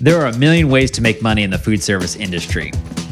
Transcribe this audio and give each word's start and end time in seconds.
There 0.00 0.20
are 0.20 0.26
a 0.26 0.38
million 0.38 0.68
ways 0.68 0.92
to 0.92 1.02
make 1.02 1.22
money 1.22 1.42
in 1.42 1.50
the 1.50 1.58
food 1.58 1.82
service 1.82 2.14
industry. 2.14 2.70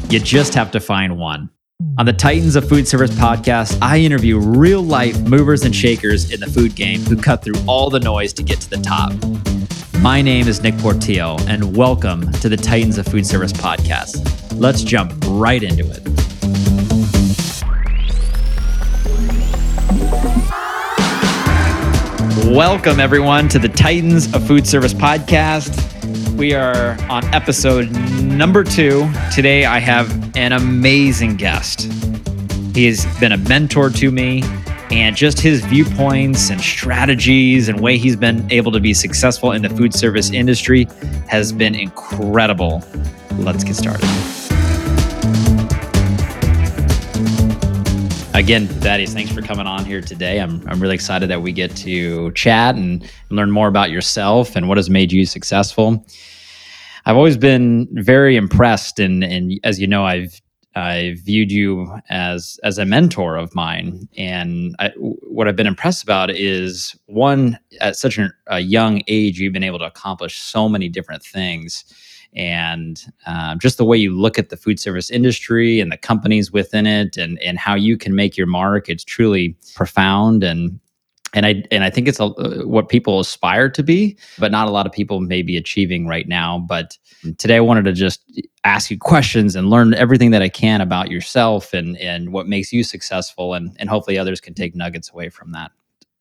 You 0.09 0.21
just 0.21 0.53
have 0.53 0.71
to 0.71 0.79
find 0.79 1.17
one. 1.17 1.49
On 1.97 2.05
the 2.05 2.13
Titans 2.13 2.55
of 2.55 2.69
Food 2.69 2.87
Service 2.87 3.11
podcast, 3.11 3.77
I 3.81 3.97
interview 3.97 4.39
real 4.39 4.81
life 4.81 5.19
movers 5.23 5.65
and 5.65 5.75
shakers 5.75 6.31
in 6.31 6.39
the 6.39 6.47
food 6.47 6.75
game 6.75 7.01
who 7.01 7.17
cut 7.17 7.43
through 7.43 7.61
all 7.67 7.89
the 7.89 7.99
noise 7.99 8.31
to 8.33 8.43
get 8.43 8.61
to 8.61 8.69
the 8.69 8.77
top. 8.77 9.11
My 10.01 10.21
name 10.21 10.47
is 10.47 10.63
Nick 10.63 10.77
Portillo, 10.77 11.35
and 11.49 11.75
welcome 11.75 12.31
to 12.31 12.47
the 12.47 12.55
Titans 12.55 12.97
of 12.97 13.05
Food 13.05 13.25
Service 13.25 13.51
podcast. 13.51 14.57
Let's 14.57 14.81
jump 14.81 15.13
right 15.27 15.61
into 15.61 15.83
it. 15.91 16.07
Welcome, 22.55 23.01
everyone, 23.01 23.49
to 23.49 23.59
the 23.59 23.67
Titans 23.67 24.33
of 24.33 24.47
Food 24.47 24.65
Service 24.65 24.93
podcast. 24.93 25.96
We 26.37 26.53
are 26.53 26.95
on 27.09 27.25
episode 27.33 27.89
number 28.21 28.63
two. 28.63 29.09
Today, 29.33 29.65
I 29.65 29.79
have 29.79 30.37
an 30.37 30.51
amazing 30.51 31.35
guest. 31.37 31.91
He 32.75 32.85
has 32.85 33.07
been 33.19 33.31
a 33.31 33.37
mentor 33.37 33.89
to 33.89 34.11
me, 34.11 34.43
and 34.91 35.15
just 35.15 35.39
his 35.39 35.65
viewpoints 35.65 36.51
and 36.51 36.61
strategies 36.61 37.69
and 37.69 37.79
way 37.79 37.97
he's 37.97 38.15
been 38.15 38.45
able 38.51 38.71
to 38.73 38.79
be 38.79 38.93
successful 38.93 39.53
in 39.53 39.63
the 39.63 39.69
food 39.69 39.95
service 39.95 40.29
industry 40.29 40.87
has 41.27 41.51
been 41.51 41.73
incredible. 41.73 42.83
Let's 43.37 43.63
get 43.63 43.75
started. 43.75 44.07
Again, 48.37 48.67
Thaddeus, 48.67 49.13
thanks 49.13 49.31
for 49.31 49.41
coming 49.41 49.65
on 49.65 49.83
here 49.83 49.99
today. 49.99 50.39
I'm, 50.39 50.61
I'm 50.69 50.79
really 50.79 50.93
excited 50.93 51.27
that 51.31 51.41
we 51.41 51.51
get 51.51 51.75
to 51.77 52.31
chat 52.33 52.75
and 52.75 53.09
learn 53.31 53.49
more 53.49 53.67
about 53.67 53.89
yourself 53.89 54.55
and 54.55 54.69
what 54.69 54.77
has 54.77 54.91
made 54.91 55.11
you 55.11 55.25
successful. 55.25 56.05
I've 57.07 57.15
always 57.15 57.37
been 57.37 57.87
very 57.93 58.35
impressed, 58.35 58.99
and, 58.99 59.23
and 59.23 59.57
as 59.63 59.79
you 59.79 59.87
know, 59.87 60.03
I've 60.05 60.41
I 60.75 61.15
viewed 61.23 61.53
you 61.53 61.87
as 62.09 62.59
as 62.65 62.77
a 62.77 62.85
mentor 62.85 63.37
of 63.37 63.55
mine, 63.55 64.09
and 64.17 64.75
I, 64.77 64.89
what 64.97 65.47
I've 65.47 65.55
been 65.55 65.67
impressed 65.67 66.03
about 66.03 66.29
is 66.29 66.99
one 67.05 67.57
at 67.79 67.95
such 67.95 68.17
an, 68.17 68.33
a 68.47 68.59
young 68.59 69.03
age, 69.07 69.39
you've 69.39 69.53
been 69.53 69.63
able 69.63 69.79
to 69.79 69.85
accomplish 69.85 70.37
so 70.37 70.67
many 70.67 70.89
different 70.89 71.23
things. 71.23 71.85
And 72.35 73.01
um, 73.25 73.57
just 73.57 73.77
the 73.77 73.85
way 73.85 73.95
you 73.95 74.13
look 74.13 74.37
at 74.37 74.49
the 74.49 74.57
food 74.57 74.77
service 74.77 75.09
industry 75.09 75.79
and 75.79 75.89
the 75.89 75.97
companies 75.97 76.51
within 76.51 76.85
it 76.85 77.15
and 77.15 77.39
and 77.41 77.57
how 77.57 77.75
you 77.75 77.97
can 77.97 78.15
make 78.15 78.35
your 78.35 78.47
mark 78.47 78.89
it's 78.89 79.05
truly 79.05 79.55
profound. 79.75 80.43
And 80.43 80.77
and 81.37 81.45
I 81.45 81.63
and 81.69 81.83
I 81.83 81.91
think 81.91 82.07
it's 82.07 82.19
a, 82.19 82.27
what 82.65 82.89
people 82.89 83.19
aspire 83.19 83.69
to 83.69 83.83
be, 83.83 84.17
but 84.39 84.51
not 84.51 84.67
a 84.67 84.71
lot 84.71 84.87
of 84.87 84.91
people 84.91 85.19
may 85.19 85.43
be 85.43 85.55
achieving 85.55 86.07
right 86.07 86.27
now. 86.27 86.57
But 86.57 86.97
today, 87.37 87.57
I 87.57 87.59
wanted 87.59 87.85
to 87.85 87.93
just 87.93 88.23
ask 88.63 88.89
you 88.89 88.97
questions 88.97 89.55
and 89.55 89.69
learn 89.69 89.93
everything 89.93 90.31
that 90.31 90.41
I 90.41 90.49
can 90.49 90.81
about 90.81 91.11
yourself 91.11 91.73
and 91.73 91.95
and 91.97 92.33
what 92.33 92.47
makes 92.47 92.73
you 92.73 92.83
successful, 92.83 93.53
and 93.53 93.75
and 93.79 93.87
hopefully 93.87 94.17
others 94.17 94.41
can 94.41 94.55
take 94.55 94.75
nuggets 94.75 95.11
away 95.11 95.29
from 95.29 95.51
that. 95.51 95.71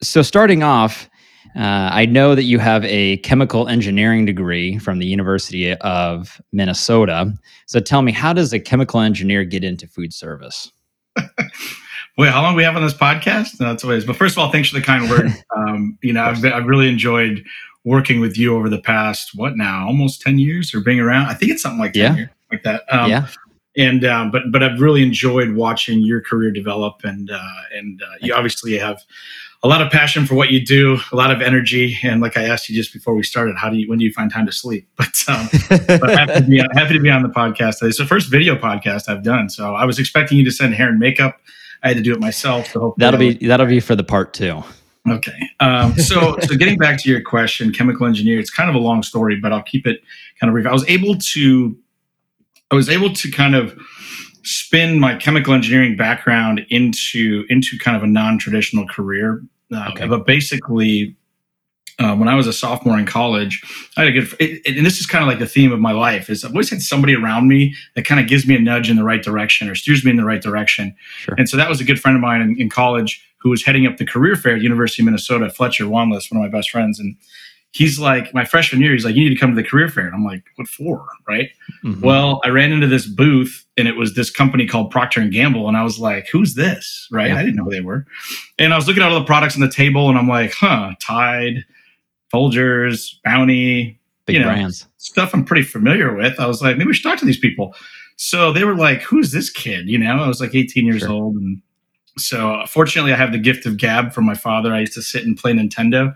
So, 0.02 0.20
starting 0.20 0.62
off, 0.62 1.08
uh, 1.56 1.88
I 1.90 2.04
know 2.04 2.34
that 2.34 2.44
you 2.44 2.58
have 2.58 2.84
a 2.84 3.16
chemical 3.18 3.68
engineering 3.68 4.26
degree 4.26 4.78
from 4.78 4.98
the 4.98 5.06
University 5.06 5.72
of 5.76 6.42
Minnesota. 6.52 7.32
So 7.64 7.80
tell 7.80 8.02
me, 8.02 8.12
how 8.12 8.34
does 8.34 8.52
a 8.52 8.60
chemical 8.60 9.00
engineer 9.00 9.44
get 9.44 9.64
into 9.64 9.86
food 9.86 10.12
service? 10.12 10.70
Wait, 12.16 12.30
how 12.30 12.42
long 12.42 12.54
we 12.54 12.62
have 12.62 12.76
on 12.76 12.82
this 12.82 12.94
podcast? 12.94 13.60
No, 13.60 13.66
that's 13.66 13.84
always. 13.84 14.06
But 14.06 14.16
first 14.16 14.34
of 14.34 14.38
all, 14.38 14.50
thanks 14.50 14.70
for 14.70 14.78
the 14.78 14.84
kind 14.84 15.08
word. 15.10 15.32
Um, 15.56 15.98
you 16.02 16.12
know, 16.12 16.22
I've, 16.22 16.42
been, 16.42 16.52
I've 16.52 16.66
really 16.66 16.86
enjoyed 16.86 17.42
working 17.82 18.20
with 18.20 18.36
you 18.36 18.54
over 18.54 18.68
the 18.68 18.80
past 18.80 19.30
what 19.34 19.56
now, 19.56 19.86
almost 19.86 20.20
ten 20.20 20.38
years, 20.38 20.74
or 20.74 20.80
being 20.80 21.00
around. 21.00 21.26
I 21.26 21.34
think 21.34 21.50
it's 21.50 21.62
something 21.62 21.78
like 21.78 21.96
yeah. 21.96 22.14
years, 22.14 22.28
like 22.52 22.62
that. 22.64 22.82
Um, 22.90 23.10
yeah. 23.10 23.26
And 23.74 24.04
um, 24.04 24.30
but 24.30 24.42
but 24.52 24.62
I've 24.62 24.78
really 24.80 25.02
enjoyed 25.02 25.54
watching 25.54 26.00
your 26.00 26.20
career 26.20 26.50
develop, 26.50 27.04
and 27.04 27.30
uh, 27.30 27.60
and 27.74 28.02
uh, 28.02 28.16
you 28.20 28.34
obviously 28.34 28.78
have 28.78 29.02
a 29.62 29.68
lot 29.68 29.80
of 29.80 29.90
passion 29.90 30.26
for 30.26 30.34
what 30.34 30.50
you 30.50 30.64
do, 30.64 30.98
a 31.10 31.16
lot 31.16 31.30
of 31.30 31.40
energy, 31.40 31.98
and 32.02 32.20
like 32.20 32.36
I 32.36 32.44
asked 32.44 32.68
you 32.68 32.76
just 32.76 32.92
before 32.92 33.14
we 33.14 33.22
started, 33.22 33.56
how 33.56 33.70
do 33.70 33.76
you 33.76 33.88
when 33.88 33.98
do 33.98 34.04
you 34.04 34.12
find 34.12 34.30
time 34.30 34.46
to 34.46 34.52
sleep? 34.52 34.88
But, 34.96 35.16
um, 35.28 35.48
but 35.68 36.10
happy, 36.10 36.32
to 36.34 36.42
be, 36.42 36.64
happy 36.74 36.94
to 36.94 37.00
be 37.00 37.10
on 37.10 37.22
the 37.22 37.30
podcast. 37.30 37.78
Today. 37.78 37.88
It's 37.88 37.98
the 37.98 38.06
first 38.06 38.30
video 38.30 38.56
podcast 38.56 39.08
I've 39.08 39.24
done, 39.24 39.48
so 39.48 39.74
I 39.74 39.84
was 39.84 39.98
expecting 39.98 40.38
you 40.38 40.44
to 40.44 40.52
send 40.52 40.74
hair 40.74 40.90
and 40.90 40.98
makeup. 40.98 41.40
I 41.86 41.90
had 41.90 41.98
to 41.98 42.02
do 42.02 42.12
it 42.12 42.18
myself. 42.18 42.72
So 42.72 42.96
that'll 42.98 43.20
be 43.20 43.34
that'll 43.46 43.66
be 43.66 43.78
for 43.78 43.94
the 43.94 44.02
part 44.02 44.34
two. 44.34 44.64
Okay. 45.08 45.38
Um, 45.60 45.94
so 45.94 46.36
so 46.40 46.56
getting 46.56 46.78
back 46.78 47.00
to 47.02 47.08
your 47.08 47.20
question, 47.22 47.72
chemical 47.72 48.08
engineer. 48.08 48.40
It's 48.40 48.50
kind 48.50 48.68
of 48.68 48.74
a 48.74 48.80
long 48.80 49.04
story, 49.04 49.38
but 49.40 49.52
I'll 49.52 49.62
keep 49.62 49.86
it 49.86 50.00
kind 50.40 50.50
of 50.50 50.54
brief. 50.54 50.66
I 50.66 50.72
was 50.72 50.84
able 50.88 51.16
to 51.16 51.78
I 52.72 52.74
was 52.74 52.88
able 52.88 53.12
to 53.14 53.30
kind 53.30 53.54
of 53.54 53.78
spin 54.42 54.98
my 54.98 55.14
chemical 55.14 55.54
engineering 55.54 55.96
background 55.96 56.66
into 56.70 57.44
into 57.48 57.78
kind 57.78 57.96
of 57.96 58.02
a 58.02 58.08
non-traditional 58.08 58.88
career. 58.88 59.44
Uh, 59.72 59.90
okay. 59.92 60.08
But 60.08 60.26
basically, 60.26 61.15
uh, 61.98 62.14
when 62.14 62.28
I 62.28 62.34
was 62.34 62.46
a 62.46 62.52
sophomore 62.52 62.98
in 62.98 63.06
college, 63.06 63.62
I 63.96 64.04
had 64.04 64.14
a 64.14 64.20
good, 64.20 64.36
it, 64.38 64.76
and 64.76 64.84
this 64.84 64.98
is 64.98 65.06
kind 65.06 65.22
of 65.22 65.28
like 65.28 65.38
the 65.38 65.46
theme 65.46 65.72
of 65.72 65.80
my 65.80 65.92
life 65.92 66.28
is 66.28 66.44
I've 66.44 66.50
always 66.50 66.68
had 66.68 66.82
somebody 66.82 67.14
around 67.14 67.48
me 67.48 67.74
that 67.94 68.04
kind 68.04 68.20
of 68.20 68.28
gives 68.28 68.46
me 68.46 68.54
a 68.54 68.58
nudge 68.58 68.90
in 68.90 68.96
the 68.96 69.04
right 69.04 69.22
direction 69.22 69.68
or 69.68 69.74
steers 69.74 70.04
me 70.04 70.10
in 70.10 70.16
the 70.16 70.24
right 70.24 70.42
direction. 70.42 70.94
Sure. 71.18 71.34
And 71.38 71.48
so 71.48 71.56
that 71.56 71.70
was 71.70 71.80
a 71.80 71.84
good 71.84 71.98
friend 71.98 72.16
of 72.16 72.20
mine 72.20 72.42
in, 72.42 72.60
in, 72.60 72.68
college 72.68 73.24
who 73.38 73.48
was 73.48 73.64
heading 73.64 73.86
up 73.86 73.96
the 73.96 74.04
career 74.04 74.36
fair 74.36 74.56
at 74.56 74.60
University 74.60 75.02
of 75.02 75.06
Minnesota, 75.06 75.48
Fletcher 75.48 75.84
Wanless, 75.84 76.30
one 76.30 76.44
of 76.44 76.50
my 76.52 76.54
best 76.54 76.70
friends. 76.70 76.98
And 77.00 77.16
he's 77.70 77.98
like, 77.98 78.34
my 78.34 78.44
freshman 78.44 78.82
year, 78.82 78.92
he's 78.92 79.04
like, 79.04 79.14
you 79.14 79.22
need 79.22 79.34
to 79.34 79.40
come 79.40 79.54
to 79.54 79.62
the 79.62 79.66
career 79.66 79.88
fair. 79.88 80.04
And 80.04 80.14
I'm 80.14 80.24
like, 80.24 80.44
what 80.56 80.68
for? 80.68 81.06
Right. 81.26 81.50
Mm-hmm. 81.84 82.04
Well, 82.04 82.40
I 82.44 82.48
ran 82.48 82.72
into 82.72 82.86
this 82.86 83.06
booth 83.06 83.64
and 83.78 83.88
it 83.88 83.96
was 83.96 84.14
this 84.14 84.30
company 84.30 84.66
called 84.66 84.90
Procter 84.90 85.20
and 85.20 85.32
Gamble. 85.32 85.68
And 85.68 85.76
I 85.76 85.82
was 85.82 85.98
like, 85.98 86.28
who's 86.28 86.54
this? 86.54 87.08
Right. 87.10 87.28
Yeah. 87.28 87.36
I 87.36 87.42
didn't 87.42 87.56
know 87.56 87.64
who 87.64 87.70
they 87.70 87.80
were. 87.80 88.06
And 88.58 88.74
I 88.74 88.76
was 88.76 88.86
looking 88.86 89.02
at 89.02 89.10
all 89.10 89.18
the 89.18 89.24
products 89.24 89.54
on 89.54 89.62
the 89.62 89.70
table 89.70 90.10
and 90.10 90.18
I'm 90.18 90.28
like, 90.28 90.52
huh, 90.52 90.92
Tide, 91.00 91.64
Folgers, 92.36 93.14
Bounty, 93.24 93.98
big 94.26 94.34
you 94.34 94.40
know, 94.40 94.48
brands, 94.48 94.86
stuff 94.98 95.32
I'm 95.32 95.44
pretty 95.44 95.62
familiar 95.62 96.14
with. 96.14 96.38
I 96.38 96.46
was 96.46 96.60
like, 96.60 96.76
maybe 96.76 96.88
we 96.88 96.94
should 96.94 97.08
talk 97.08 97.18
to 97.20 97.24
these 97.24 97.38
people. 97.38 97.74
So 98.16 98.52
they 98.52 98.64
were 98.64 98.74
like, 98.74 99.02
who's 99.02 99.32
this 99.32 99.50
kid? 99.50 99.88
You 99.88 99.98
know, 99.98 100.22
I 100.22 100.28
was 100.28 100.40
like 100.40 100.54
18 100.54 100.84
years 100.84 101.00
sure. 101.00 101.10
old. 101.10 101.36
And 101.36 101.62
so 102.18 102.62
fortunately, 102.68 103.12
I 103.12 103.16
have 103.16 103.32
the 103.32 103.38
gift 103.38 103.66
of 103.66 103.76
gab 103.76 104.12
from 104.12 104.24
my 104.24 104.34
father. 104.34 104.74
I 104.74 104.80
used 104.80 104.94
to 104.94 105.02
sit 105.02 105.24
and 105.24 105.36
play 105.36 105.52
Nintendo 105.52 106.14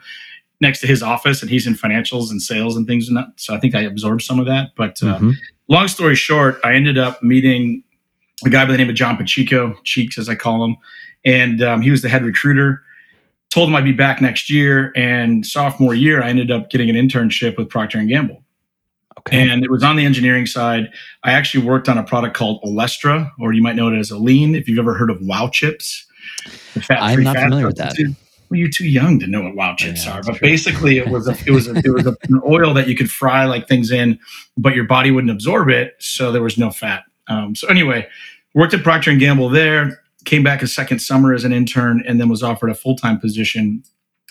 next 0.60 0.80
to 0.80 0.86
his 0.86 1.02
office, 1.02 1.40
and 1.40 1.50
he's 1.50 1.66
in 1.66 1.74
financials 1.74 2.30
and 2.30 2.40
sales 2.40 2.76
and 2.76 2.86
things. 2.86 3.08
And 3.08 3.16
that. 3.16 3.28
So 3.36 3.54
I 3.54 3.60
think 3.60 3.74
I 3.74 3.80
absorbed 3.82 4.22
some 4.22 4.38
of 4.38 4.46
that. 4.46 4.70
But 4.76 5.02
uh, 5.02 5.16
mm-hmm. 5.16 5.30
long 5.68 5.88
story 5.88 6.16
short, 6.16 6.58
I 6.64 6.74
ended 6.74 6.98
up 6.98 7.22
meeting 7.22 7.82
a 8.44 8.50
guy 8.50 8.64
by 8.64 8.72
the 8.72 8.78
name 8.78 8.88
of 8.88 8.94
John 8.94 9.16
Pacheco, 9.16 9.74
Cheeks 9.84 10.18
as 10.18 10.28
I 10.28 10.34
call 10.34 10.64
him, 10.64 10.76
and 11.24 11.62
um, 11.62 11.82
he 11.82 11.90
was 11.90 12.02
the 12.02 12.08
head 12.08 12.24
recruiter. 12.24 12.82
Told 13.50 13.68
him 13.68 13.74
I'd 13.74 13.84
be 13.84 13.92
back 13.92 14.20
next 14.20 14.48
year, 14.48 14.92
and 14.94 15.44
sophomore 15.44 15.94
year, 15.94 16.22
I 16.22 16.28
ended 16.28 16.50
up 16.50 16.70
getting 16.70 16.88
an 16.88 16.96
internship 16.96 17.58
with 17.58 17.68
Procter 17.68 17.98
and 17.98 18.08
Gamble. 18.08 18.42
Okay. 19.18 19.50
And 19.50 19.64
it 19.64 19.70
was 19.70 19.82
on 19.82 19.96
the 19.96 20.04
engineering 20.04 20.46
side. 20.46 20.88
I 21.24 21.32
actually 21.32 21.66
worked 21.66 21.88
on 21.88 21.98
a 21.98 22.04
product 22.04 22.36
called 22.36 22.62
Olestra, 22.62 23.30
or 23.38 23.52
you 23.52 23.62
might 23.62 23.76
know 23.76 23.88
it 23.92 23.98
as 23.98 24.10
Olean, 24.12 24.54
if 24.54 24.68
you've 24.68 24.78
ever 24.78 24.94
heard 24.94 25.10
of 25.10 25.18
Wow 25.20 25.48
Chips. 25.48 26.06
I'm 26.88 27.22
not 27.22 27.36
familiar 27.36 27.66
with 27.66 27.76
that 27.76 27.96
well, 28.50 28.58
you're 28.58 28.68
too 28.68 28.88
young 28.88 29.20
to 29.20 29.28
know 29.28 29.42
what 29.42 29.54
wow 29.54 29.74
chips 29.76 30.04
yeah, 30.04 30.18
are. 30.18 30.22
But 30.22 30.36
true. 30.36 30.48
basically, 30.48 30.98
it 30.98 31.08
was 31.08 31.28
a, 31.28 31.36
it 31.46 31.52
was 31.52 31.68
a, 31.68 31.76
it 31.76 31.94
was 31.94 32.06
a, 32.06 32.16
an 32.24 32.42
oil 32.44 32.74
that 32.74 32.88
you 32.88 32.96
could 32.96 33.10
fry 33.10 33.44
like 33.44 33.68
things 33.68 33.92
in, 33.92 34.18
but 34.58 34.74
your 34.74 34.84
body 34.84 35.12
wouldn't 35.12 35.30
absorb 35.30 35.68
it, 35.68 35.94
so 36.00 36.32
there 36.32 36.42
was 36.42 36.58
no 36.58 36.70
fat. 36.70 37.04
Um, 37.28 37.54
so 37.54 37.68
anyway, 37.68 38.08
worked 38.54 38.74
at 38.74 38.82
Procter 38.82 39.12
and 39.12 39.20
Gamble 39.20 39.48
there. 39.48 39.99
Came 40.24 40.42
back 40.42 40.62
a 40.62 40.66
second 40.66 41.00
summer 41.00 41.32
as 41.32 41.44
an 41.44 41.52
intern, 41.52 42.02
and 42.06 42.20
then 42.20 42.28
was 42.28 42.42
offered 42.42 42.70
a 42.70 42.74
full 42.74 42.96
time 42.96 43.18
position 43.18 43.82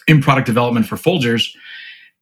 in 0.07 0.21
product 0.21 0.47
development 0.47 0.85
for 0.87 0.95
Folgers. 0.95 1.49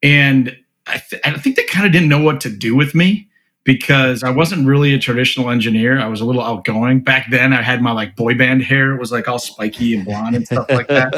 And 0.03 0.55
I, 0.85 1.01
th- 1.09 1.21
I 1.25 1.37
think 1.37 1.55
they 1.55 1.63
kind 1.63 1.85
of 1.85 1.91
didn't 1.91 2.09
know 2.09 2.21
what 2.21 2.41
to 2.41 2.49
do 2.49 2.75
with 2.75 2.95
me 2.95 3.27
because 3.67 4.23
I 4.23 4.29
wasn't 4.29 4.65
really 4.65 4.93
a 4.93 4.99
traditional 4.99 5.49
engineer. 5.49 5.99
I 5.99 6.07
was 6.07 6.21
a 6.21 6.25
little 6.25 6.41
outgoing. 6.41 7.01
Back 7.01 7.29
then, 7.29 7.51
I 7.51 7.61
had 7.61 7.81
my 7.81 7.91
like 7.91 8.15
boy 8.15 8.33
band 8.33 8.63
hair. 8.63 8.93
It 8.93 8.99
was 8.99 9.11
like 9.11 9.27
all 9.27 9.39
spiky 9.39 9.93
and 9.93 10.05
blonde 10.05 10.37
and 10.37 10.45
stuff 10.45 10.69
like 10.69 10.87
that. 10.87 11.13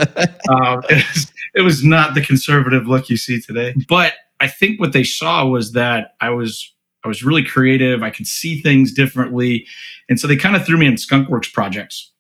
Um, 0.49 0.81
it, 0.89 1.05
was, 1.13 1.31
it 1.55 1.61
was 1.61 1.83
not 1.83 2.15
the 2.15 2.21
conservative 2.21 2.87
look 2.87 3.07
you 3.07 3.17
see 3.17 3.39
today. 3.39 3.75
But 3.87 4.13
I 4.39 4.47
think 4.47 4.79
what 4.79 4.93
they 4.93 5.03
saw 5.03 5.45
was 5.45 5.73
that 5.73 6.15
I 6.21 6.31
was 6.31 6.73
I 7.05 7.07
was 7.07 7.23
really 7.23 7.43
creative. 7.43 8.01
I 8.01 8.09
could 8.09 8.27
see 8.27 8.61
things 8.61 8.91
differently, 8.93 9.67
and 10.09 10.19
so 10.19 10.27
they 10.27 10.35
kind 10.35 10.55
of 10.55 10.65
threw 10.65 10.77
me 10.77 10.87
in 10.87 10.95
skunkworks 10.95 11.53
projects. 11.53 12.11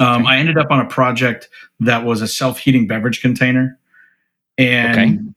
Um, 0.00 0.22
okay. 0.22 0.32
I 0.32 0.38
ended 0.38 0.58
up 0.58 0.70
on 0.70 0.80
a 0.80 0.88
project 0.88 1.48
that 1.80 2.04
was 2.04 2.22
a 2.22 2.28
self 2.28 2.58
heating 2.58 2.88
beverage 2.88 3.20
container, 3.20 3.78
and 4.58 4.98
okay 4.98 5.30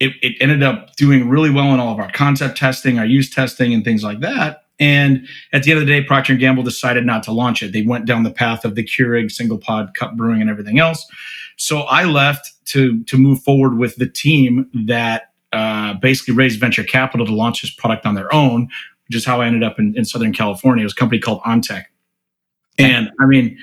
it, 0.00 0.12
it 0.22 0.36
ended 0.40 0.62
up 0.62 0.94
doing 0.96 1.28
really 1.28 1.50
well 1.50 1.72
in 1.72 1.80
all 1.80 1.92
of 1.92 1.98
our 1.98 2.10
concept 2.10 2.58
testing, 2.58 2.98
our 2.98 3.06
use 3.06 3.30
testing, 3.30 3.72
and 3.72 3.84
things 3.84 4.02
like 4.02 4.20
that. 4.20 4.64
And 4.80 5.26
at 5.52 5.62
the 5.62 5.70
end 5.70 5.80
of 5.80 5.86
the 5.86 5.92
day, 5.92 6.04
Procter 6.04 6.32
and 6.32 6.40
Gamble 6.40 6.64
decided 6.64 7.06
not 7.06 7.22
to 7.24 7.32
launch 7.32 7.62
it. 7.62 7.72
They 7.72 7.82
went 7.82 8.06
down 8.06 8.24
the 8.24 8.30
path 8.30 8.64
of 8.64 8.74
the 8.74 8.82
Keurig 8.82 9.30
single 9.30 9.58
pod 9.58 9.94
cup 9.94 10.16
brewing 10.16 10.40
and 10.40 10.50
everything 10.50 10.78
else. 10.78 11.06
So 11.56 11.82
I 11.82 12.04
left 12.04 12.52
to 12.66 13.02
to 13.04 13.16
move 13.16 13.40
forward 13.42 13.78
with 13.78 13.96
the 13.96 14.08
team 14.08 14.68
that 14.86 15.30
uh, 15.52 15.94
basically 15.94 16.34
raised 16.34 16.58
venture 16.58 16.82
capital 16.82 17.24
to 17.24 17.32
launch 17.32 17.62
this 17.62 17.72
product 17.72 18.04
on 18.04 18.16
their 18.16 18.32
own, 18.34 18.68
which 19.08 19.16
is 19.16 19.24
how 19.24 19.40
I 19.40 19.46
ended 19.46 19.62
up 19.62 19.78
in, 19.78 19.96
in 19.96 20.04
Southern 20.04 20.32
California. 20.32 20.82
It 20.82 20.86
was 20.86 20.92
a 20.92 20.96
company 20.96 21.20
called 21.20 21.40
OnTech. 21.42 21.84
And 22.78 23.10
I 23.20 23.26
mean, 23.26 23.58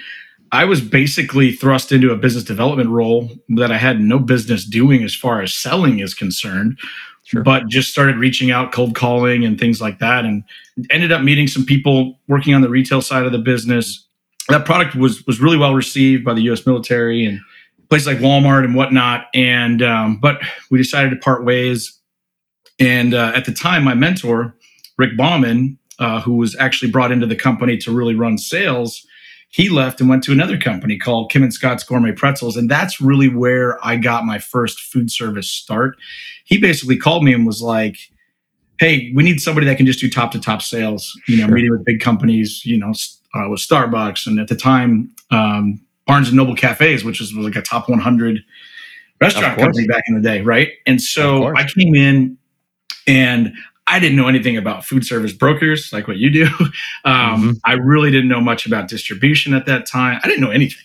I 0.51 0.65
was 0.65 0.81
basically 0.81 1.53
thrust 1.53 1.91
into 1.91 2.11
a 2.11 2.17
business 2.17 2.43
development 2.43 2.89
role 2.89 3.29
that 3.49 3.71
I 3.71 3.77
had 3.77 4.01
no 4.01 4.19
business 4.19 4.65
doing 4.65 5.03
as 5.03 5.15
far 5.15 5.41
as 5.41 5.55
selling 5.55 5.99
is 5.99 6.13
concerned, 6.13 6.77
sure. 7.23 7.41
but 7.43 7.67
just 7.67 7.89
started 7.89 8.17
reaching 8.17 8.51
out, 8.51 8.71
cold 8.73 8.93
calling, 8.93 9.45
and 9.45 9.59
things 9.59 9.79
like 9.79 9.99
that, 9.99 10.25
and 10.25 10.43
ended 10.89 11.11
up 11.11 11.21
meeting 11.21 11.47
some 11.47 11.65
people 11.65 12.19
working 12.27 12.53
on 12.53 12.61
the 12.61 12.69
retail 12.69 13.01
side 13.01 13.25
of 13.25 13.31
the 13.31 13.39
business. 13.39 14.05
That 14.49 14.65
product 14.65 14.95
was 14.95 15.25
was 15.25 15.39
really 15.39 15.57
well 15.57 15.73
received 15.73 16.25
by 16.25 16.33
the 16.33 16.41
U.S. 16.43 16.65
military 16.65 17.25
and 17.25 17.39
places 17.89 18.07
like 18.07 18.17
Walmart 18.17 18.65
and 18.65 18.75
whatnot. 18.75 19.27
And 19.33 19.81
um, 19.81 20.19
but 20.19 20.41
we 20.69 20.77
decided 20.77 21.11
to 21.11 21.17
part 21.17 21.45
ways. 21.45 21.97
And 22.79 23.13
uh, 23.13 23.31
at 23.35 23.45
the 23.45 23.53
time, 23.53 23.83
my 23.83 23.93
mentor 23.93 24.55
Rick 24.97 25.15
Bauman, 25.15 25.77
uh, 26.01 26.19
who 26.19 26.33
was 26.33 26.57
actually 26.59 26.91
brought 26.91 27.13
into 27.13 27.25
the 27.25 27.35
company 27.35 27.77
to 27.77 27.91
really 27.91 28.15
run 28.15 28.37
sales 28.37 29.07
he 29.51 29.67
left 29.67 29.99
and 29.99 30.09
went 30.09 30.23
to 30.23 30.31
another 30.31 30.57
company 30.57 30.97
called 30.97 31.29
Kim 31.29 31.43
and 31.43 31.53
Scott's 31.53 31.83
Gourmet 31.83 32.13
Pretzels. 32.13 32.55
And 32.55 32.69
that's 32.69 33.01
really 33.01 33.27
where 33.27 33.85
I 33.85 33.97
got 33.97 34.25
my 34.25 34.39
first 34.39 34.79
food 34.79 35.11
service 35.11 35.49
start. 35.49 35.97
He 36.45 36.57
basically 36.57 36.97
called 36.97 37.23
me 37.23 37.33
and 37.33 37.45
was 37.45 37.61
like, 37.61 37.97
Hey, 38.79 39.11
we 39.13 39.23
need 39.23 39.41
somebody 39.41 39.67
that 39.67 39.77
can 39.77 39.85
just 39.85 39.99
do 39.99 40.09
top 40.09 40.31
to 40.31 40.39
top 40.39 40.61
sales, 40.61 41.15
you 41.27 41.37
know, 41.37 41.45
sure. 41.45 41.53
meeting 41.53 41.71
with 41.71 41.85
big 41.85 41.99
companies, 41.99 42.65
you 42.65 42.77
know, 42.77 42.93
uh, 43.35 43.47
with 43.49 43.59
Starbucks. 43.59 44.25
And 44.25 44.39
at 44.39 44.47
the 44.47 44.55
time, 44.55 45.13
um, 45.29 45.79
Barnes 46.07 46.29
and 46.29 46.37
Noble 46.37 46.55
Cafes, 46.55 47.03
which 47.03 47.19
was, 47.19 47.33
was 47.33 47.45
like 47.45 47.55
a 47.55 47.61
top 47.61 47.89
100 47.89 48.39
restaurant 49.19 49.59
company 49.59 49.85
back 49.85 50.03
in 50.07 50.15
the 50.15 50.21
day. 50.21 50.41
Right. 50.41 50.69
And 50.87 50.99
so 50.99 51.53
I 51.55 51.67
came 51.67 51.93
in 51.93 52.37
and 53.05 53.53
I 53.91 53.99
didn't 53.99 54.15
know 54.15 54.29
anything 54.29 54.55
about 54.55 54.85
food 54.85 55.05
service 55.05 55.33
brokers 55.33 55.91
like 55.91 56.07
what 56.07 56.17
you 56.17 56.29
do. 56.29 56.47
Um, 57.03 57.13
mm-hmm. 57.13 57.51
I 57.65 57.73
really 57.73 58.11
didn't 58.11 58.29
know 58.29 58.41
much 58.41 58.67
about 58.67 58.87
distribution 58.87 59.55
at 59.55 59.65
that 59.65 59.87
time. 59.87 60.19
I 60.23 60.27
didn't 60.27 60.41
know 60.41 60.51
anything, 60.51 60.83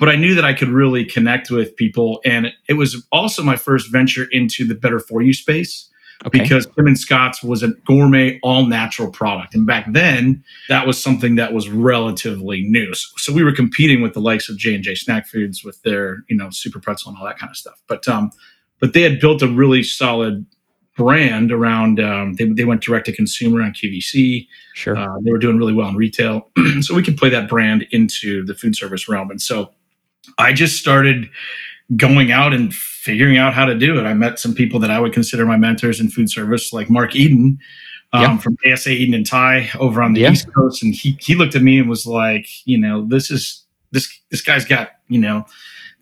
but 0.00 0.08
I 0.08 0.16
knew 0.16 0.34
that 0.34 0.44
I 0.44 0.54
could 0.54 0.68
really 0.68 1.04
connect 1.04 1.52
with 1.52 1.76
people. 1.76 2.20
And 2.24 2.48
it 2.68 2.72
was 2.72 3.06
also 3.12 3.44
my 3.44 3.54
first 3.54 3.92
venture 3.92 4.26
into 4.32 4.66
the 4.66 4.74
better 4.74 4.98
for 4.98 5.22
you 5.22 5.32
space. 5.32 5.88
Okay. 6.26 6.40
Because 6.40 6.66
Kim 6.66 6.88
and 6.88 6.98
Scott's 6.98 7.44
was 7.44 7.62
a 7.62 7.68
gourmet, 7.86 8.40
all 8.42 8.66
natural 8.66 9.10
product. 9.10 9.54
And 9.54 9.66
back 9.66 9.86
then, 9.92 10.42
that 10.68 10.84
was 10.84 11.00
something 11.00 11.36
that 11.36 11.52
was 11.52 11.68
relatively 11.68 12.62
new. 12.62 12.92
So, 12.92 13.08
so 13.18 13.32
we 13.32 13.44
were 13.44 13.52
competing 13.52 14.02
with 14.02 14.14
the 14.14 14.20
likes 14.20 14.48
of 14.48 14.56
J&J 14.56 14.96
Snack 14.96 15.28
Foods 15.28 15.62
with 15.64 15.80
their, 15.82 16.24
you 16.28 16.36
know, 16.36 16.50
super 16.50 16.80
pretzel 16.80 17.10
and 17.10 17.18
all 17.18 17.24
that 17.24 17.38
kind 17.38 17.50
of 17.50 17.56
stuff. 17.56 17.80
But 17.86 18.08
um, 18.08 18.30
but 18.80 18.94
they 18.94 19.02
had 19.02 19.20
built 19.20 19.42
a 19.42 19.48
really 19.48 19.84
solid 19.84 20.44
brand 20.96 21.50
around 21.50 21.98
um, 22.00 22.34
they, 22.34 22.44
they 22.44 22.64
went 22.64 22.82
direct 22.82 23.06
to 23.06 23.12
consumer 23.12 23.62
on 23.62 23.72
qvc 23.72 24.46
sure. 24.74 24.96
Uh, 24.96 25.18
they 25.22 25.30
were 25.30 25.38
doing 25.38 25.56
really 25.56 25.72
well 25.72 25.88
in 25.88 25.96
retail. 25.96 26.50
So 26.82 26.94
we 26.94 27.02
could 27.02 27.16
play 27.16 27.28
that 27.28 27.48
brand 27.48 27.86
into 27.90 28.44
the 28.44 28.54
food 28.54 28.76
service 28.76 29.08
realm. 29.08 29.30
And 29.30 29.40
so 29.40 29.70
i 30.38 30.52
just 30.52 30.78
started 30.78 31.28
going 31.96 32.32
out 32.32 32.52
and 32.52 32.74
figuring 32.74 33.38
out 33.38 33.54
how 33.54 33.64
to 33.64 33.74
do 33.74 33.98
it. 33.98 34.04
I 34.04 34.14
met 34.14 34.38
some 34.38 34.54
people 34.54 34.80
that 34.80 34.90
i 34.90 35.00
would 35.00 35.12
consider 35.12 35.46
my 35.46 35.56
mentors 35.56 36.00
in 36.00 36.08
food 36.08 36.30
service 36.30 36.72
like 36.72 36.90
mark 36.90 37.14
eden 37.14 37.58
um, 38.12 38.38
from 38.38 38.56
asa 38.70 38.90
eden 38.90 39.14
and 39.14 39.26
thai 39.26 39.70
over 39.78 40.02
on 40.02 40.12
the 40.12 40.22
east 40.22 40.52
coast. 40.54 40.82
And 40.82 40.94
he, 40.94 41.16
he 41.20 41.34
looked 41.34 41.54
at 41.54 41.62
me 41.62 41.78
and 41.78 41.88
was 41.88 42.06
like 42.06 42.46
you 42.66 42.78
know 42.78 43.06
this 43.06 43.30
is 43.30 43.64
this 43.92 44.20
this 44.30 44.42
guy's 44.42 44.64
got 44.64 44.90
you 45.08 45.20
know 45.20 45.46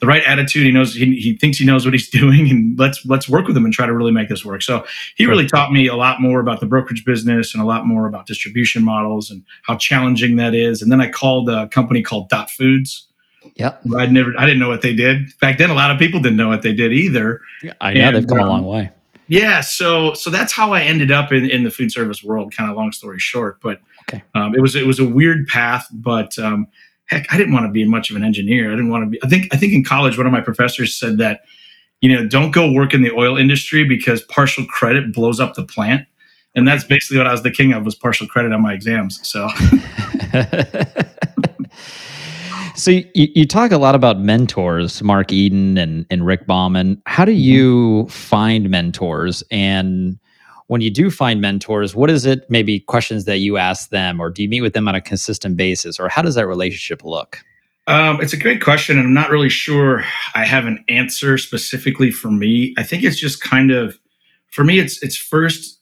the 0.01 0.07
right 0.07 0.23
attitude. 0.25 0.65
He 0.65 0.73
knows 0.73 0.95
he, 0.95 1.17
he 1.17 1.37
thinks 1.37 1.59
he 1.59 1.65
knows 1.65 1.85
what 1.85 1.95
he's 1.95 2.09
doing, 2.21 2.51
and 2.51 2.79
let's 2.79 3.05
let's 3.07 3.29
work 3.29 3.47
with 3.47 3.57
him 3.57 3.65
and 3.65 3.73
try 3.73 3.87
to 3.87 3.95
really 3.95 4.13
make 4.13 4.29
this 4.29 4.45
work. 4.45 4.63
So 4.63 4.85
he 5.17 5.27
really 5.27 5.47
taught 5.47 5.73
me 5.73 5.87
a 5.87 5.97
lot 5.97 6.21
more 6.21 6.41
about 6.41 6.61
the 6.61 6.67
brokerage 6.67 7.05
business 7.05 7.55
and 7.55 7.63
a 7.63 7.67
lot 7.67 7.87
more 7.87 8.07
about 8.07 8.27
distribution 8.27 8.85
models 8.85 9.31
and 9.31 9.45
how 9.63 9.77
challenging 9.77 10.37
that 10.37 10.55
is. 10.55 10.83
And 10.83 10.91
then 10.91 11.01
I 11.01 11.11
called 11.11 11.49
a 11.49 11.69
company 11.69 12.03
called 12.03 12.29
Dot 12.29 12.51
Foods. 12.51 13.07
Yeah, 13.55 13.77
I'd 13.97 14.13
never 14.13 14.33
I 14.39 14.45
didn't 14.45 14.61
know 14.61 14.69
what 14.69 14.83
they 14.83 14.95
did 14.95 15.39
back 15.41 15.59
then. 15.59 15.71
A 15.71 15.75
lot 15.75 15.91
of 15.91 15.99
people 15.99 16.21
didn't 16.21 16.37
know 16.37 16.49
what 16.49 16.63
they 16.63 16.75
did 16.75 16.93
either. 16.93 17.41
Yeah, 17.63 17.75
I 17.81 17.95
know 17.95 18.01
and, 18.01 18.17
they've 18.17 18.27
come 18.27 18.41
um, 18.41 18.47
a 18.47 18.51
long 18.51 18.67
way. 18.67 18.91
Yeah, 19.29 19.61
so 19.61 20.15
so 20.15 20.29
that's 20.29 20.53
how 20.53 20.73
I 20.73 20.83
ended 20.83 21.13
up 21.13 21.31
in, 21.31 21.49
in 21.49 21.63
the 21.63 21.71
food 21.71 21.93
service 21.93 22.23
world. 22.23 22.55
Kind 22.55 22.69
of 22.69 22.77
long 22.77 22.91
story 22.91 23.19
short, 23.19 23.61
but 23.63 23.81
okay. 24.09 24.23
um, 24.35 24.55
it 24.57 24.61
was 24.61 24.75
it 24.75 24.87
was 24.87 24.99
a 24.99 25.07
weird 25.07 25.47
path, 25.47 25.87
but 25.93 26.37
um, 26.39 26.67
heck, 27.11 27.27
I 27.31 27.37
didn't 27.37 27.53
want 27.53 27.67
to 27.67 27.71
be 27.71 27.85
much 27.85 28.11
of 28.11 28.17
an 28.17 28.25
engineer. 28.25 28.69
I 28.69 28.77
didn't 28.77 28.91
want 28.91 29.05
to 29.05 29.11
be. 29.11 29.21
I 29.23 29.29
think 29.29 29.53
I 29.53 29.57
think 29.57 29.73
in 29.73 29.85
college, 29.85 30.17
one 30.17 30.27
of 30.27 30.33
my 30.33 30.41
professors 30.41 30.99
said 30.99 31.19
that, 31.19 31.43
you 32.01 32.13
know, 32.13 32.27
don't 32.27 32.53
go 32.53 32.73
work 32.73 32.95
in 32.95 33.03
the 33.03 33.13
oil 33.13 33.37
industry 33.37 33.85
because 33.85 34.23
partial 34.23 34.65
credit 34.67 35.13
blows 35.13 35.41
up 35.41 35.55
the 35.55 35.65
plant. 35.65 36.07
And 36.55 36.67
that's 36.67 36.85
basically 36.85 37.19
what 37.19 37.27
I 37.27 37.33
was 37.33 37.43
the 37.43 37.51
king 37.51 37.73
of 37.73 37.85
was 37.85 37.95
partial 37.95 38.27
credit 38.27 38.53
on 38.53 38.63
my 38.63 38.73
exams. 38.73 39.21
So. 39.29 39.49
so 42.75 42.91
you, 42.91 43.05
you 43.15 43.47
talk 43.47 43.71
a 43.71 43.79
lot 43.79 43.95
about 43.95 44.19
mentors, 44.19 45.01
Mark 45.01 45.33
Eden 45.33 45.79
and, 45.79 46.07
and 46.11 46.27
Rick 46.27 46.49
Bauman. 46.49 47.01
How 47.07 47.25
do 47.25 47.31
mm-hmm. 47.31 47.41
you 47.41 48.09
find 48.09 48.69
mentors 48.69 49.45
and 49.53 50.19
when 50.71 50.81
you 50.81 50.89
do 50.89 51.11
find 51.11 51.41
mentors, 51.41 51.97
what 51.97 52.11
is 52.11 52.25
it 52.25 52.49
maybe 52.49 52.79
questions 52.79 53.25
that 53.25 53.39
you 53.39 53.57
ask 53.57 53.91
them, 53.91 54.21
or 54.21 54.31
do 54.31 54.41
you 54.41 54.49
meet 54.49 54.61
with 54.61 54.73
them 54.73 54.87
on 54.87 54.95
a 54.95 55.01
consistent 55.01 55.57
basis, 55.57 55.99
or 55.99 56.09
how 56.09 56.23
does 56.23 56.37
that 56.37 56.47
relationship 56.47 57.03
look? 57.05 57.41
Um, 57.89 58.21
it's 58.21 58.33
a 58.33 58.37
great 58.37 58.63
question. 58.63 58.97
And 58.97 59.05
I'm 59.09 59.13
not 59.13 59.31
really 59.31 59.49
sure 59.49 60.05
I 60.37 60.45
have 60.45 60.67
an 60.67 60.85
answer 60.89 61.39
specifically 61.39 62.13
for 62.13 62.31
me. 62.31 62.73
I 62.79 62.85
think 62.85 63.03
it's 63.03 63.19
just 63.19 63.43
kind 63.43 63.73
of, 63.73 63.99
for 64.53 64.63
me, 64.63 64.79
it's 64.79 65.03
it's 65.03 65.17
first 65.17 65.81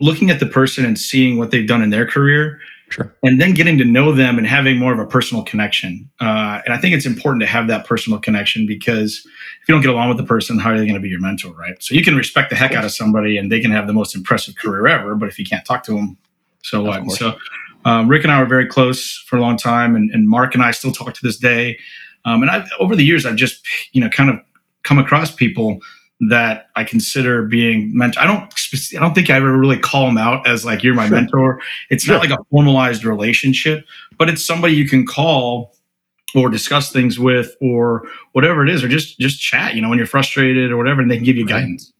looking 0.00 0.28
at 0.28 0.38
the 0.38 0.44
person 0.44 0.84
and 0.84 0.98
seeing 0.98 1.38
what 1.38 1.50
they've 1.50 1.66
done 1.66 1.80
in 1.80 1.88
their 1.88 2.06
career 2.06 2.60
Sure. 2.88 3.14
And 3.24 3.40
then 3.40 3.52
getting 3.52 3.78
to 3.78 3.84
know 3.84 4.12
them 4.12 4.38
and 4.38 4.46
having 4.46 4.78
more 4.78 4.92
of 4.92 4.98
a 4.98 5.06
personal 5.06 5.42
connection. 5.42 6.08
Uh, 6.20 6.60
and 6.64 6.72
I 6.72 6.78
think 6.78 6.94
it's 6.94 7.04
important 7.04 7.40
to 7.40 7.46
have 7.46 7.66
that 7.66 7.84
personal 7.84 8.20
connection 8.20 8.64
because 8.64 9.26
if 9.60 9.68
you 9.68 9.74
don't 9.74 9.82
get 9.82 9.90
along 9.90 10.08
with 10.08 10.18
the 10.18 10.24
person, 10.24 10.58
how 10.58 10.70
are 10.70 10.78
they 10.78 10.84
going 10.84 10.94
to 10.94 11.00
be 11.00 11.08
your 11.08 11.20
mentor, 11.20 11.52
right? 11.52 11.82
So 11.82 11.94
you 11.94 12.04
can 12.04 12.14
respect 12.14 12.50
the 12.50 12.56
heck 12.56 12.72
out 12.72 12.84
of 12.84 12.92
somebody 12.92 13.38
and 13.38 13.50
they 13.50 13.60
can 13.60 13.72
have 13.72 13.88
the 13.88 13.92
most 13.92 14.14
impressive 14.14 14.54
career 14.54 14.86
ever, 14.86 15.16
but 15.16 15.28
if 15.28 15.38
you 15.38 15.44
can't 15.44 15.64
talk 15.64 15.82
to 15.84 15.94
them, 15.94 16.16
so 16.62 16.82
what? 16.82 17.10
So 17.12 17.36
um, 17.84 18.08
Rick 18.08 18.24
and 18.24 18.32
I 18.32 18.40
were 18.40 18.46
very 18.46 18.66
close 18.66 19.16
for 19.28 19.36
a 19.36 19.40
long 19.40 19.56
time, 19.56 19.94
and, 19.94 20.10
and 20.10 20.28
Mark 20.28 20.54
and 20.54 20.62
I 20.62 20.72
still 20.72 20.90
talk 20.90 21.14
to 21.14 21.22
this 21.22 21.36
day. 21.36 21.78
Um, 22.24 22.42
and 22.42 22.50
I've, 22.50 22.68
over 22.80 22.96
the 22.96 23.04
years, 23.04 23.24
I've 23.24 23.36
just 23.36 23.64
you 23.92 24.00
know 24.00 24.10
kind 24.10 24.28
of 24.28 24.40
come 24.82 24.98
across 24.98 25.32
people 25.32 25.80
that 26.20 26.68
I 26.76 26.84
consider 26.84 27.42
being 27.42 27.96
mentor. 27.96 28.20
I 28.20 28.26
don't 28.26 28.52
I 28.96 29.00
don't 29.00 29.14
think 29.14 29.28
I 29.30 29.36
ever 29.36 29.56
really 29.56 29.78
call 29.78 30.06
them 30.06 30.18
out 30.18 30.46
as 30.46 30.64
like 30.64 30.82
you're 30.82 30.94
my 30.94 31.08
sure. 31.08 31.16
mentor. 31.16 31.60
It's 31.90 32.04
sure. 32.04 32.14
not 32.14 32.28
like 32.28 32.38
a 32.38 32.42
formalized 32.50 33.04
relationship, 33.04 33.84
but 34.18 34.28
it's 34.28 34.44
somebody 34.44 34.74
you 34.74 34.88
can 34.88 35.06
call 35.06 35.74
or 36.34 36.50
discuss 36.50 36.90
things 36.90 37.18
with 37.18 37.54
or 37.60 38.06
whatever 38.32 38.62
it 38.62 38.70
is 38.70 38.82
or 38.82 38.88
just 38.88 39.18
just 39.18 39.40
chat, 39.40 39.74
you 39.74 39.82
know, 39.82 39.88
when 39.88 39.98
you're 39.98 40.06
frustrated 40.06 40.70
or 40.70 40.76
whatever 40.76 41.00
and 41.00 41.10
they 41.10 41.16
can 41.16 41.24
give 41.24 41.36
you 41.36 41.44
right. 41.44 41.60
guidance. 41.60 41.92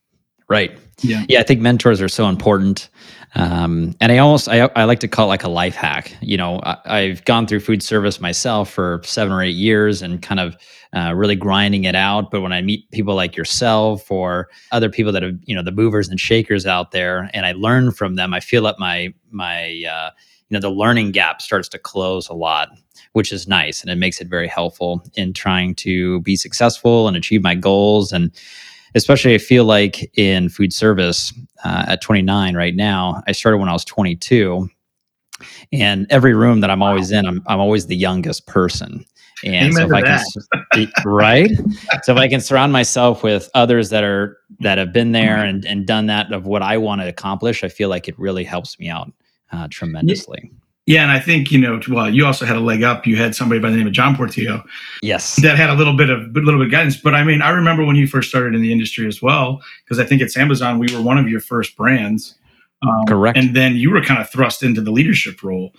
Right. 0.48 0.78
Yeah. 1.02 1.24
Yeah, 1.28 1.40
I 1.40 1.42
think 1.42 1.60
mentors 1.60 2.00
are 2.00 2.08
so 2.08 2.28
important. 2.28 2.88
Um, 3.34 3.94
and 4.00 4.10
I 4.10 4.18
almost 4.18 4.48
I, 4.48 4.60
I 4.76 4.84
like 4.84 5.00
to 5.00 5.08
call 5.08 5.26
it 5.26 5.28
like 5.28 5.44
a 5.44 5.48
life 5.48 5.74
hack. 5.74 6.16
You 6.22 6.38
know, 6.38 6.60
I, 6.64 7.00
have 7.00 7.24
gone 7.26 7.46
through 7.46 7.60
food 7.60 7.82
service 7.82 8.18
myself 8.18 8.70
for 8.70 9.02
seven 9.04 9.32
or 9.32 9.42
eight 9.42 9.56
years 9.56 10.00
and 10.00 10.22
kind 10.22 10.40
of 10.40 10.56
uh, 10.94 11.12
really 11.14 11.36
grinding 11.36 11.84
it 11.84 11.94
out. 11.94 12.30
But 12.30 12.40
when 12.40 12.54
I 12.54 12.62
meet 12.62 12.90
people 12.92 13.14
like 13.14 13.36
yourself 13.36 14.10
or 14.10 14.48
other 14.72 14.88
people 14.88 15.12
that 15.12 15.22
have 15.22 15.36
you 15.44 15.54
know 15.54 15.62
the 15.62 15.72
movers 15.72 16.08
and 16.08 16.18
shakers 16.18 16.64
out 16.64 16.92
there, 16.92 17.30
and 17.34 17.44
I 17.44 17.52
learn 17.52 17.90
from 17.92 18.14
them, 18.14 18.32
I 18.32 18.40
feel 18.40 18.62
like 18.62 18.78
my 18.78 19.12
my 19.30 19.84
uh, 19.90 20.10
you 20.48 20.54
know 20.54 20.60
the 20.60 20.70
learning 20.70 21.10
gap 21.10 21.42
starts 21.42 21.68
to 21.70 21.78
close 21.78 22.28
a 22.28 22.34
lot 22.34 22.70
which 23.12 23.32
is 23.32 23.48
nice 23.48 23.80
and 23.80 23.90
it 23.90 23.96
makes 23.96 24.20
it 24.20 24.28
very 24.28 24.46
helpful 24.46 25.02
in 25.14 25.32
trying 25.32 25.74
to 25.74 26.20
be 26.20 26.36
successful 26.36 27.08
and 27.08 27.16
achieve 27.16 27.42
my 27.42 27.54
goals 27.54 28.12
and 28.12 28.30
especially 28.94 29.34
I 29.34 29.38
feel 29.38 29.64
like 29.64 30.10
in 30.18 30.48
food 30.48 30.72
service 30.72 31.32
uh, 31.64 31.86
at 31.88 32.00
29 32.00 32.56
right 32.56 32.74
now, 32.74 33.22
I 33.26 33.32
started 33.32 33.58
when 33.58 33.68
I 33.68 33.72
was 33.72 33.84
22. 33.84 34.68
And 35.72 36.06
every 36.08 36.34
room 36.34 36.60
that 36.60 36.70
I'm 36.70 36.82
always 36.82 37.10
in, 37.10 37.26
I'm, 37.26 37.42
I'm 37.46 37.60
always 37.60 37.86
the 37.86 37.96
youngest 37.96 38.46
person. 38.46 39.04
And 39.44 39.72
Amen 39.72 39.72
so 39.72 39.84
if 39.84 39.92
I 39.92 40.02
can, 40.72 40.92
right? 41.04 41.50
so 42.02 42.12
if 42.12 42.18
I 42.18 42.26
can 42.26 42.40
surround 42.40 42.72
myself 42.72 43.22
with 43.22 43.50
others 43.54 43.90
that 43.90 44.02
are 44.02 44.38
that 44.60 44.78
have 44.78 44.94
been 44.94 45.12
there 45.12 45.44
and, 45.44 45.64
and 45.66 45.86
done 45.86 46.06
that 46.06 46.32
of 46.32 46.46
what 46.46 46.62
I 46.62 46.78
want 46.78 47.02
to 47.02 47.08
accomplish, 47.08 47.62
I 47.62 47.68
feel 47.68 47.90
like 47.90 48.08
it 48.08 48.18
really 48.18 48.44
helps 48.44 48.78
me 48.78 48.88
out 48.88 49.12
uh, 49.52 49.68
tremendously. 49.70 50.50
Yeah, 50.86 51.02
and 51.02 51.10
I 51.10 51.18
think 51.18 51.50
you 51.50 51.58
know. 51.58 51.80
Well, 51.88 52.08
you 52.08 52.24
also 52.24 52.46
had 52.46 52.56
a 52.56 52.60
leg 52.60 52.84
up. 52.84 53.06
You 53.06 53.16
had 53.16 53.34
somebody 53.34 53.60
by 53.60 53.70
the 53.70 53.76
name 53.76 53.88
of 53.88 53.92
John 53.92 54.16
Portillo. 54.16 54.64
Yes, 55.02 55.34
that 55.42 55.56
had 55.56 55.68
a 55.68 55.74
little 55.74 55.96
bit 55.96 56.10
of 56.10 56.20
a 56.20 56.40
little 56.40 56.60
bit 56.60 56.66
of 56.66 56.70
guidance. 56.70 56.96
But 56.96 57.14
I 57.14 57.24
mean, 57.24 57.42
I 57.42 57.50
remember 57.50 57.84
when 57.84 57.96
you 57.96 58.06
first 58.06 58.28
started 58.28 58.54
in 58.54 58.62
the 58.62 58.70
industry 58.70 59.06
as 59.08 59.20
well, 59.20 59.60
because 59.84 59.98
I 59.98 60.04
think 60.04 60.22
it's 60.22 60.36
Sambazon. 60.36 60.78
We 60.78 60.94
were 60.94 61.02
one 61.02 61.18
of 61.18 61.28
your 61.28 61.40
first 61.40 61.76
brands. 61.76 62.36
Um, 62.82 63.04
Correct. 63.06 63.36
And 63.36 63.56
then 63.56 63.74
you 63.74 63.90
were 63.90 64.00
kind 64.00 64.20
of 64.20 64.30
thrust 64.30 64.62
into 64.62 64.80
the 64.80 64.90
leadership 64.90 65.42
role. 65.42 65.72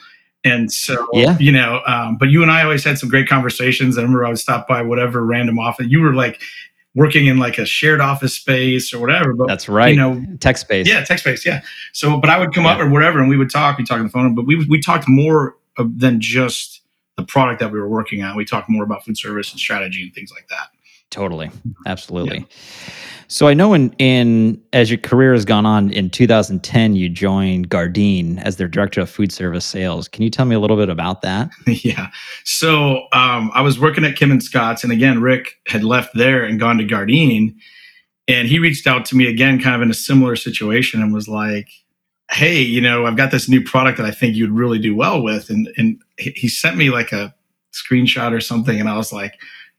And 0.44 0.72
so, 0.72 1.08
yeah. 1.14 1.38
you 1.40 1.52
know, 1.52 1.82
um, 1.88 2.18
but 2.18 2.30
you 2.30 2.42
and 2.42 2.52
I 2.52 2.64
always 2.64 2.84
had 2.84 2.98
some 2.98 3.10
great 3.10 3.28
conversations. 3.28 3.98
I 3.98 4.02
remember 4.02 4.26
I 4.26 4.30
would 4.30 4.40
stop 4.40 4.68
by 4.68 4.82
whatever 4.82 5.26
random 5.26 5.60
office. 5.60 5.88
You 5.88 6.02
were 6.02 6.14
like 6.14 6.42
working 6.98 7.28
in 7.28 7.38
like 7.38 7.60
a 7.60 7.66
shared 7.66 8.02
office 8.02 8.36
space 8.36 8.92
or 8.92 9.00
whatever. 9.00 9.34
But 9.34 9.48
that's 9.48 9.70
right. 9.70 9.90
You 9.90 9.96
know, 9.96 10.26
tech 10.40 10.58
space. 10.58 10.88
Yeah, 10.90 11.06
tech 11.06 11.20
space. 11.20 11.46
Yeah. 11.46 11.62
So, 11.94 12.20
but 12.20 12.30
I 12.30 12.40
would 12.40 12.54
come 12.54 12.66
yeah. 12.66 12.72
up 12.72 12.80
or 12.80 12.90
whatever, 12.90 13.20
and 13.20 13.30
we 13.30 13.38
would 13.38 13.52
talk. 13.52 13.78
We 13.78 13.86
talk 13.86 14.00
on 14.00 14.04
the 14.04 14.10
phone, 14.10 14.36
but 14.36 14.46
we 14.46 14.66
we 14.66 14.82
talked 14.82 15.08
more 15.08 15.56
than 15.78 16.20
just 16.20 16.82
the 17.16 17.24
product 17.24 17.60
that 17.60 17.72
we 17.72 17.80
were 17.80 17.88
working 17.88 18.24
on. 18.24 18.36
We 18.36 18.46
talked 18.46 18.68
more 18.68 18.84
about 18.84 19.06
food 19.06 19.18
service 19.18 19.52
and 19.52 19.60
strategy 19.60 20.04
and 20.04 20.14
things 20.14 20.32
like 20.32 20.48
that. 20.50 20.70
Totally, 21.12 21.52
absolutely. 21.86 22.40
Yeah. 22.40 22.94
So 23.30 23.48
I 23.48 23.54
know 23.54 23.74
in 23.74 23.94
in 23.98 24.62
as 24.72 24.90
your 24.90 25.00
career 25.00 25.34
has 25.34 25.44
gone 25.44 25.66
on, 25.66 25.92
in 25.92 26.10
2010 26.10 26.96
you 26.96 27.10
joined 27.10 27.70
Gardein 27.70 28.42
as 28.42 28.56
their 28.56 28.68
director 28.68 29.02
of 29.02 29.10
food 29.10 29.32
service 29.32 29.66
sales. 29.66 30.08
Can 30.08 30.24
you 30.24 30.30
tell 30.30 30.46
me 30.46 30.56
a 30.56 30.60
little 30.60 30.78
bit 30.78 30.90
about 30.90 31.22
that? 31.24 31.50
yeah. 31.68 32.08
So 32.46 33.08
um, 33.14 33.52
I 33.54 33.62
was 33.62 33.80
working 33.80 34.06
at 34.06 34.16
Kim 34.16 34.32
and 34.32 34.42
Scott's, 34.42 34.84
and 34.84 34.94
again, 34.94 35.22
Rick 35.22 35.56
had 35.68 35.84
left 35.84 36.12
there 36.16 36.44
and 36.44 36.60
gone 36.60 36.78
to 36.78 36.86
Gardein, 36.86 37.54
and 38.30 38.48
he 38.48 38.60
reached 38.60 38.88
out 38.88 39.06
to 39.06 39.18
me 39.18 39.28
again, 39.28 39.62
kind 39.62 39.76
of 39.76 39.82
in 39.82 39.92
a 39.92 39.96
similar 39.96 40.38
situation, 40.38 41.02
and 41.02 41.14
was 41.14 41.28
like, 41.28 41.68
"Hey, 42.32 42.62
you 42.62 42.80
know, 42.80 43.06
I've 43.06 43.18
got 43.18 43.32
this 43.32 43.50
new 43.50 43.62
product 43.62 43.98
that 43.98 44.08
I 44.08 44.12
think 44.12 44.36
you'd 44.36 44.52
really 44.52 44.80
do 44.80 44.96
well 44.96 45.22
with," 45.22 45.50
and 45.50 45.70
and 45.78 46.02
he 46.18 46.48
sent 46.48 46.78
me 46.78 46.90
like 46.90 47.12
a 47.12 47.36
screenshot 47.74 48.32
or 48.32 48.40
something, 48.40 48.80
and 48.80 48.88
I 48.88 48.96
was 48.96 49.12
like 49.12 49.38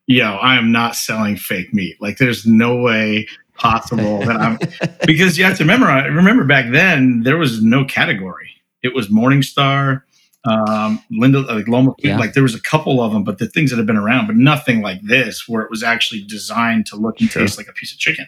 yo, 0.08 0.24
I 0.24 0.56
am 0.56 0.72
not 0.72 0.96
selling 0.96 1.36
fake 1.36 1.72
meat. 1.72 2.00
Like 2.00 2.16
there's 2.16 2.44
no 2.44 2.76
way 2.76 3.28
possible 3.54 4.20
that 4.20 4.36
I'm 4.36 4.58
because 5.06 5.38
you 5.38 5.44
have 5.44 5.56
to 5.58 5.64
remember 5.64 5.86
remember 6.10 6.44
back 6.44 6.72
then 6.72 7.22
there 7.22 7.36
was 7.36 7.62
no 7.62 7.84
category. 7.84 8.50
It 8.82 8.94
was 8.94 9.08
Morningstar, 9.08 10.02
um, 10.44 11.02
Linda 11.10 11.40
like 11.40 11.68
Loma 11.68 11.94
yeah. 11.98 12.18
like 12.18 12.32
there 12.32 12.42
was 12.42 12.54
a 12.54 12.60
couple 12.60 13.00
of 13.00 13.12
them, 13.12 13.22
but 13.22 13.38
the 13.38 13.46
things 13.46 13.70
that 13.70 13.76
have 13.76 13.86
been 13.86 13.96
around, 13.96 14.26
but 14.26 14.36
nothing 14.36 14.80
like 14.80 15.00
this 15.02 15.46
where 15.46 15.62
it 15.62 15.70
was 15.70 15.82
actually 15.82 16.24
designed 16.24 16.86
to 16.86 16.96
look 16.96 17.20
and 17.20 17.30
sure. 17.30 17.42
taste 17.42 17.58
like 17.58 17.68
a 17.68 17.72
piece 17.72 17.92
of 17.92 17.98
chicken. 17.98 18.26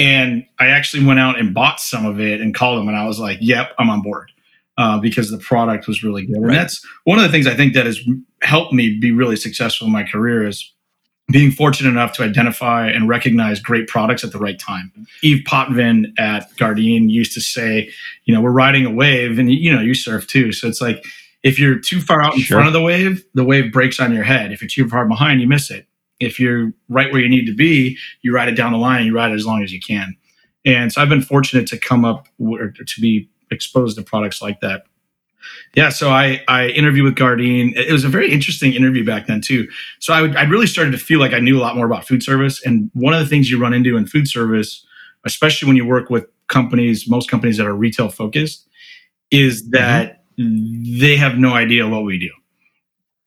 And 0.00 0.44
I 0.58 0.68
actually 0.68 1.04
went 1.04 1.20
out 1.20 1.38
and 1.38 1.54
bought 1.54 1.80
some 1.80 2.06
of 2.06 2.20
it 2.20 2.40
and 2.40 2.54
called 2.54 2.78
them 2.78 2.88
and 2.88 2.96
I 2.96 3.06
was 3.06 3.20
like, 3.20 3.38
yep, 3.40 3.72
I'm 3.78 3.88
on 3.88 4.02
board. 4.02 4.32
Uh, 4.76 4.96
because 4.96 5.28
the 5.28 5.38
product 5.38 5.88
was 5.88 6.04
really 6.04 6.24
good. 6.24 6.36
And 6.36 6.50
that's 6.50 6.86
one 7.02 7.18
of 7.18 7.24
the 7.24 7.30
things 7.30 7.48
I 7.48 7.54
think 7.54 7.74
that 7.74 7.84
has 7.84 7.98
helped 8.42 8.72
me 8.72 8.96
be 8.96 9.10
really 9.10 9.34
successful 9.34 9.88
in 9.88 9.92
my 9.92 10.04
career 10.04 10.46
is 10.46 10.72
being 11.30 11.50
fortunate 11.50 11.90
enough 11.90 12.12
to 12.12 12.22
identify 12.22 12.88
and 12.88 13.08
recognize 13.08 13.60
great 13.60 13.86
products 13.86 14.24
at 14.24 14.32
the 14.32 14.38
right 14.38 14.58
time. 14.58 14.90
Yves 15.22 15.42
Potvin 15.44 16.12
at 16.18 16.50
Gardein 16.56 17.10
used 17.10 17.34
to 17.34 17.40
say, 17.40 17.90
you 18.24 18.34
know, 18.34 18.40
we're 18.40 18.50
riding 18.50 18.86
a 18.86 18.90
wave 18.90 19.38
and 19.38 19.52
you 19.52 19.72
know, 19.72 19.80
you 19.80 19.94
surf 19.94 20.26
too. 20.26 20.52
So 20.52 20.68
it's 20.68 20.80
like 20.80 21.04
if 21.42 21.58
you're 21.58 21.78
too 21.78 22.00
far 22.00 22.22
out 22.22 22.34
in 22.34 22.40
sure. 22.40 22.56
front 22.56 22.68
of 22.68 22.72
the 22.72 22.80
wave, 22.80 23.24
the 23.34 23.44
wave 23.44 23.72
breaks 23.72 24.00
on 24.00 24.12
your 24.12 24.24
head. 24.24 24.52
If 24.52 24.62
you're 24.62 24.68
too 24.68 24.88
far 24.88 25.06
behind, 25.06 25.40
you 25.40 25.46
miss 25.46 25.70
it. 25.70 25.86
If 26.18 26.40
you're 26.40 26.72
right 26.88 27.12
where 27.12 27.20
you 27.20 27.28
need 27.28 27.46
to 27.46 27.54
be, 27.54 27.98
you 28.22 28.34
ride 28.34 28.48
it 28.48 28.56
down 28.56 28.72
the 28.72 28.78
line 28.78 28.98
and 28.98 29.06
you 29.06 29.14
ride 29.14 29.30
it 29.30 29.34
as 29.34 29.46
long 29.46 29.62
as 29.62 29.72
you 29.72 29.80
can. 29.80 30.16
And 30.64 30.92
so 30.92 31.00
I've 31.00 31.08
been 31.08 31.22
fortunate 31.22 31.66
to 31.68 31.78
come 31.78 32.04
up 32.04 32.26
or 32.38 32.70
to 32.70 33.00
be 33.00 33.30
exposed 33.50 33.96
to 33.96 34.02
products 34.02 34.42
like 34.42 34.60
that 34.60 34.84
yeah, 35.74 35.88
so 35.88 36.10
I 36.10 36.42
I 36.48 36.68
interviewed 36.68 37.04
with 37.04 37.14
Gardein. 37.14 37.76
It 37.76 37.92
was 37.92 38.04
a 38.04 38.08
very 38.08 38.30
interesting 38.30 38.72
interview 38.72 39.04
back 39.04 39.26
then 39.26 39.40
too. 39.40 39.68
So 39.98 40.12
I 40.12 40.28
I 40.32 40.42
really 40.44 40.66
started 40.66 40.92
to 40.92 40.98
feel 40.98 41.20
like 41.20 41.32
I 41.32 41.40
knew 41.40 41.58
a 41.58 41.62
lot 41.62 41.76
more 41.76 41.86
about 41.86 42.06
food 42.06 42.22
service. 42.22 42.64
And 42.64 42.90
one 42.94 43.14
of 43.14 43.20
the 43.20 43.26
things 43.26 43.50
you 43.50 43.60
run 43.60 43.72
into 43.72 43.96
in 43.96 44.06
food 44.06 44.28
service, 44.28 44.84
especially 45.24 45.66
when 45.66 45.76
you 45.76 45.86
work 45.86 46.10
with 46.10 46.26
companies, 46.48 47.08
most 47.08 47.30
companies 47.30 47.56
that 47.58 47.66
are 47.66 47.74
retail 47.74 48.08
focused, 48.08 48.66
is 49.30 49.62
mm-hmm. 49.62 49.70
that 49.72 50.24
mm-hmm. 50.38 51.00
they 51.00 51.16
have 51.16 51.38
no 51.38 51.54
idea 51.54 51.86
what 51.88 52.04
we 52.04 52.18
do. 52.18 52.30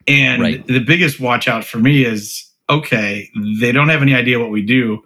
And 0.08 0.42
right. 0.42 0.68
the 0.68 0.80
biggest 0.80 1.20
watch 1.20 1.48
out 1.48 1.64
for 1.64 1.78
me 1.78 2.04
is 2.04 2.50
okay, 2.70 3.30
they 3.60 3.72
don't 3.72 3.90
have 3.90 4.02
any 4.02 4.16
idea 4.16 4.40
what 4.40 4.50
we 4.50 4.62
do. 4.62 5.04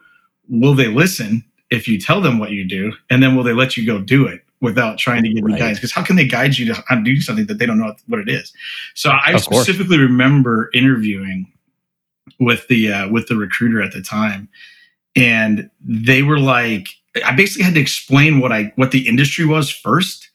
Will 0.48 0.76
they 0.76 0.88
listen 0.88 1.44
if 1.72 1.88
you 1.88 2.00
tell 2.00 2.22
them 2.22 2.38
what 2.38 2.52
you 2.52 2.64
do? 2.64 2.94
And 3.10 3.22
then 3.22 3.36
will 3.36 3.44
they 3.44 3.54
let 3.54 3.76
you 3.76 3.86
go 3.86 4.00
do 4.00 4.28
it? 4.28 4.45
Without 4.62 4.98
trying 4.98 5.24
to 5.24 5.34
give 5.34 5.44
right. 5.44 5.54
you 5.54 5.58
guidance 5.58 5.78
because 5.78 5.92
how 5.92 6.04
can 6.04 6.16
they 6.16 6.28
guide 6.28 6.58
you 6.58 6.74
to 6.74 7.02
do 7.04 7.22
something 7.22 7.46
that 7.46 7.60
they 7.60 7.66
don't 7.66 7.78
know 7.78 7.94
what 8.08 8.20
it 8.20 8.30
is 8.30 8.54
so 8.94 9.10
i 9.10 9.32
of 9.32 9.42
specifically 9.42 9.98
course. 9.98 10.10
remember 10.10 10.70
interviewing 10.74 11.52
with 12.40 12.68
the 12.68 12.92
uh, 12.92 13.10
with 13.10 13.28
the 13.28 13.36
recruiter 13.36 13.82
at 13.82 13.92
the 13.92 14.02
time 14.02 14.48
and 15.16 15.70
they 15.82 16.22
were 16.24 16.40
like 16.40 16.90
i 17.26 17.36
basically 17.36 17.64
had 17.64 17.76
to 17.76 17.82
explain 17.82 18.40
what 18.40 18.52
i 18.52 18.72
what 18.76 18.92
the 18.92 19.08
industry 19.08 19.46
was 19.46 19.70
first 19.70 20.30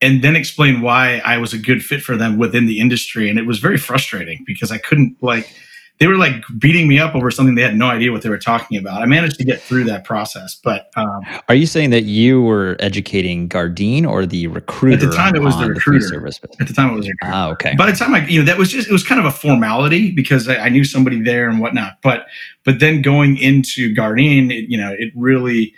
and 0.00 0.22
then 0.22 0.36
explain 0.36 0.80
why 0.80 1.18
i 1.24 1.38
was 1.38 1.52
a 1.52 1.58
good 1.58 1.84
fit 1.84 2.02
for 2.02 2.16
them 2.16 2.38
within 2.38 2.66
the 2.66 2.78
industry 2.78 3.28
and 3.28 3.38
it 3.38 3.46
was 3.46 3.58
very 3.58 3.78
frustrating 3.78 4.42
because 4.46 4.70
i 4.70 4.78
couldn't 4.78 5.16
like 5.22 5.52
they 6.00 6.08
were 6.08 6.16
like 6.16 6.34
beating 6.58 6.88
me 6.88 6.98
up 6.98 7.14
over 7.14 7.30
something 7.30 7.54
they 7.54 7.62
had 7.62 7.76
no 7.76 7.86
idea 7.86 8.10
what 8.10 8.22
they 8.22 8.28
were 8.28 8.38
talking 8.38 8.76
about. 8.76 9.00
I 9.00 9.06
managed 9.06 9.38
to 9.38 9.44
get 9.44 9.60
through 9.60 9.84
that 9.84 10.04
process, 10.04 10.56
but 10.62 10.90
um, 10.96 11.22
are 11.48 11.54
you 11.54 11.66
saying 11.66 11.90
that 11.90 12.02
you 12.02 12.42
were 12.42 12.76
educating 12.80 13.48
Gardein 13.48 14.08
or 14.08 14.26
the 14.26 14.48
recruiter? 14.48 15.04
At 15.04 15.10
the 15.10 15.16
time, 15.16 15.36
it 15.36 15.42
was 15.42 15.56
the 15.58 15.68
recruiter. 15.68 16.00
The 16.00 16.08
service 16.08 16.40
At 16.60 16.66
the 16.66 16.74
time, 16.74 16.90
it 16.90 16.96
was 16.96 17.08
recruiter. 17.08 17.34
Ah, 17.34 17.50
okay. 17.50 17.74
By 17.76 17.90
the 17.90 17.96
time 17.96 18.12
I, 18.12 18.26
you 18.26 18.40
know, 18.40 18.46
that 18.46 18.58
was 18.58 18.70
just 18.70 18.88
it 18.88 18.92
was 18.92 19.04
kind 19.04 19.20
of 19.20 19.26
a 19.26 19.30
formality 19.30 20.10
because 20.10 20.48
I, 20.48 20.56
I 20.56 20.68
knew 20.68 20.84
somebody 20.84 21.22
there 21.22 21.48
and 21.48 21.60
whatnot. 21.60 21.98
But 22.02 22.26
but 22.64 22.80
then 22.80 23.00
going 23.00 23.36
into 23.36 23.94
Gardein, 23.94 24.50
it, 24.50 24.68
you 24.68 24.76
know, 24.76 24.94
it 24.98 25.12
really 25.14 25.74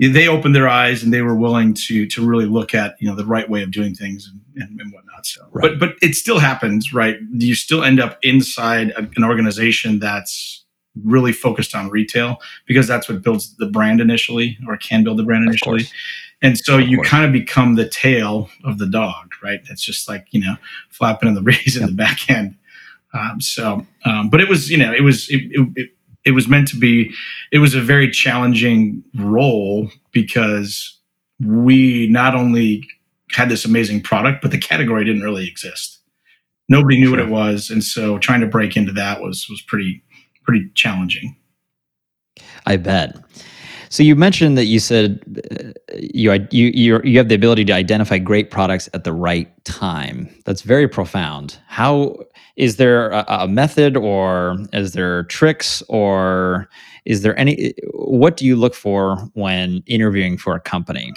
they 0.00 0.28
opened 0.28 0.54
their 0.54 0.68
eyes 0.68 1.02
and 1.02 1.12
they 1.12 1.22
were 1.22 1.36
willing 1.36 1.74
to 1.74 2.06
to 2.06 2.26
really 2.26 2.46
look 2.46 2.74
at 2.74 2.96
you 3.00 3.08
know 3.08 3.14
the 3.14 3.26
right 3.26 3.48
way 3.48 3.62
of 3.62 3.70
doing 3.70 3.94
things 3.94 4.30
and, 4.30 4.62
and, 4.62 4.80
and 4.80 4.92
whatnot. 4.92 5.05
So, 5.34 5.46
right. 5.52 5.62
but 5.62 5.78
but 5.78 5.96
it 6.02 6.14
still 6.14 6.38
happens, 6.38 6.92
right? 6.92 7.16
You 7.32 7.54
still 7.54 7.82
end 7.82 8.00
up 8.00 8.18
inside 8.22 8.92
an 8.96 9.24
organization 9.24 9.98
that's 9.98 10.64
really 11.04 11.32
focused 11.32 11.74
on 11.74 11.90
retail 11.90 12.38
because 12.66 12.86
that's 12.86 13.08
what 13.08 13.22
builds 13.22 13.54
the 13.56 13.66
brand 13.66 14.00
initially, 14.00 14.58
or 14.66 14.76
can 14.76 15.04
build 15.04 15.18
the 15.18 15.24
brand 15.24 15.46
initially. 15.46 15.86
And 16.42 16.58
so 16.58 16.78
of 16.78 16.88
you 16.88 16.98
course. 16.98 17.08
kind 17.08 17.24
of 17.24 17.32
become 17.32 17.74
the 17.74 17.88
tail 17.88 18.50
of 18.64 18.78
the 18.78 18.86
dog, 18.86 19.32
right? 19.42 19.60
It's 19.70 19.82
just 19.82 20.08
like 20.08 20.26
you 20.30 20.40
know 20.40 20.56
flapping 20.90 21.28
in 21.28 21.34
the 21.34 21.42
breeze 21.42 21.74
yep. 21.74 21.82
in 21.82 21.86
the 21.88 21.96
back 21.96 22.30
end. 22.30 22.56
Um, 23.12 23.40
so, 23.40 23.86
um, 24.04 24.28
but 24.30 24.40
it 24.40 24.48
was 24.48 24.70
you 24.70 24.78
know 24.78 24.92
it 24.92 25.02
was 25.02 25.28
it, 25.30 25.42
it, 25.50 25.68
it 25.76 25.90
it 26.24 26.30
was 26.32 26.48
meant 26.48 26.68
to 26.68 26.76
be 26.76 27.12
it 27.52 27.58
was 27.58 27.74
a 27.74 27.80
very 27.80 28.10
challenging 28.10 29.02
role 29.14 29.90
because 30.12 30.98
we 31.40 32.08
not 32.08 32.34
only 32.34 32.86
had 33.30 33.48
this 33.48 33.64
amazing 33.64 34.00
product 34.02 34.42
but 34.42 34.50
the 34.50 34.58
category 34.58 35.04
didn't 35.04 35.22
really 35.22 35.48
exist 35.48 36.00
nobody 36.68 36.98
knew 36.98 37.08
sure. 37.08 37.16
what 37.16 37.20
it 37.20 37.30
was 37.30 37.70
and 37.70 37.82
so 37.84 38.18
trying 38.18 38.40
to 38.40 38.46
break 38.46 38.76
into 38.76 38.92
that 38.92 39.20
was 39.20 39.46
was 39.48 39.62
pretty 39.62 40.02
pretty 40.44 40.68
challenging 40.74 41.36
i 42.66 42.76
bet 42.76 43.16
so 43.88 44.02
you 44.02 44.16
mentioned 44.16 44.58
that 44.58 44.64
you 44.64 44.78
said 44.78 45.20
uh, 45.50 45.96
you 45.96 46.32
you 46.50 46.70
you 46.74 47.00
you 47.02 47.18
have 47.18 47.28
the 47.28 47.34
ability 47.34 47.64
to 47.66 47.72
identify 47.72 48.18
great 48.18 48.50
products 48.50 48.88
at 48.94 49.04
the 49.04 49.12
right 49.12 49.48
time. 49.64 50.28
That's 50.44 50.62
very 50.62 50.88
profound. 50.88 51.58
How 51.66 52.16
is 52.56 52.76
there 52.76 53.10
a, 53.10 53.24
a 53.28 53.48
method, 53.48 53.96
or 53.96 54.56
is 54.72 54.92
there 54.92 55.24
tricks, 55.24 55.82
or 55.88 56.68
is 57.06 57.22
there 57.22 57.38
any 57.38 57.72
what 57.94 58.36
do 58.36 58.44
you 58.44 58.56
look 58.56 58.74
for 58.74 59.16
when 59.34 59.82
interviewing 59.86 60.36
for 60.36 60.54
a 60.54 60.60
company? 60.60 61.14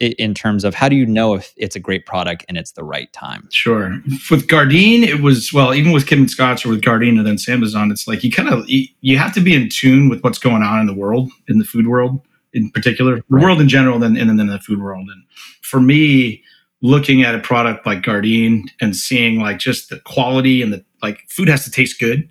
In 0.00 0.34
terms 0.34 0.64
of 0.64 0.74
how 0.74 0.88
do 0.88 0.96
you 0.96 1.06
know 1.06 1.34
if 1.34 1.54
it's 1.56 1.76
a 1.76 1.80
great 1.80 2.04
product 2.04 2.44
and 2.48 2.58
it's 2.58 2.72
the 2.72 2.84
right 2.84 3.10
time? 3.12 3.48
Sure. 3.52 3.98
With 4.30 4.48
gardein 4.48 5.02
it 5.02 5.22
was 5.22 5.52
well 5.52 5.72
even 5.72 5.92
with 5.92 6.06
kim 6.06 6.20
and 6.20 6.30
scott's 6.30 6.66
or 6.66 6.70
with 6.70 6.82
gardein 6.82 7.16
and 7.16 7.26
then 7.26 7.36
Sambazon 7.36 7.90
it's 7.90 8.06
like 8.06 8.24
you 8.24 8.32
kind 8.32 8.48
of 8.48 8.64
you 8.68 9.16
have 9.16 9.32
to 9.34 9.40
be 9.40 9.54
in 9.54 9.68
tune 9.70 10.08
with 10.08 10.22
what's 10.22 10.38
going 10.38 10.62
on 10.62 10.80
in 10.80 10.86
the 10.86 10.94
world 10.94 11.30
in 11.48 11.58
the 11.58 11.64
food 11.64 11.86
world 11.86 12.20
in 12.52 12.70
particular 12.70 13.16
the 13.16 13.24
right. 13.30 13.42
world 13.42 13.60
in 13.60 13.68
general 13.68 13.98
then 13.98 14.16
and 14.16 14.38
then 14.38 14.46
the 14.48 14.58
food 14.58 14.82
world. 14.82 15.08
And 15.08 15.22
for 15.62 15.80
me 15.80 16.42
looking 16.82 17.22
at 17.22 17.34
a 17.34 17.38
product 17.38 17.86
like 17.86 18.02
gardein 18.02 18.64
and 18.80 18.94
seeing 18.94 19.40
like 19.40 19.58
just 19.58 19.88
the 19.88 20.00
quality 20.00 20.62
and 20.62 20.72
the 20.72 20.84
like 21.00 21.20
food 21.28 21.48
has 21.48 21.64
to 21.64 21.70
taste 21.70 22.00
good 22.00 22.28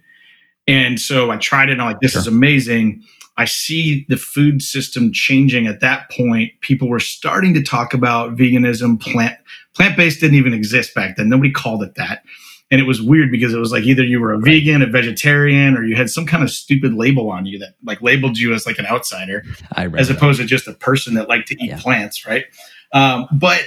and 0.68 1.00
so 1.00 1.32
I 1.32 1.38
tried 1.38 1.70
it 1.70 1.74
and 1.74 1.82
I'm 1.82 1.90
like, 1.90 2.00
this 2.00 2.14
sure. 2.14 2.22
is 2.22 2.28
amazing. 2.28 3.04
I 3.38 3.46
see 3.46 4.06
the 4.08 4.18
food 4.18 4.62
system 4.62 5.12
changing 5.12 5.68
at 5.68 5.82
that 5.82 6.10
point. 6.10 6.54
People 6.62 6.88
were 6.88 7.00
starting 7.00 7.54
to 7.54 7.62
talk 7.62 7.94
about 7.94 8.36
veganism, 8.36 9.00
plant 9.00 9.38
plant 9.74 9.98
based 9.98 10.22
didn't 10.22 10.38
even 10.38 10.54
exist 10.54 10.96
back 10.96 11.18
then. 11.18 11.30
Nobody 11.30 11.52
called 11.52 11.84
it 11.84 11.96
that. 11.96 12.24
And 12.72 12.82
it 12.82 12.86
was 12.86 13.02
weird 13.02 13.30
because 13.30 13.54
it 13.54 13.60
was 13.60 13.72
like 13.72 13.84
either 13.84 14.04
you 14.04 14.20
were 14.20 14.34
a 14.34 14.40
vegan, 14.40 14.82
a 14.82 14.88
vegetarian, 14.88 15.78
or 15.78 15.84
you 15.84 15.96
had 15.96 16.10
some 16.10 16.26
kind 16.26 16.42
of 16.44 16.50
stupid 16.50 16.96
label 16.96 17.30
on 17.30 17.46
you 17.46 17.60
that 17.60 17.76
like 17.84 18.02
labeled 18.02 18.40
you 18.40 18.54
as 18.54 18.66
like 18.66 18.80
an 18.80 18.88
outsider, 18.88 19.44
as 19.76 20.10
opposed 20.10 20.40
to 20.40 20.48
just 20.48 20.68
a 20.68 20.74
person 20.74 21.14
that 21.14 21.30
liked 21.30 21.48
to 21.50 21.64
eat 21.64 21.70
yeah. 21.70 21.80
plants, 21.80 22.26
right? 22.26 22.46
Um, 22.92 23.28
but 23.32 23.64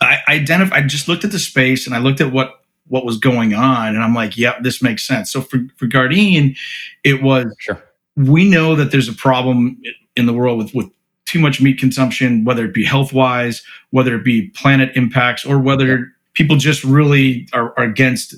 I 0.00 0.18
identified. 0.28 0.84
I 0.84 0.86
just 0.86 1.08
looked 1.08 1.24
at 1.24 1.32
the 1.32 1.38
space 1.38 1.86
and 1.86 1.94
I 1.94 1.98
looked 1.98 2.22
at 2.22 2.32
what 2.32 2.59
what 2.90 3.04
was 3.04 3.16
going 3.16 3.54
on. 3.54 3.94
And 3.94 4.02
I'm 4.02 4.14
like, 4.14 4.36
yep, 4.36 4.62
this 4.62 4.82
makes 4.82 5.06
sense. 5.06 5.32
So 5.32 5.40
for, 5.40 5.60
for 5.76 5.86
Gardein, 5.86 6.56
it 7.04 7.22
was, 7.22 7.46
sure. 7.58 7.82
we 8.16 8.48
know 8.48 8.76
that 8.76 8.90
there's 8.90 9.08
a 9.08 9.14
problem 9.14 9.80
in 10.16 10.26
the 10.26 10.32
world 10.32 10.58
with, 10.58 10.74
with 10.74 10.90
too 11.24 11.38
much 11.38 11.60
meat 11.60 11.78
consumption, 11.78 12.44
whether 12.44 12.64
it 12.64 12.74
be 12.74 12.84
health 12.84 13.12
wise, 13.12 13.62
whether 13.90 14.16
it 14.16 14.24
be 14.24 14.48
planet 14.50 14.90
impacts, 14.96 15.46
or 15.46 15.60
whether 15.60 16.12
people 16.34 16.56
just 16.56 16.82
really 16.82 17.48
are, 17.52 17.72
are 17.78 17.84
against 17.84 18.34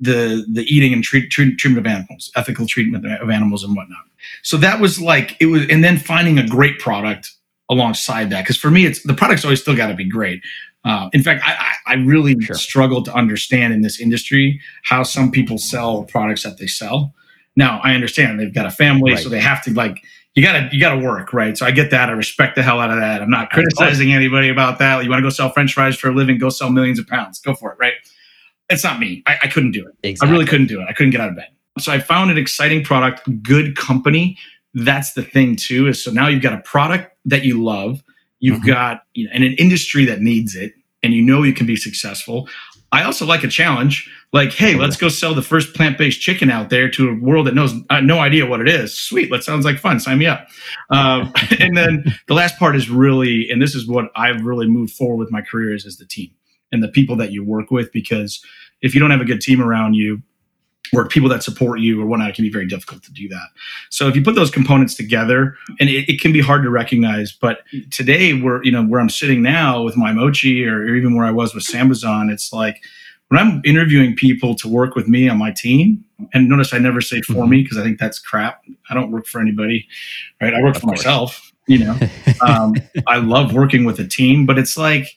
the 0.00 0.44
the 0.52 0.62
eating 0.64 0.92
and 0.92 1.04
treat, 1.04 1.30
treat, 1.30 1.56
treatment 1.56 1.86
of 1.86 1.90
animals, 1.90 2.30
ethical 2.36 2.66
treatment 2.66 3.06
of 3.06 3.30
animals 3.30 3.64
and 3.64 3.76
whatnot. 3.76 4.04
So 4.42 4.56
that 4.58 4.80
was 4.80 5.00
like 5.00 5.36
it 5.40 5.46
was, 5.46 5.66
and 5.70 5.82
then 5.82 5.98
finding 5.98 6.38
a 6.38 6.46
great 6.46 6.78
product 6.78 7.30
alongside 7.70 8.30
that. 8.30 8.42
Because 8.42 8.56
for 8.56 8.70
me, 8.70 8.84
it's 8.86 9.02
the 9.04 9.14
product's 9.14 9.44
always 9.44 9.60
still 9.60 9.76
got 9.76 9.86
to 9.86 9.94
be 9.94 10.04
great. 10.08 10.42
Uh, 10.84 11.08
in 11.12 11.22
fact, 11.22 11.42
I, 11.44 11.72
I 11.86 11.94
really 11.94 12.38
sure. 12.40 12.56
struggle 12.56 13.02
to 13.04 13.14
understand 13.14 13.72
in 13.72 13.82
this 13.82 13.98
industry 13.98 14.60
how 14.84 15.02
some 15.02 15.30
people 15.30 15.56
sell 15.56 16.04
products 16.04 16.42
that 16.42 16.58
they 16.58 16.66
sell. 16.66 17.14
Now 17.56 17.80
I 17.82 17.94
understand 17.94 18.38
they've 18.38 18.52
got 18.52 18.66
a 18.66 18.70
family, 18.70 19.12
right. 19.12 19.22
so 19.22 19.28
they 19.28 19.40
have 19.40 19.62
to 19.64 19.72
like 19.72 20.04
you 20.34 20.42
gotta 20.42 20.68
you 20.72 20.80
gotta 20.80 21.00
work, 21.00 21.32
right? 21.32 21.56
So 21.56 21.64
I 21.64 21.70
get 21.70 21.90
that. 21.92 22.08
I 22.08 22.12
respect 22.12 22.56
the 22.56 22.62
hell 22.62 22.80
out 22.80 22.90
of 22.90 22.96
that. 22.96 23.22
I'm 23.22 23.30
not 23.30 23.50
criticizing 23.50 24.12
anybody 24.12 24.48
about 24.48 24.78
that. 24.80 25.04
You 25.04 25.10
want 25.10 25.20
to 25.20 25.22
go 25.22 25.30
sell 25.30 25.50
French 25.50 25.72
fries 25.72 25.96
for 25.96 26.08
a 26.08 26.14
living? 26.14 26.38
Go 26.38 26.50
sell 26.50 26.70
millions 26.70 26.98
of 26.98 27.06
pounds. 27.06 27.38
Go 27.38 27.54
for 27.54 27.72
it, 27.72 27.78
right? 27.78 27.94
It's 28.68 28.82
not 28.82 28.98
me. 28.98 29.22
I, 29.26 29.38
I 29.44 29.48
couldn't 29.48 29.72
do 29.72 29.86
it. 29.86 29.94
Exactly. 30.02 30.28
I 30.28 30.32
really 30.32 30.46
couldn't 30.46 30.66
do 30.66 30.80
it. 30.80 30.86
I 30.88 30.92
couldn't 30.92 31.10
get 31.10 31.20
out 31.20 31.28
of 31.28 31.36
bed. 31.36 31.48
So 31.78 31.92
I 31.92 32.00
found 32.00 32.30
an 32.30 32.38
exciting 32.38 32.82
product, 32.82 33.42
good 33.42 33.76
company. 33.76 34.36
That's 34.74 35.12
the 35.12 35.22
thing 35.22 35.54
too. 35.54 35.86
Is 35.86 36.02
so 36.02 36.10
now 36.10 36.26
you've 36.26 36.42
got 36.42 36.52
a 36.52 36.62
product 36.62 37.16
that 37.26 37.44
you 37.44 37.62
love. 37.62 38.02
You've 38.44 38.58
mm-hmm. 38.58 38.66
got 38.66 39.04
you 39.14 39.24
know, 39.24 39.32
in 39.32 39.42
an 39.42 39.54
industry 39.54 40.04
that 40.04 40.20
needs 40.20 40.54
it, 40.54 40.74
and 41.02 41.14
you 41.14 41.22
know 41.22 41.42
you 41.42 41.54
can 41.54 41.64
be 41.64 41.76
successful. 41.76 42.46
I 42.92 43.02
also 43.02 43.24
like 43.24 43.42
a 43.42 43.48
challenge. 43.48 44.06
Like, 44.34 44.52
hey, 44.52 44.74
let's 44.74 44.98
go 44.98 45.08
sell 45.08 45.34
the 45.34 45.40
first 45.40 45.72
plant-based 45.72 46.20
chicken 46.20 46.50
out 46.50 46.68
there 46.68 46.90
to 46.90 47.08
a 47.08 47.14
world 47.14 47.46
that 47.46 47.54
knows 47.54 47.72
uh, 47.88 48.00
no 48.00 48.18
idea 48.18 48.44
what 48.44 48.60
it 48.60 48.68
is. 48.68 48.94
Sweet, 48.94 49.30
that 49.30 49.44
sounds 49.44 49.64
like 49.64 49.78
fun. 49.78 49.98
Sign 49.98 50.18
me 50.18 50.26
up. 50.26 50.46
Um, 50.90 51.32
and 51.58 51.74
then 51.74 52.04
the 52.28 52.34
last 52.34 52.58
part 52.58 52.76
is 52.76 52.90
really, 52.90 53.48
and 53.48 53.62
this 53.62 53.74
is 53.74 53.88
what 53.88 54.10
I've 54.14 54.44
really 54.44 54.68
moved 54.68 54.92
forward 54.92 55.16
with 55.16 55.32
my 55.32 55.40
career 55.40 55.74
is, 55.74 55.86
is 55.86 55.96
the 55.96 56.04
team 56.04 56.30
and 56.70 56.82
the 56.82 56.88
people 56.88 57.16
that 57.16 57.32
you 57.32 57.42
work 57.42 57.70
with. 57.70 57.90
Because 57.92 58.44
if 58.82 58.92
you 58.92 59.00
don't 59.00 59.10
have 59.10 59.22
a 59.22 59.24
good 59.24 59.40
team 59.40 59.62
around 59.62 59.94
you, 59.94 60.20
or 60.94 61.06
people 61.08 61.28
that 61.28 61.42
support 61.42 61.80
you 61.80 62.00
or 62.00 62.06
whatnot, 62.06 62.30
it 62.30 62.34
can 62.34 62.44
be 62.44 62.50
very 62.50 62.66
difficult 62.66 63.02
to 63.04 63.12
do 63.12 63.28
that. 63.28 63.46
So 63.90 64.08
if 64.08 64.16
you 64.16 64.22
put 64.22 64.34
those 64.34 64.50
components 64.50 64.94
together, 64.94 65.56
and 65.80 65.88
it, 65.88 66.08
it, 66.08 66.20
can 66.20 66.32
be 66.32 66.40
hard 66.40 66.62
to 66.62 66.70
recognize, 66.70 67.32
but 67.32 67.62
today 67.90 68.34
we're, 68.34 68.62
you 68.64 68.72
know, 68.72 68.84
where 68.84 69.00
I'm 69.00 69.10
sitting 69.10 69.42
now 69.42 69.82
with 69.82 69.96
my 69.96 70.12
mochi 70.12 70.66
or, 70.66 70.78
or 70.78 70.96
even 70.96 71.16
where 71.16 71.26
I 71.26 71.30
was 71.30 71.54
with 71.54 71.64
Sambazon, 71.64 72.30
it's 72.30 72.52
like 72.52 72.82
when 73.28 73.40
I'm 73.40 73.62
interviewing 73.64 74.14
people 74.14 74.54
to 74.56 74.68
work 74.68 74.94
with 74.94 75.08
me 75.08 75.28
on 75.28 75.38
my 75.38 75.50
team, 75.50 76.04
and 76.32 76.48
notice 76.48 76.72
I 76.72 76.78
never 76.78 77.00
say 77.00 77.20
for 77.22 77.34
mm-hmm. 77.34 77.50
me 77.50 77.62
because 77.62 77.78
I 77.78 77.82
think 77.82 77.98
that's 77.98 78.18
crap. 78.18 78.62
I 78.90 78.94
don't 78.94 79.10
work 79.10 79.26
for 79.26 79.40
anybody, 79.40 79.88
right? 80.40 80.54
I 80.54 80.62
work 80.62 80.76
of 80.76 80.82
for 80.82 80.88
course. 80.88 81.00
myself, 81.00 81.52
you 81.66 81.78
know. 81.78 81.98
um, 82.46 82.74
I 83.06 83.18
love 83.18 83.52
working 83.52 83.84
with 83.84 83.98
a 83.98 84.06
team, 84.06 84.46
but 84.46 84.58
it's 84.58 84.76
like, 84.76 85.16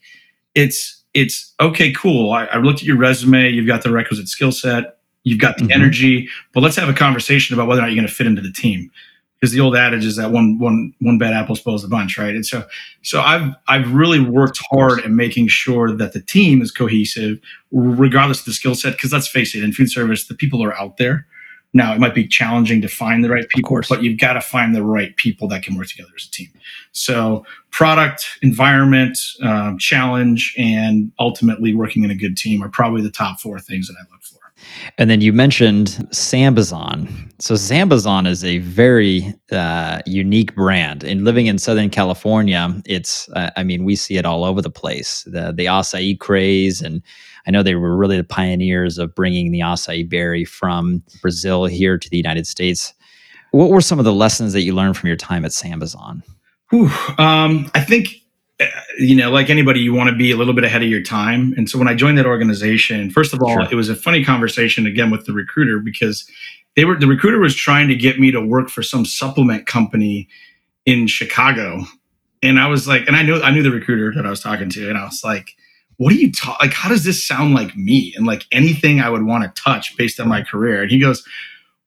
it's, 0.55 1.03
it's 1.13 1.53
okay, 1.59 1.91
cool. 1.93 2.31
I, 2.31 2.45
I 2.45 2.57
looked 2.57 2.79
at 2.79 2.85
your 2.85 2.97
resume. 2.97 3.49
You've 3.49 3.67
got 3.67 3.83
the 3.83 3.91
requisite 3.91 4.27
skill 4.27 4.51
set 4.51 4.96
You've 5.27 5.39
got 5.39 5.57
the 5.57 5.63
mm-hmm. 5.63 5.81
energy, 5.81 6.29
but 6.53 6.63
let's 6.63 6.77
have 6.77 6.89
a 6.89 6.93
conversation 6.93 7.53
about 7.53 7.67
whether 7.67 7.81
or 7.81 7.83
not 7.83 7.87
you're 7.89 7.97
going 7.97 8.07
to 8.07 8.13
fit 8.13 8.27
into 8.27 8.41
the 8.41 8.51
team. 8.51 8.91
Because 9.39 9.51
the 9.51 9.59
old 9.59 9.75
adage 9.75 10.03
is 10.03 10.15
that 10.15 10.31
one 10.31 10.57
one 10.57 10.93
one 10.99 11.19
bad 11.19 11.33
apple 11.33 11.55
spoils 11.55 11.83
the 11.83 11.87
bunch, 11.87 12.17
right? 12.17 12.33
And 12.33 12.45
so 12.45 12.65
so 13.03 13.21
I've 13.21 13.53
I've 13.67 13.93
really 13.93 14.19
worked 14.19 14.59
hard 14.71 14.99
at 15.01 15.11
making 15.11 15.49
sure 15.49 15.95
that 15.95 16.13
the 16.13 16.21
team 16.21 16.61
is 16.61 16.71
cohesive, 16.71 17.39
regardless 17.71 18.39
of 18.39 18.45
the 18.45 18.53
skill 18.53 18.73
set. 18.73 18.93
Because 18.93 19.13
let's 19.13 19.27
face 19.27 19.53
it, 19.53 19.63
in 19.63 19.73
food 19.73 19.91
service, 19.91 20.27
the 20.27 20.33
people 20.33 20.63
are 20.63 20.73
out 20.75 20.97
there. 20.97 21.27
Now 21.73 21.93
it 21.93 21.99
might 21.99 22.15
be 22.15 22.27
challenging 22.27 22.81
to 22.81 22.87
find 22.87 23.23
the 23.23 23.29
right 23.29 23.47
people, 23.49 23.79
but 23.87 24.01
you've 24.01 24.19
got 24.19 24.33
to 24.33 24.41
find 24.41 24.73
the 24.73 24.83
right 24.83 25.15
people 25.17 25.47
that 25.49 25.61
can 25.61 25.77
work 25.77 25.87
together 25.87 26.09
as 26.15 26.25
a 26.25 26.31
team. 26.31 26.49
So 26.93 27.45
product, 27.69 28.25
environment, 28.41 29.19
um, 29.43 29.77
challenge, 29.77 30.55
and 30.57 31.11
ultimately 31.19 31.75
working 31.75 32.03
in 32.03 32.09
a 32.09 32.15
good 32.15 32.37
team 32.37 32.63
are 32.63 32.69
probably 32.69 33.03
the 33.03 33.11
top 33.11 33.39
four 33.39 33.59
things 33.59 33.87
that 33.87 33.95
I 33.99 34.11
look 34.11 34.23
for. 34.23 34.36
And 34.97 35.09
then 35.09 35.21
you 35.21 35.33
mentioned 35.33 35.87
Sambazon. 36.11 37.31
So 37.39 37.53
Sambazon 37.53 38.27
is 38.27 38.43
a 38.43 38.57
very 38.59 39.33
uh, 39.51 40.01
unique 40.05 40.55
brand. 40.55 41.03
And 41.03 41.23
living 41.23 41.45
in 41.45 41.57
Southern 41.57 41.89
California, 41.89 42.81
it's 42.85 43.29
uh, 43.29 43.51
I 43.55 43.63
mean 43.63 43.83
we 43.83 43.95
see 43.95 44.17
it 44.17 44.25
all 44.25 44.43
over 44.43 44.61
the 44.61 44.69
place. 44.69 45.23
The 45.23 45.53
the 45.55 45.65
acai 45.65 46.19
craze, 46.19 46.81
and 46.81 47.01
I 47.45 47.51
know 47.51 47.63
they 47.63 47.75
were 47.75 47.95
really 47.95 48.17
the 48.17 48.23
pioneers 48.23 48.97
of 48.97 49.13
bringing 49.15 49.51
the 49.51 49.59
acai 49.59 50.07
berry 50.09 50.45
from 50.45 51.03
Brazil 51.21 51.65
here 51.65 51.97
to 51.97 52.09
the 52.09 52.17
United 52.17 52.47
States. 52.47 52.93
What 53.51 53.69
were 53.69 53.81
some 53.81 53.99
of 53.99 54.05
the 54.05 54.13
lessons 54.13 54.53
that 54.53 54.61
you 54.61 54.73
learned 54.73 54.97
from 54.97 55.07
your 55.07 55.15
time 55.15 55.45
at 55.45 55.51
Sambazon? 55.51 56.21
Um, 57.17 57.71
I 57.73 57.81
think 57.81 58.15
Uh, 58.59 58.65
you 58.97 59.15
know, 59.15 59.29
like 59.29 59.49
anybody, 59.49 59.79
you 59.79 59.93
want 59.93 60.09
to 60.09 60.15
be 60.15 60.31
a 60.31 60.35
little 60.35 60.53
bit 60.53 60.63
ahead 60.63 60.81
of 60.81 60.89
your 60.89 61.01
time. 61.01 61.53
And 61.57 61.69
so 61.69 61.77
when 61.77 61.87
I 61.87 61.93
joined 61.93 62.17
that 62.17 62.25
organization, 62.25 63.11
first 63.11 63.33
of 63.33 63.41
all, 63.43 63.49
sure. 63.49 63.67
it 63.71 63.75
was 63.75 63.89
a 63.89 63.95
funny 63.95 64.23
conversation 64.23 64.87
again 64.87 65.11
with 65.11 65.25
the 65.25 65.33
recruiter 65.33 65.79
because 65.79 66.27
they 66.75 66.85
were 66.85 66.97
the 66.97 67.07
recruiter 67.07 67.39
was 67.39 67.55
trying 67.55 67.87
to 67.87 67.95
get 67.95 68.19
me 68.19 68.31
to 68.31 68.41
work 68.41 68.69
for 68.69 68.81
some 68.81 69.05
supplement 69.05 69.67
company 69.67 70.27
in 70.85 71.07
Chicago. 71.07 71.83
And 72.41 72.59
I 72.59 72.67
was 72.67 72.87
like, 72.87 73.07
and 73.07 73.15
I 73.15 73.23
knew 73.23 73.39
I 73.41 73.51
knew 73.51 73.63
the 73.63 73.71
recruiter 73.71 74.13
that 74.15 74.25
I 74.25 74.29
was 74.29 74.41
talking 74.41 74.69
to, 74.69 74.89
and 74.89 74.97
I 74.97 75.03
was 75.03 75.23
like, 75.23 75.55
what 75.97 76.13
are 76.13 76.17
you 76.17 76.31
talking? 76.31 76.67
Like, 76.67 76.75
how 76.75 76.89
does 76.89 77.03
this 77.03 77.25
sound 77.27 77.53
like 77.53 77.75
me? 77.75 78.13
And 78.15 78.25
like 78.25 78.45
anything 78.51 79.01
I 79.01 79.09
would 79.09 79.23
want 79.23 79.43
to 79.43 79.61
touch 79.61 79.97
based 79.97 80.19
on 80.19 80.27
my 80.27 80.41
career. 80.41 80.81
And 80.81 80.91
he 80.91 80.99
goes, 80.99 81.23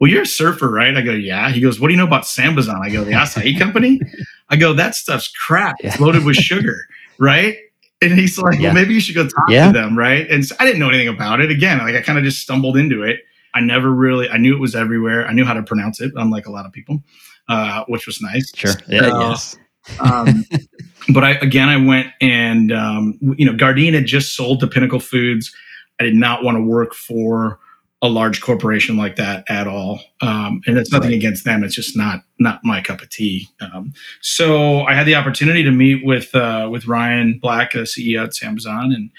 well, 0.01 0.11
you're 0.11 0.23
a 0.23 0.27
surfer, 0.27 0.69
right? 0.71 0.97
I 0.97 1.03
go, 1.03 1.13
yeah. 1.13 1.51
He 1.51 1.61
goes, 1.61 1.79
what 1.79 1.89
do 1.89 1.95
you 1.95 1.99
know 1.99 2.07
about 2.07 2.25
Sambazon? 2.25 2.81
I 2.81 2.89
go, 2.89 3.05
the 3.05 3.13
acai 3.13 3.59
company. 3.59 4.01
I 4.49 4.57
go, 4.57 4.73
that 4.73 4.95
stuff's 4.95 5.29
crap. 5.29 5.77
Yeah. 5.81 5.91
It's 5.91 6.01
loaded 6.01 6.25
with 6.25 6.37
sugar, 6.37 6.87
right? 7.19 7.59
And 8.01 8.13
he's 8.19 8.39
like, 8.39 8.59
yeah. 8.59 8.69
well, 8.69 8.75
maybe 8.75 8.95
you 8.95 9.01
should 9.01 9.15
go 9.15 9.29
talk 9.29 9.51
yeah. 9.51 9.67
to 9.67 9.73
them, 9.73 9.97
right? 9.97 10.29
And 10.31 10.45
so 10.45 10.57
I 10.59 10.65
didn't 10.65 10.81
know 10.81 10.89
anything 10.89 11.09
about 11.09 11.41
it. 11.41 11.51
Again, 11.51 11.79
like 11.79 11.95
I 11.95 12.01
kind 12.01 12.19
of 12.19 12.25
just 12.25 12.41
stumbled 12.41 12.79
into 12.79 13.03
it. 13.03 13.21
I 13.55 13.61
never 13.61 13.91
really, 13.91 14.29
I 14.31 14.39
knew 14.39 14.55
it 14.55 14.61
was 14.61 14.75
everywhere. 14.75 15.27
I 15.27 15.35
knew 15.35 15.45
how 15.45 15.53
to 15.53 15.63
pronounce 15.63 16.01
it, 16.01 16.13
unlike 16.17 16.47
a 16.47 16.51
lot 16.51 16.65
of 16.65 16.73
people, 16.73 17.03
uh, 17.49 17.85
which 17.89 18.07
was 18.07 18.23
nice. 18.23 18.51
Sure. 18.55 18.73
Yeah. 18.89 19.03
Uh, 19.03 19.29
yes. 19.29 19.59
um, 19.99 20.47
but 21.13 21.25
I, 21.25 21.33
again, 21.33 21.69
I 21.69 21.77
went 21.77 22.07
and, 22.23 22.73
um, 22.73 23.19
you 23.37 23.45
know, 23.45 23.53
Gardein 23.53 23.93
had 23.93 24.07
just 24.07 24.35
sold 24.35 24.61
to 24.61 24.67
Pinnacle 24.67 25.01
Foods. 25.01 25.55
I 26.01 26.05
did 26.05 26.15
not 26.15 26.43
want 26.43 26.57
to 26.57 26.63
work 26.63 26.95
for 26.95 27.59
a 28.03 28.09
large 28.09 28.41
corporation 28.41 28.97
like 28.97 29.17
that 29.17 29.45
at 29.49 29.67
all. 29.67 30.01
Um, 30.23 30.63
and 30.67 30.79
it's 30.79 30.91
nothing 30.91 31.11
right. 31.11 31.17
against 31.17 31.45
them. 31.45 31.63
It's 31.63 31.75
just 31.75 31.97
not 31.97 32.21
not 32.39 32.61
my 32.65 32.81
cup 32.81 33.03
of 33.03 33.11
tea. 33.11 33.49
Um, 33.61 33.93
so 34.23 34.83
I 34.83 34.95
had 34.95 35.07
the 35.07 35.15
opportunity 35.15 35.63
to 35.63 35.71
meet 35.71 36.05
with 36.05 36.35
uh, 36.35 36.69
with 36.71 36.87
Ryan 36.87 37.39
Black, 37.39 37.75
a 37.75 37.79
CEO 37.79 38.25
at 38.25 38.31
Sambazon, 38.31 38.95
and 38.95 39.11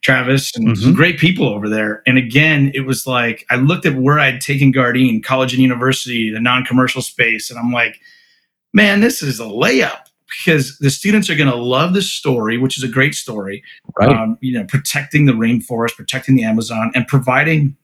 Travis, 0.00 0.56
and 0.56 0.68
mm-hmm. 0.68 0.82
some 0.82 0.94
great 0.94 1.18
people 1.18 1.48
over 1.48 1.68
there. 1.68 2.02
And 2.06 2.16
again, 2.16 2.72
it 2.74 2.86
was 2.86 3.06
like 3.06 3.44
I 3.50 3.56
looked 3.56 3.84
at 3.84 3.96
where 3.96 4.18
I'd 4.18 4.40
taken 4.40 4.72
Gardein, 4.72 5.22
college 5.22 5.52
and 5.52 5.62
university, 5.62 6.30
the 6.30 6.40
non-commercial 6.40 7.02
space, 7.02 7.50
and 7.50 7.58
I'm 7.58 7.72
like, 7.72 8.00
man, 8.72 9.00
this 9.00 9.22
is 9.22 9.38
a 9.38 9.44
layup 9.44 10.06
because 10.44 10.78
the 10.78 10.90
students 10.90 11.28
are 11.28 11.34
going 11.34 11.50
to 11.50 11.56
love 11.56 11.92
the 11.92 12.00
story, 12.00 12.56
which 12.56 12.78
is 12.78 12.84
a 12.84 12.88
great 12.88 13.14
story. 13.14 13.62
Right. 13.98 14.08
Um, 14.08 14.38
you 14.40 14.56
know, 14.56 14.64
protecting 14.64 15.26
the 15.26 15.32
rainforest, 15.32 15.96
protecting 15.96 16.36
the 16.36 16.44
Amazon, 16.44 16.92
and 16.94 17.06
providing 17.06 17.76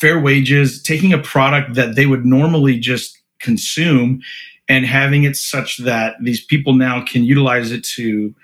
fair 0.00 0.20
wages, 0.20 0.82
taking 0.82 1.12
a 1.12 1.18
product 1.18 1.74
that 1.74 1.94
they 1.94 2.06
would 2.06 2.24
normally 2.24 2.78
just 2.78 3.18
consume 3.40 4.20
and 4.68 4.84
having 4.84 5.24
it 5.24 5.36
such 5.36 5.78
that 5.78 6.16
these 6.20 6.44
people 6.44 6.74
now 6.74 7.04
can 7.04 7.24
utilize 7.24 7.72
it 7.72 7.82
to 7.82 8.34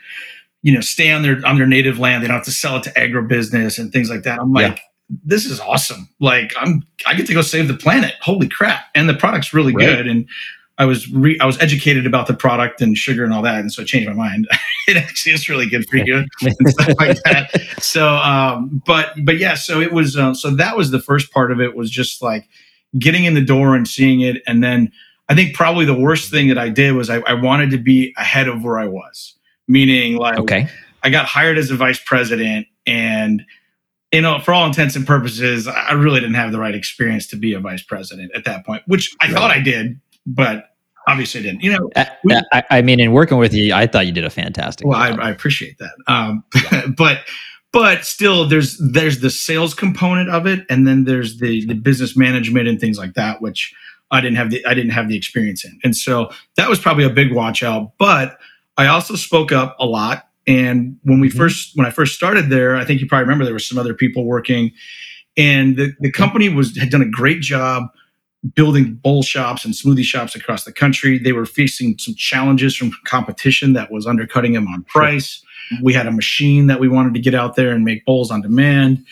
you 0.62 0.72
know 0.72 0.80
stay 0.80 1.10
on 1.10 1.22
their 1.22 1.40
on 1.44 1.56
their 1.56 1.66
native 1.66 1.98
land. 1.98 2.22
They 2.22 2.28
don't 2.28 2.36
have 2.36 2.44
to 2.46 2.52
sell 2.52 2.76
it 2.76 2.82
to 2.84 2.90
agribusiness 2.90 3.78
and 3.78 3.92
things 3.92 4.10
like 4.10 4.22
that. 4.22 4.40
I'm 4.40 4.52
like 4.52 4.76
yeah. 4.76 5.18
this 5.24 5.44
is 5.44 5.60
awesome. 5.60 6.08
Like 6.20 6.52
i'm 6.58 6.82
i 7.06 7.14
get 7.14 7.26
to 7.26 7.34
go 7.34 7.42
save 7.42 7.68
the 7.68 7.74
planet. 7.74 8.14
Holy 8.22 8.48
crap. 8.48 8.86
And 8.94 9.08
the 9.08 9.14
product's 9.14 9.52
really 9.52 9.74
right. 9.74 9.86
good. 9.86 10.06
And 10.06 10.28
I 10.76 10.86
was 10.86 11.10
re- 11.12 11.38
I 11.38 11.46
was 11.46 11.60
educated 11.60 12.04
about 12.06 12.26
the 12.26 12.34
product 12.34 12.80
and 12.80 12.96
sugar 12.96 13.24
and 13.24 13.32
all 13.32 13.42
that, 13.42 13.60
and 13.60 13.72
so 13.72 13.82
I 13.82 13.84
changed 13.84 14.08
my 14.08 14.14
mind. 14.14 14.48
it 14.88 14.96
actually 14.96 15.32
is 15.32 15.48
really 15.48 15.68
good 15.68 15.88
for 15.88 15.98
you 15.98 16.24
and 16.42 16.68
stuff 16.68 16.94
like 16.98 17.16
that. 17.24 17.50
So, 17.78 18.08
um, 18.08 18.82
but 18.84 19.12
but 19.24 19.38
yeah, 19.38 19.54
so 19.54 19.80
it 19.80 19.92
was 19.92 20.16
uh, 20.16 20.34
so 20.34 20.50
that 20.50 20.76
was 20.76 20.90
the 20.90 21.00
first 21.00 21.32
part 21.32 21.52
of 21.52 21.60
it 21.60 21.76
was 21.76 21.90
just 21.90 22.22
like 22.22 22.48
getting 22.98 23.24
in 23.24 23.34
the 23.34 23.44
door 23.44 23.76
and 23.76 23.86
seeing 23.86 24.20
it, 24.20 24.42
and 24.46 24.64
then 24.64 24.90
I 25.28 25.36
think 25.36 25.54
probably 25.54 25.84
the 25.84 25.98
worst 25.98 26.30
thing 26.30 26.48
that 26.48 26.58
I 26.58 26.70
did 26.70 26.92
was 26.94 27.08
I, 27.08 27.18
I 27.20 27.34
wanted 27.34 27.70
to 27.70 27.78
be 27.78 28.12
ahead 28.16 28.48
of 28.48 28.64
where 28.64 28.78
I 28.78 28.86
was, 28.86 29.34
meaning 29.68 30.16
like 30.16 30.38
okay. 30.40 30.68
I 31.04 31.10
got 31.10 31.26
hired 31.26 31.56
as 31.56 31.70
a 31.70 31.76
vice 31.76 32.02
president 32.02 32.66
and 32.84 33.44
you 34.12 34.20
know, 34.20 34.38
for 34.38 34.54
all 34.54 34.64
intents 34.64 34.94
and 34.94 35.04
purposes, 35.04 35.66
I 35.66 35.92
really 35.92 36.20
didn't 36.20 36.36
have 36.36 36.52
the 36.52 36.58
right 36.60 36.74
experience 36.74 37.26
to 37.28 37.36
be 37.36 37.52
a 37.52 37.58
vice 37.58 37.82
president 37.82 38.30
at 38.32 38.44
that 38.44 38.64
point, 38.64 38.84
which 38.86 39.12
I 39.20 39.24
right. 39.24 39.34
thought 39.34 39.50
I 39.50 39.60
did 39.60 40.00
but 40.26 40.70
obviously 41.06 41.40
I 41.40 41.42
didn't. 41.44 41.62
You 41.62 41.72
know, 41.72 41.90
we, 42.24 42.34
I, 42.52 42.64
I, 42.70 42.82
mean, 42.82 43.00
in 43.00 43.12
working 43.12 43.38
with 43.38 43.54
you, 43.54 43.74
I 43.74 43.86
thought 43.86 44.06
you 44.06 44.12
did 44.12 44.24
a 44.24 44.30
fantastic. 44.30 44.86
Well, 44.86 44.98
I, 44.98 45.10
I, 45.10 45.30
appreciate 45.30 45.78
that. 45.78 45.94
Um, 46.06 46.44
yeah. 46.72 46.86
but 46.96 47.20
but 47.72 48.04
still, 48.04 48.46
there's 48.46 48.78
there's 48.78 49.20
the 49.20 49.30
sales 49.30 49.74
component 49.74 50.30
of 50.30 50.46
it, 50.46 50.64
and 50.70 50.86
then 50.86 51.04
there's 51.04 51.38
the 51.38 51.66
the 51.66 51.74
business 51.74 52.16
management 52.16 52.68
and 52.68 52.80
things 52.80 52.98
like 52.98 53.14
that, 53.14 53.42
which 53.42 53.74
I 54.10 54.20
didn't 54.20 54.36
have 54.36 54.50
the 54.50 54.64
I 54.66 54.74
didn't 54.74 54.92
have 54.92 55.08
the 55.08 55.16
experience 55.16 55.64
in, 55.64 55.78
and 55.82 55.96
so 55.96 56.30
that 56.56 56.68
was 56.68 56.78
probably 56.78 57.04
a 57.04 57.10
big 57.10 57.32
watch 57.32 57.62
out. 57.62 57.92
But 57.98 58.38
I 58.76 58.86
also 58.86 59.16
spoke 59.16 59.52
up 59.52 59.76
a 59.78 59.86
lot, 59.86 60.28
and 60.46 60.98
when 61.02 61.20
we 61.20 61.28
mm-hmm. 61.28 61.38
first 61.38 61.76
when 61.76 61.86
I 61.86 61.90
first 61.90 62.14
started 62.14 62.48
there, 62.48 62.76
I 62.76 62.84
think 62.84 63.00
you 63.00 63.06
probably 63.06 63.24
remember 63.24 63.44
there 63.44 63.54
were 63.54 63.58
some 63.58 63.78
other 63.78 63.94
people 63.94 64.24
working, 64.24 64.70
and 65.36 65.76
the 65.76 65.92
the 66.00 66.12
company 66.12 66.48
was 66.48 66.76
had 66.76 66.90
done 66.90 67.02
a 67.02 67.10
great 67.10 67.40
job 67.40 67.88
building 68.54 68.94
bowl 68.94 69.22
shops 69.22 69.64
and 69.64 69.72
smoothie 69.72 70.04
shops 70.04 70.36
across 70.36 70.64
the 70.64 70.72
country. 70.72 71.18
They 71.18 71.32
were 71.32 71.46
facing 71.46 71.96
some 71.98 72.14
challenges 72.14 72.76
from 72.76 72.92
competition 73.06 73.72
that 73.72 73.90
was 73.90 74.06
undercutting 74.06 74.52
them 74.52 74.68
on 74.68 74.84
price. 74.84 75.42
We 75.82 75.94
had 75.94 76.06
a 76.06 76.12
machine 76.12 76.66
that 76.66 76.78
we 76.78 76.88
wanted 76.88 77.14
to 77.14 77.20
get 77.20 77.34
out 77.34 77.56
there 77.56 77.70
and 77.70 77.84
make 77.84 78.04
bowls 78.04 78.30
on 78.30 78.42
demand. 78.42 79.04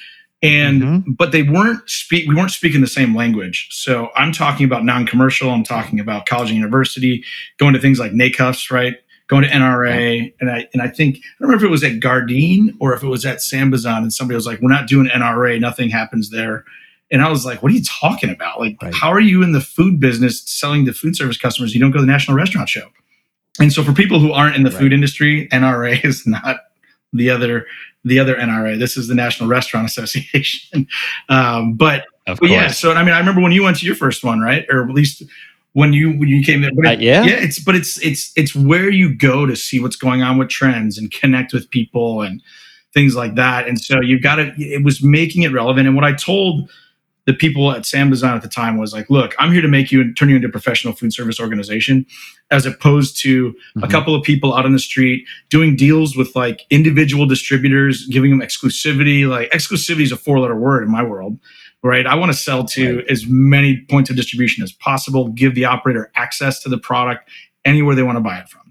And 0.42 0.82
mm-hmm. 0.82 1.12
but 1.12 1.30
they 1.30 1.44
weren't 1.44 1.88
speak 1.88 2.28
we 2.28 2.34
weren't 2.34 2.50
speaking 2.50 2.80
the 2.80 2.88
same 2.88 3.14
language. 3.14 3.68
So 3.70 4.10
I'm 4.16 4.32
talking 4.32 4.66
about 4.66 4.84
non-commercial, 4.84 5.48
I'm 5.48 5.62
talking 5.62 6.00
about 6.00 6.26
college 6.26 6.48
and 6.48 6.58
university, 6.58 7.24
going 7.58 7.74
to 7.74 7.80
things 7.80 8.00
like 8.00 8.10
NACUFS, 8.10 8.70
right? 8.70 8.96
Going 9.28 9.44
to 9.44 9.48
NRA. 9.48 10.34
And 10.40 10.50
I 10.50 10.68
and 10.72 10.82
I 10.82 10.88
think 10.88 11.16
I 11.16 11.20
don't 11.38 11.48
remember 11.48 11.64
if 11.64 11.68
it 11.68 11.70
was 11.70 11.84
at 11.84 12.00
Gardein 12.00 12.74
or 12.80 12.92
if 12.92 13.04
it 13.04 13.06
was 13.06 13.24
at 13.24 13.38
Sambazon 13.38 13.98
and 13.98 14.12
somebody 14.12 14.34
was 14.34 14.46
like, 14.46 14.60
We're 14.60 14.72
not 14.72 14.88
doing 14.88 15.06
NRA, 15.06 15.60
nothing 15.60 15.90
happens 15.90 16.30
there. 16.30 16.64
And 17.12 17.22
I 17.22 17.28
was 17.28 17.44
like, 17.44 17.62
what 17.62 17.70
are 17.70 17.74
you 17.74 17.84
talking 17.84 18.30
about? 18.30 18.58
Like, 18.58 18.82
right. 18.82 18.94
how 18.94 19.12
are 19.12 19.20
you 19.20 19.42
in 19.42 19.52
the 19.52 19.60
food 19.60 20.00
business 20.00 20.42
selling 20.46 20.86
to 20.86 20.94
food 20.94 21.14
service 21.14 21.36
customers? 21.36 21.74
You 21.74 21.80
don't 21.80 21.90
go 21.90 21.98
to 21.98 22.06
the 22.06 22.10
National 22.10 22.36
Restaurant 22.36 22.68
Show. 22.68 22.88
And 23.60 23.72
so 23.72 23.84
for 23.84 23.92
people 23.92 24.18
who 24.18 24.32
aren't 24.32 24.56
in 24.56 24.62
the 24.62 24.70
right. 24.70 24.78
food 24.78 24.92
industry, 24.92 25.46
NRA 25.52 26.02
is 26.04 26.26
not 26.26 26.56
the 27.12 27.30
other 27.30 27.66
the 28.04 28.18
other 28.18 28.34
NRA. 28.34 28.78
This 28.78 28.96
is 28.96 29.06
the 29.06 29.14
National 29.14 29.48
Restaurant 29.48 29.86
Association. 29.86 30.88
Um, 31.28 31.74
but, 31.74 32.04
but 32.26 32.48
yeah, 32.48 32.68
so 32.68 32.92
I 32.92 33.02
mean, 33.02 33.14
I 33.14 33.18
remember 33.18 33.40
when 33.40 33.52
you 33.52 33.62
went 33.62 33.78
to 33.78 33.86
your 33.86 33.94
first 33.94 34.22
one, 34.24 34.40
right? 34.40 34.66
Or 34.68 34.82
at 34.82 34.90
least 34.90 35.22
when 35.72 35.92
you 35.92 36.10
when 36.10 36.28
you 36.28 36.44
came 36.44 36.60
there. 36.60 36.70
It, 36.72 36.86
uh, 36.86 36.90
yeah, 37.00 37.22
yeah. 37.24 37.36
It's 37.36 37.58
but 37.58 37.74
it's 37.74 37.98
it's 38.04 38.32
it's 38.36 38.54
where 38.54 38.90
you 38.90 39.14
go 39.14 39.46
to 39.46 39.56
see 39.56 39.80
what's 39.80 39.96
going 39.96 40.22
on 40.22 40.38
with 40.38 40.48
trends 40.48 40.98
and 40.98 41.10
connect 41.10 41.52
with 41.52 41.70
people 41.70 42.22
and 42.22 42.42
things 42.92 43.16
like 43.16 43.34
that. 43.36 43.66
And 43.66 43.80
so 43.80 44.00
you've 44.00 44.22
got 44.22 44.36
to. 44.36 44.52
It 44.58 44.84
was 44.84 45.02
making 45.02 45.42
it 45.42 45.52
relevant. 45.52 45.86
And 45.86 45.96
what 45.96 46.04
I 46.04 46.12
told 46.12 46.70
the 47.24 47.34
people 47.34 47.70
at 47.70 47.82
Sambazon 47.82 48.34
at 48.34 48.42
the 48.42 48.48
time 48.48 48.78
was 48.78 48.92
like, 48.92 49.08
look, 49.08 49.34
I'm 49.38 49.52
here 49.52 49.62
to 49.62 49.68
make 49.68 49.92
you 49.92 50.00
and 50.00 50.16
turn 50.16 50.28
you 50.28 50.36
into 50.36 50.48
a 50.48 50.50
professional 50.50 50.92
food 50.92 51.12
service 51.12 51.38
organization, 51.38 52.04
as 52.50 52.66
opposed 52.66 53.16
to 53.22 53.52
mm-hmm. 53.52 53.84
a 53.84 53.88
couple 53.88 54.14
of 54.14 54.24
people 54.24 54.54
out 54.54 54.64
on 54.64 54.72
the 54.72 54.78
street 54.78 55.26
doing 55.48 55.76
deals 55.76 56.16
with 56.16 56.34
like 56.34 56.62
individual 56.70 57.26
distributors, 57.26 58.06
giving 58.08 58.30
them 58.30 58.40
exclusivity. 58.40 59.28
Like 59.28 59.50
exclusivity 59.50 60.02
is 60.02 60.12
a 60.12 60.16
four 60.16 60.40
letter 60.40 60.56
word 60.56 60.82
in 60.82 60.90
my 60.90 61.02
world, 61.02 61.38
right? 61.82 62.06
I 62.06 62.16
want 62.16 62.32
to 62.32 62.38
sell 62.38 62.64
to 62.64 62.96
right. 62.96 63.06
as 63.08 63.24
many 63.26 63.84
points 63.88 64.10
of 64.10 64.16
distribution 64.16 64.64
as 64.64 64.72
possible, 64.72 65.28
give 65.28 65.54
the 65.54 65.64
operator 65.64 66.10
access 66.16 66.60
to 66.62 66.68
the 66.68 66.78
product 66.78 67.30
anywhere 67.64 67.94
they 67.94 68.02
want 68.02 68.16
to 68.16 68.22
buy 68.22 68.38
it 68.38 68.48
from. 68.48 68.62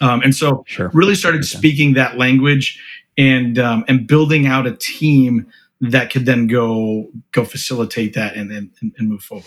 Um, 0.00 0.22
and 0.22 0.34
so 0.34 0.64
sure. 0.66 0.90
really 0.94 1.14
started 1.14 1.44
speaking 1.44 1.94
that 1.94 2.16
language 2.16 2.80
and 3.16 3.58
um, 3.58 3.84
and 3.88 4.06
building 4.06 4.46
out 4.46 4.66
a 4.66 4.76
team 4.76 5.46
that 5.82 6.12
could 6.12 6.26
then 6.26 6.46
go 6.46 7.08
go 7.32 7.44
facilitate 7.44 8.14
that 8.14 8.36
and 8.36 8.50
then 8.50 8.70
and, 8.80 8.92
and, 8.98 9.08
move 9.08 9.22
forward. 9.22 9.44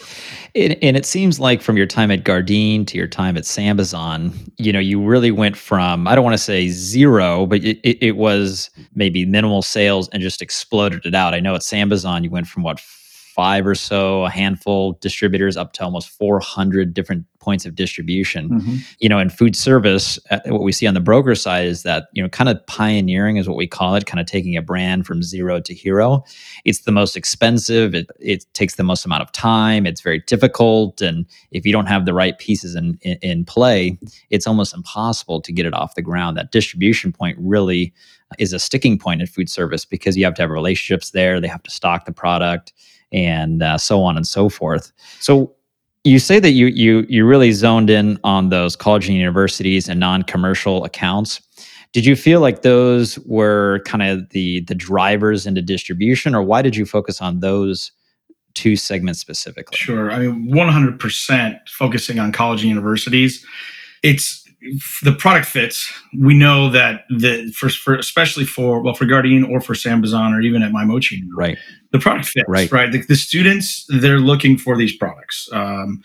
And, 0.53 0.77
and, 0.83 0.97
it 0.97 1.05
seems 1.05 1.39
like 1.39 1.61
from 1.61 1.77
your 1.77 1.85
time 1.85 2.11
at 2.11 2.25
Gardein 2.25 2.85
to 2.87 2.97
your 2.97 3.07
time 3.07 3.37
at 3.37 3.43
Sambazon, 3.43 4.33
you 4.57 4.73
know, 4.73 4.79
you 4.79 5.01
really 5.01 5.31
went 5.31 5.55
from 5.55 6.07
I 6.07 6.13
don't 6.13 6.25
want 6.25 6.33
to 6.33 6.43
say 6.43 6.67
zero, 6.67 7.45
but 7.45 7.63
it, 7.63 7.79
it, 7.83 7.97
it 8.01 8.17
was 8.17 8.69
maybe 8.93 9.25
minimal 9.25 9.61
sales 9.61 10.09
and 10.09 10.21
just 10.21 10.41
exploded 10.41 11.05
it 11.05 11.15
out. 11.15 11.33
I 11.33 11.39
know 11.39 11.55
at 11.55 11.61
Sambazon 11.61 12.23
you 12.23 12.29
went 12.29 12.47
from 12.47 12.63
what 12.63 12.81
five 13.35 13.67
or 13.67 13.75
so, 13.75 14.23
a 14.23 14.29
handful 14.29 14.93
distributors 15.01 15.57
up 15.57 15.73
to 15.73 15.83
almost 15.83 16.07
400 16.07 16.93
different 16.93 17.25
points 17.39 17.65
of 17.65 17.75
distribution. 17.75 18.49
Mm-hmm. 18.49 18.75
You 18.99 19.09
know, 19.09 19.19
in 19.19 19.29
food 19.29 19.57
service, 19.57 20.17
uh, 20.31 20.39
what 20.45 20.63
we 20.63 20.71
see 20.71 20.87
on 20.87 20.93
the 20.93 21.01
broker 21.01 21.35
side 21.35 21.65
is 21.65 21.83
that, 21.83 22.07
you 22.13 22.23
know, 22.23 22.29
kind 22.29 22.49
of 22.49 22.65
pioneering 22.65 23.35
is 23.35 23.47
what 23.47 23.57
we 23.57 23.67
call 23.67 23.95
it, 23.95 24.05
kind 24.05 24.21
of 24.21 24.25
taking 24.25 24.55
a 24.55 24.61
brand 24.61 25.05
from 25.05 25.21
zero 25.21 25.59
to 25.59 25.73
hero. 25.73 26.23
It's 26.63 26.79
the 26.79 26.93
most 26.93 27.17
expensive, 27.17 27.93
it, 27.93 28.07
it 28.21 28.45
takes 28.53 28.75
the 28.75 28.83
most 28.83 29.05
amount 29.05 29.21
of 29.21 29.33
time, 29.33 29.85
it's 29.85 30.01
very 30.01 30.21
difficult. 30.21 31.01
And 31.01 31.25
if 31.51 31.65
you 31.65 31.73
don't 31.73 31.87
have 31.87 32.05
the 32.05 32.13
right 32.13 32.37
pieces 32.39 32.73
in, 32.73 32.97
in, 33.01 33.17
in 33.21 33.45
play, 33.45 33.99
it's 34.29 34.47
almost 34.47 34.73
impossible 34.73 35.41
to 35.41 35.51
get 35.51 35.65
it 35.65 35.73
off 35.73 35.95
the 35.95 36.01
ground. 36.01 36.37
That 36.37 36.53
distribution 36.53 37.11
point 37.11 37.37
really 37.39 37.93
is 38.39 38.53
a 38.53 38.59
sticking 38.59 38.97
point 38.97 39.19
in 39.19 39.27
food 39.27 39.49
service 39.49 39.83
because 39.83 40.15
you 40.15 40.23
have 40.23 40.35
to 40.35 40.41
have 40.41 40.49
relationships 40.49 41.11
there, 41.11 41.41
they 41.41 41.47
have 41.47 41.63
to 41.63 41.71
stock 41.71 42.05
the 42.05 42.13
product 42.13 42.71
and 43.15 43.63
uh, 43.63 43.77
so 43.77 44.03
on 44.03 44.17
and 44.17 44.27
so 44.27 44.49
forth. 44.49 44.91
So 45.19 45.55
you 46.03 46.19
say 46.19 46.39
that 46.39 46.51
you 46.51 46.67
you 46.67 47.05
you 47.09 47.25
really 47.25 47.51
zoned 47.51 47.89
in 47.89 48.19
on 48.23 48.49
those 48.49 48.75
college 48.75 49.07
and 49.07 49.17
universities 49.17 49.89
and 49.89 49.99
non-commercial 49.99 50.83
accounts. 50.83 51.41
Did 51.93 52.05
you 52.05 52.15
feel 52.15 52.41
like 52.41 52.61
those 52.61 53.17
were 53.19 53.79
kind 53.85 54.03
of 54.03 54.29
the 54.29 54.61
the 54.67 54.75
drivers 54.75 55.47
into 55.47 55.61
distribution, 55.61 56.35
or 56.35 56.43
why 56.43 56.61
did 56.61 56.75
you 56.75 56.85
focus 56.85 57.21
on 57.21 57.39
those 57.39 57.91
two 58.53 58.75
segments 58.75 59.19
specifically? 59.19 59.77
Sure, 59.77 60.11
I 60.11 60.19
mean, 60.19 60.53
one 60.53 60.69
hundred 60.69 60.99
percent 60.99 61.57
focusing 61.67 62.19
on 62.19 62.31
college 62.31 62.61
and 62.61 62.69
universities. 62.69 63.45
It's 64.03 64.44
the 65.03 65.13
product 65.13 65.47
fits. 65.47 65.91
We 66.17 66.33
know 66.33 66.69
that 66.69 67.05
the 67.09 67.51
for, 67.51 67.69
for 67.69 67.95
especially 67.95 68.45
for 68.45 68.81
well 68.81 68.93
for 68.93 69.05
Gardein 69.05 69.49
or 69.49 69.61
for 69.61 69.73
Sambazon 69.73 70.35
or 70.35 70.41
even 70.41 70.61
at 70.63 70.71
My 70.71 70.85
Mochi, 70.85 71.23
right? 71.35 71.57
The 71.91 71.99
product 71.99 72.27
fits, 72.27 72.45
right? 72.47 72.71
Right. 72.71 72.91
The, 72.91 73.01
the 73.01 73.15
students 73.15 73.85
they're 73.89 74.19
looking 74.19 74.57
for 74.57 74.77
these 74.77 74.95
products. 74.95 75.49
Um, 75.51 76.03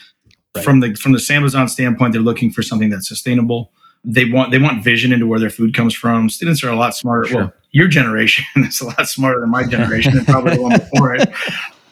right. 0.54 0.64
From 0.64 0.80
the 0.80 0.94
from 0.94 1.12
the 1.12 1.18
Sambazon 1.18 1.68
standpoint, 1.68 2.12
they're 2.12 2.22
looking 2.22 2.50
for 2.50 2.62
something 2.62 2.90
that's 2.90 3.08
sustainable. 3.08 3.72
They 4.04 4.24
want 4.24 4.50
they 4.50 4.58
want 4.58 4.82
vision 4.82 5.12
into 5.12 5.26
where 5.26 5.40
their 5.40 5.50
food 5.50 5.74
comes 5.74 5.94
from. 5.94 6.30
Students 6.30 6.64
are 6.64 6.70
a 6.70 6.76
lot 6.76 6.94
smarter. 6.94 7.28
Sure. 7.28 7.40
Well, 7.40 7.52
your 7.72 7.88
generation 7.88 8.44
is 8.56 8.80
a 8.80 8.86
lot 8.86 9.08
smarter 9.08 9.40
than 9.40 9.50
my 9.50 9.64
generation 9.68 10.16
and 10.16 10.26
probably 10.26 10.56
the 10.56 10.62
one 10.62 10.78
before 10.78 11.14
it. 11.14 11.28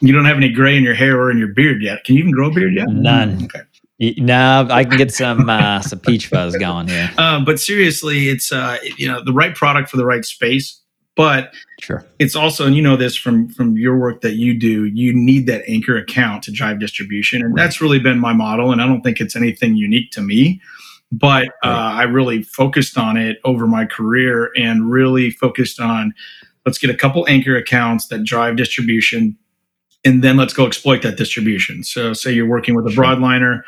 You 0.01 0.13
don't 0.13 0.25
have 0.25 0.37
any 0.37 0.49
gray 0.49 0.77
in 0.77 0.83
your 0.83 0.93
hair 0.93 1.19
or 1.19 1.29
in 1.29 1.37
your 1.37 1.49
beard 1.49 1.81
yet. 1.81 2.03
Can 2.05 2.15
you 2.15 2.21
even 2.21 2.31
grow 2.31 2.49
a 2.49 2.53
beard 2.53 2.73
yet? 2.73 2.87
None. 2.87 3.43
Okay. 3.45 3.59
No, 3.99 4.65
I 4.69 4.85
can 4.85 4.97
get 4.97 5.11
some 5.11 5.49
uh, 5.49 5.81
some 5.81 5.99
peach 5.99 6.27
fuzz 6.27 6.55
going 6.55 6.87
here. 6.87 7.11
Um, 7.17 7.43
but 7.43 7.59
seriously, 7.59 8.29
it's 8.29 8.51
uh, 8.51 8.77
you 8.97 9.07
know 9.07 9.21
the 9.23 9.33
right 9.33 9.53
product 9.53 9.89
for 9.89 9.97
the 9.97 10.05
right 10.05 10.23
space. 10.23 10.81
But 11.15 11.53
sure, 11.81 12.05
it's 12.17 12.35
also 12.35 12.65
and 12.65 12.75
you 12.75 12.81
know 12.81 12.95
this 12.95 13.17
from 13.17 13.49
from 13.49 13.77
your 13.77 13.97
work 13.97 14.21
that 14.21 14.35
you 14.35 14.57
do. 14.57 14.85
You 14.85 15.13
need 15.13 15.47
that 15.47 15.63
anchor 15.67 15.97
account 15.97 16.43
to 16.43 16.51
drive 16.51 16.79
distribution, 16.79 17.41
and 17.41 17.53
right. 17.53 17.61
that's 17.63 17.81
really 17.81 17.99
been 17.99 18.19
my 18.19 18.31
model. 18.31 18.71
And 18.71 18.81
I 18.81 18.87
don't 18.87 19.01
think 19.01 19.19
it's 19.19 19.35
anything 19.35 19.75
unique 19.75 20.11
to 20.11 20.21
me. 20.21 20.61
But 21.11 21.49
uh, 21.63 21.67
I 21.95 22.03
really 22.03 22.43
focused 22.43 22.97
on 22.97 23.17
it 23.17 23.39
over 23.43 23.67
my 23.67 23.85
career 23.85 24.51
and 24.55 24.89
really 24.89 25.31
focused 25.31 25.79
on 25.79 26.13
let's 26.65 26.77
get 26.77 26.89
a 26.89 26.95
couple 26.95 27.27
anchor 27.27 27.57
accounts 27.57 28.07
that 28.07 28.23
drive 28.23 28.55
distribution 28.55 29.35
and 30.05 30.23
then 30.23 30.37
let's 30.37 30.53
go 30.53 30.65
exploit 30.65 31.01
that 31.01 31.17
distribution. 31.17 31.83
So, 31.83 32.13
say 32.13 32.31
you're 32.31 32.47
working 32.47 32.75
with 32.75 32.87
a 32.87 32.91
broadliner, 32.91 33.63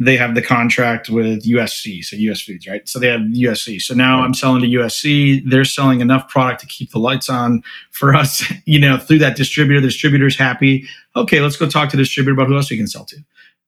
they 0.00 0.16
have 0.16 0.34
the 0.34 0.42
contract 0.42 1.10
with 1.10 1.44
USC, 1.44 2.02
so 2.02 2.16
US 2.16 2.40
Foods, 2.40 2.66
right? 2.66 2.88
So 2.88 2.98
they 2.98 3.08
have 3.08 3.20
USC. 3.20 3.82
So 3.82 3.94
now 3.94 4.18
right. 4.18 4.24
I'm 4.24 4.32
selling 4.32 4.62
to 4.62 4.68
USC. 4.68 5.42
They're 5.48 5.66
selling 5.66 6.00
enough 6.00 6.26
product 6.26 6.62
to 6.62 6.66
keep 6.66 6.90
the 6.90 6.98
lights 6.98 7.28
on 7.28 7.62
for 7.90 8.14
us, 8.16 8.42
you 8.64 8.80
know, 8.80 8.96
through 8.96 9.18
that 9.18 9.36
distributor. 9.36 9.80
The 9.80 9.88
distributor's 9.88 10.38
happy. 10.38 10.88
Okay, 11.16 11.40
let's 11.40 11.56
go 11.56 11.68
talk 11.68 11.90
to 11.90 11.96
the 11.98 12.02
distributor 12.02 12.32
about 12.32 12.48
who 12.48 12.56
else 12.56 12.70
we 12.70 12.78
can 12.78 12.86
sell 12.86 13.04
to. 13.04 13.18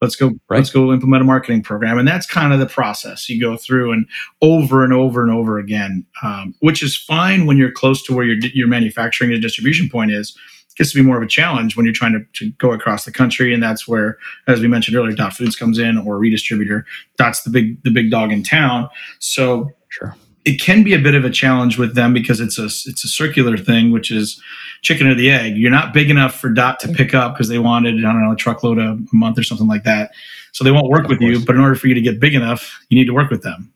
Let's 0.00 0.16
go. 0.16 0.28
Right. 0.48 0.56
Let's 0.56 0.70
go 0.70 0.90
implement 0.92 1.20
a 1.20 1.24
marketing 1.24 1.62
program, 1.62 1.96
and 1.96 2.08
that's 2.08 2.26
kind 2.26 2.52
of 2.52 2.58
the 2.58 2.66
process 2.66 3.28
you 3.28 3.40
go 3.40 3.56
through 3.56 3.92
and 3.92 4.06
over 4.40 4.82
and 4.82 4.92
over 4.92 5.22
and 5.22 5.30
over 5.30 5.58
again, 5.58 6.04
um, 6.24 6.56
which 6.58 6.82
is 6.82 6.96
fine 6.96 7.46
when 7.46 7.56
you're 7.56 7.70
close 7.70 8.02
to 8.06 8.14
where 8.14 8.24
your 8.24 8.36
your 8.52 8.66
manufacturing 8.66 9.32
and 9.32 9.40
distribution 9.40 9.88
point 9.88 10.10
is 10.10 10.36
gets 10.76 10.92
to 10.92 10.98
be 10.98 11.02
more 11.02 11.16
of 11.16 11.22
a 11.22 11.26
challenge 11.26 11.76
when 11.76 11.84
you're 11.84 11.94
trying 11.94 12.12
to, 12.12 12.24
to 12.34 12.50
go 12.52 12.72
across 12.72 13.04
the 13.04 13.12
country. 13.12 13.52
And 13.52 13.62
that's 13.62 13.86
where, 13.86 14.18
as 14.46 14.60
we 14.60 14.68
mentioned 14.68 14.96
earlier, 14.96 15.14
Dot 15.14 15.34
Foods 15.34 15.56
comes 15.56 15.78
in 15.78 15.98
or 15.98 16.18
redistributor. 16.18 16.84
That's 17.18 17.42
the 17.42 17.50
big 17.50 17.82
the 17.82 17.90
big 17.90 18.10
dog 18.10 18.32
in 18.32 18.42
town. 18.42 18.88
So 19.18 19.70
sure. 19.88 20.14
it 20.44 20.60
can 20.60 20.82
be 20.82 20.94
a 20.94 20.98
bit 20.98 21.14
of 21.14 21.24
a 21.24 21.30
challenge 21.30 21.78
with 21.78 21.94
them 21.94 22.12
because 22.12 22.40
it's 22.40 22.58
a 22.58 22.64
it's 22.64 23.04
a 23.04 23.08
circular 23.08 23.56
thing, 23.56 23.92
which 23.92 24.10
is 24.10 24.40
chicken 24.82 25.06
or 25.06 25.14
the 25.14 25.30
egg. 25.30 25.56
You're 25.56 25.70
not 25.70 25.92
big 25.92 26.10
enough 26.10 26.34
for 26.34 26.50
Dot 26.50 26.80
to 26.80 26.88
pick 26.88 27.14
up 27.14 27.34
because 27.34 27.48
they 27.48 27.58
wanted, 27.58 28.04
I 28.04 28.12
don't 28.12 28.24
know, 28.24 28.32
a 28.32 28.36
truckload 28.36 28.78
a 28.78 28.98
month 29.12 29.38
or 29.38 29.42
something 29.42 29.68
like 29.68 29.84
that. 29.84 30.12
So 30.52 30.64
they 30.64 30.72
won't 30.72 30.88
work 30.88 31.04
of 31.04 31.10
with 31.10 31.20
course. 31.20 31.38
you. 31.38 31.44
But 31.44 31.54
in 31.54 31.60
order 31.60 31.74
for 31.74 31.86
you 31.86 31.94
to 31.94 32.00
get 32.00 32.20
big 32.20 32.34
enough, 32.34 32.80
you 32.88 32.98
need 32.98 33.06
to 33.06 33.14
work 33.14 33.30
with 33.30 33.42
them. 33.42 33.72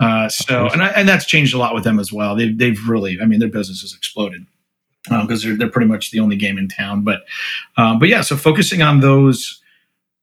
Uh, 0.00 0.28
so 0.28 0.68
and 0.68 0.82
I, 0.82 0.88
and 0.88 1.08
that's 1.08 1.24
changed 1.24 1.54
a 1.54 1.58
lot 1.58 1.74
with 1.74 1.84
them 1.84 1.98
as 1.98 2.12
well. 2.12 2.36
They've 2.36 2.56
they've 2.56 2.88
really, 2.88 3.20
I 3.20 3.24
mean, 3.24 3.40
their 3.40 3.48
business 3.48 3.80
has 3.82 3.94
exploded 3.94 4.46
because 5.08 5.44
um, 5.44 5.50
they're 5.50 5.58
they're 5.58 5.70
pretty 5.70 5.88
much 5.88 6.10
the 6.10 6.20
only 6.20 6.36
game 6.36 6.58
in 6.58 6.68
town. 6.68 7.02
But 7.02 7.22
um, 7.76 7.98
but 7.98 8.08
yeah, 8.08 8.20
so 8.20 8.36
focusing 8.36 8.82
on 8.82 9.00
those 9.00 9.60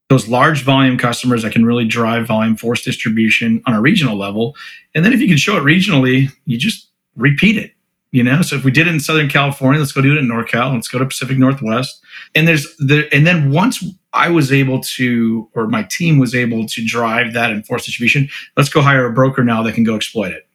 those 0.10 0.28
large 0.28 0.64
volume 0.64 0.98
customers 0.98 1.42
that 1.42 1.52
can 1.52 1.66
really 1.66 1.86
drive 1.86 2.28
volume 2.28 2.56
force 2.56 2.84
distribution 2.84 3.62
on 3.66 3.74
a 3.74 3.82
regional 3.82 4.18
level, 4.18 4.56
and 4.94 5.04
then 5.04 5.14
if 5.14 5.20
you 5.20 5.28
can 5.28 5.38
show 5.38 5.58
it 5.58 5.64
regionally, 5.64 6.32
you 6.46 6.58
just 6.58 6.90
repeat 7.16 7.58
it. 7.58 7.72
You 8.12 8.24
know, 8.24 8.42
so 8.42 8.56
if 8.56 8.64
we 8.64 8.72
did 8.72 8.88
it 8.88 8.94
in 8.94 9.02
Southern 9.02 9.28
California, 9.28 9.78
let's 9.78 9.92
go 9.92 10.00
do 10.00 10.14
it 10.14 10.18
in 10.18 10.30
NorCal. 10.30 10.74
Let's 10.74 10.88
go 10.88 11.00
to 11.00 11.06
Pacific 11.06 11.38
Northwest. 11.38 12.02
And 12.34 12.48
there's 12.48 12.74
the 12.78 13.14
and 13.14 13.28
then 13.28 13.52
once 13.52 13.84
I 14.14 14.30
was 14.30 14.54
able 14.54 14.80
to, 14.80 15.50
or 15.54 15.68
my 15.68 15.84
team 15.84 16.18
was 16.18 16.34
able 16.34 16.66
to 16.66 16.86
drive 16.86 17.34
that 17.34 17.52
and 17.52 17.68
force 17.68 17.86
distribution, 17.86 18.30
let's 18.56 18.70
go 18.70 18.82
hire 18.82 19.06
a 19.06 19.12
broker 19.12 19.44
now 19.44 19.62
that 19.64 19.74
can 19.76 19.84
go 19.84 19.98
exploit 19.98 20.32
it. 20.32 20.48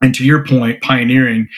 And 0.00 0.14
to 0.14 0.24
your 0.24 0.44
point, 0.44 0.80
pioneering, 0.80 1.48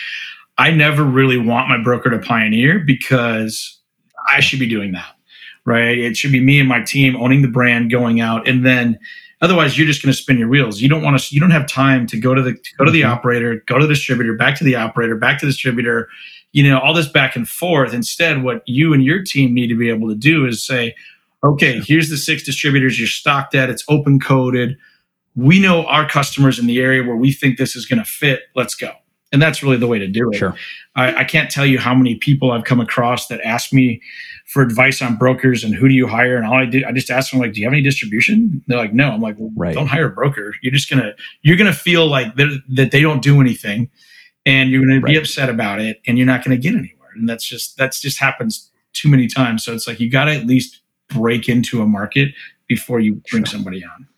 I 0.61 0.71
never 0.71 1.03
really 1.03 1.39
want 1.39 1.71
my 1.71 1.83
broker 1.83 2.11
to 2.11 2.19
pioneer 2.19 2.81
because 2.81 3.81
I 4.29 4.41
should 4.41 4.59
be 4.59 4.69
doing 4.69 4.93
that. 4.93 5.15
right? 5.65 5.97
It 5.97 6.19
should 6.19 6.33
be 6.33 6.41
me 6.41 6.61
and 6.61 6.69
my 6.69 6.83
team 6.83 7.17
owning 7.17 7.41
the 7.41 7.49
brand, 7.49 7.91
going 7.91 8.21
out, 8.21 8.47
and 8.47 8.65
then 8.65 8.99
otherwise 9.41 9.79
you're 9.79 9.87
just 9.87 10.03
going 10.03 10.13
to 10.13 10.19
spin 10.19 10.37
your 10.37 10.49
wheels. 10.51 10.83
You 10.83 10.91
don't 10.91 11.03
want 11.03 11.19
to. 11.19 11.35
You 11.35 11.41
don't 11.41 11.51
have 11.51 11.67
time 11.67 12.07
to 12.09 12.21
go 12.21 12.35
to 12.35 12.43
the 12.43 12.53
to 12.53 12.77
go 12.77 12.85
to 12.85 12.91
the 12.91 13.01
mm-hmm. 13.01 13.11
operator, 13.11 13.63
go 13.67 13.79
to 13.79 13.87
the 13.87 13.95
distributor, 13.95 14.35
back 14.35 14.59
to 14.59 14.65
the 14.65 14.77
operator, 14.77 15.17
back 15.17 15.41
to 15.41 15.47
the 15.47 15.53
distributor. 15.53 16.11
You 16.53 16.69
know 16.69 16.79
all 16.79 16.93
this 16.93 17.09
back 17.09 17.37
and 17.37 17.49
forth. 17.49 17.95
Instead, 17.95 18.43
what 18.43 18.63
you 18.67 18.93
and 18.93 19.03
your 19.03 19.23
team 19.23 19.55
need 19.55 19.69
to 19.69 19.79
be 19.79 19.89
able 19.89 20.11
to 20.11 20.15
do 20.15 20.47
is 20.47 20.63
say, 20.63 20.95
okay, 21.43 21.81
here's 21.81 22.11
the 22.11 22.19
six 22.19 22.43
distributors 22.43 22.99
you're 22.99 23.09
stocked 23.09 23.55
at. 23.55 23.71
It's 23.71 23.85
open 23.89 24.21
coded. 24.21 24.77
We 25.37 25.59
know 25.59 25.87
our 25.87 26.07
customers 26.07 26.59
in 26.59 26.67
the 26.67 26.81
area 26.81 27.03
where 27.03 27.17
we 27.17 27.33
think 27.33 27.57
this 27.57 27.75
is 27.75 27.87
going 27.87 28.01
to 28.01 28.05
fit. 28.05 28.43
Let's 28.55 28.75
go 28.75 28.93
and 29.33 29.41
that's 29.41 29.63
really 29.63 29.77
the 29.77 29.87
way 29.87 29.99
to 29.99 30.09
do 30.09 30.31
it. 30.31 30.37
Sure. 30.37 30.55
I, 30.97 31.17
I, 31.21 31.25
can't 31.25 31.51
tell 31.51 31.65
you 31.65 31.79
how 31.79 31.95
many 31.95 32.17
people 32.17 32.51
I've 32.51 32.65
come 32.65 32.81
across 32.81 33.29
that 33.29 33.41
ask 33.43 33.73
me 33.73 34.03
for 34.47 34.63
advice 34.63 35.01
on 35.01 35.17
brokers 35.17 35.63
and 35.63 35.75
who 35.75 35.89
do 35.89 35.95
you 35.95 36.09
hire, 36.09 36.37
and 36.37 36.45
all 36.45 36.55
I 36.55 36.67
do, 36.67 36.83
I 36.87 36.93
just 36.93 37.11
ask 37.11 37.31
them 37.31 37.41
like, 37.41 37.53
"Do 37.53 37.61
you 37.61 37.67
have 37.67 37.73
any 37.73 37.83
distribution?" 37.83 38.63
They're 38.67 38.79
like, 38.79 38.93
"No." 38.93 39.11
I'm 39.11 39.21
like, 39.21 39.37
well, 39.39 39.53
right. 39.57 39.75
"Don't 39.75 39.87
hire 39.87 40.07
a 40.07 40.11
broker. 40.11 40.55
You're 40.63 40.73
just 40.73 40.91
gonna 40.91 41.13
you're 41.43 41.57
gonna 41.57 41.73
feel 41.73 42.07
like 42.07 42.35
that 42.37 42.89
they 42.91 43.01
don't 43.01 43.23
do 43.23 43.41
anything, 43.41 43.89
and 44.45 44.71
you're 44.71 44.83
gonna 44.83 45.01
right. 45.01 45.13
be 45.13 45.17
upset 45.17 45.49
about 45.49 45.81
it, 45.81 46.01
and 46.07 46.19
you're 46.19 46.27
not 46.27 46.45
gonna 46.45 46.57
get 46.57 46.75
anywhere." 46.75 47.11
And 47.15 47.29
that's 47.29 47.45
just 47.45 47.77
that's 47.77 48.01
just 48.01 48.19
happens 48.19 48.71
too 48.93 49.09
many 49.09 49.29
times. 49.29 49.65
So 49.65 49.73
it's 49.73 49.87
like 49.87 50.01
you 50.01 50.11
got 50.11 50.25
to 50.25 50.35
at 50.35 50.47
least 50.47 50.81
break 51.09 51.49
into 51.49 51.81
a 51.83 51.87
market 51.87 52.35
before 52.67 52.99
you 53.01 53.23
bring 53.31 53.45
sure. 53.45 53.53
somebody 53.53 53.85
on 53.85 54.09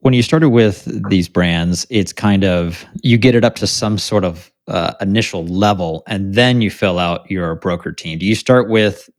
when 0.00 0.14
you 0.14 0.22
started 0.22 0.50
with 0.50 0.88
these 1.08 1.28
brands, 1.28 1.86
it's 1.90 2.12
kind 2.12 2.44
of 2.44 2.84
you 3.02 3.18
get 3.18 3.34
it 3.34 3.44
up 3.44 3.56
to 3.56 3.66
some 3.66 3.98
sort 3.98 4.24
of 4.24 4.49
uh, 4.70 4.94
initial 5.00 5.44
level, 5.46 6.02
and 6.06 6.34
then 6.34 6.60
you 6.60 6.70
fill 6.70 6.98
out 6.98 7.28
your 7.30 7.56
broker 7.56 7.92
team. 7.92 8.18
Do 8.18 8.26
you 8.26 8.34
start 8.34 8.68
with 8.68 9.10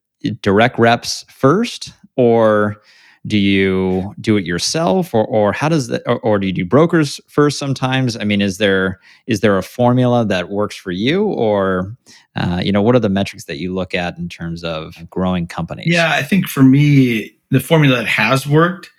direct 0.41 0.79
reps 0.79 1.25
first, 1.29 1.93
or 2.15 2.81
do 3.27 3.37
you 3.37 4.15
do 4.19 4.37
it 4.37 4.45
yourself, 4.45 5.13
or 5.13 5.25
or 5.25 5.51
how 5.51 5.69
does 5.69 5.89
that, 5.89 6.01
or, 6.05 6.19
or 6.21 6.39
do 6.39 6.47
you 6.47 6.53
do 6.53 6.65
brokers 6.65 7.19
first? 7.27 7.59
Sometimes, 7.59 8.15
I 8.15 8.23
mean, 8.23 8.41
is 8.41 8.57
there 8.57 8.99
is 9.27 9.41
there 9.41 9.57
a 9.57 9.63
formula 9.63 10.25
that 10.25 10.49
works 10.49 10.75
for 10.75 10.91
you, 10.91 11.25
or 11.25 11.95
uh, 12.35 12.61
you 12.63 12.71
know, 12.71 12.81
what 12.81 12.95
are 12.95 12.99
the 12.99 13.09
metrics 13.09 13.45
that 13.45 13.57
you 13.57 13.73
look 13.73 13.93
at 13.93 14.17
in 14.17 14.29
terms 14.29 14.63
of 14.63 14.95
growing 15.09 15.47
companies? 15.47 15.87
Yeah, 15.87 16.13
I 16.13 16.23
think 16.23 16.47
for 16.47 16.63
me, 16.63 17.37
the 17.49 17.59
formula 17.59 17.97
that 17.97 18.07
has 18.07 18.47
worked 18.47 18.89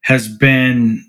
has 0.00 0.26
been 0.26 1.04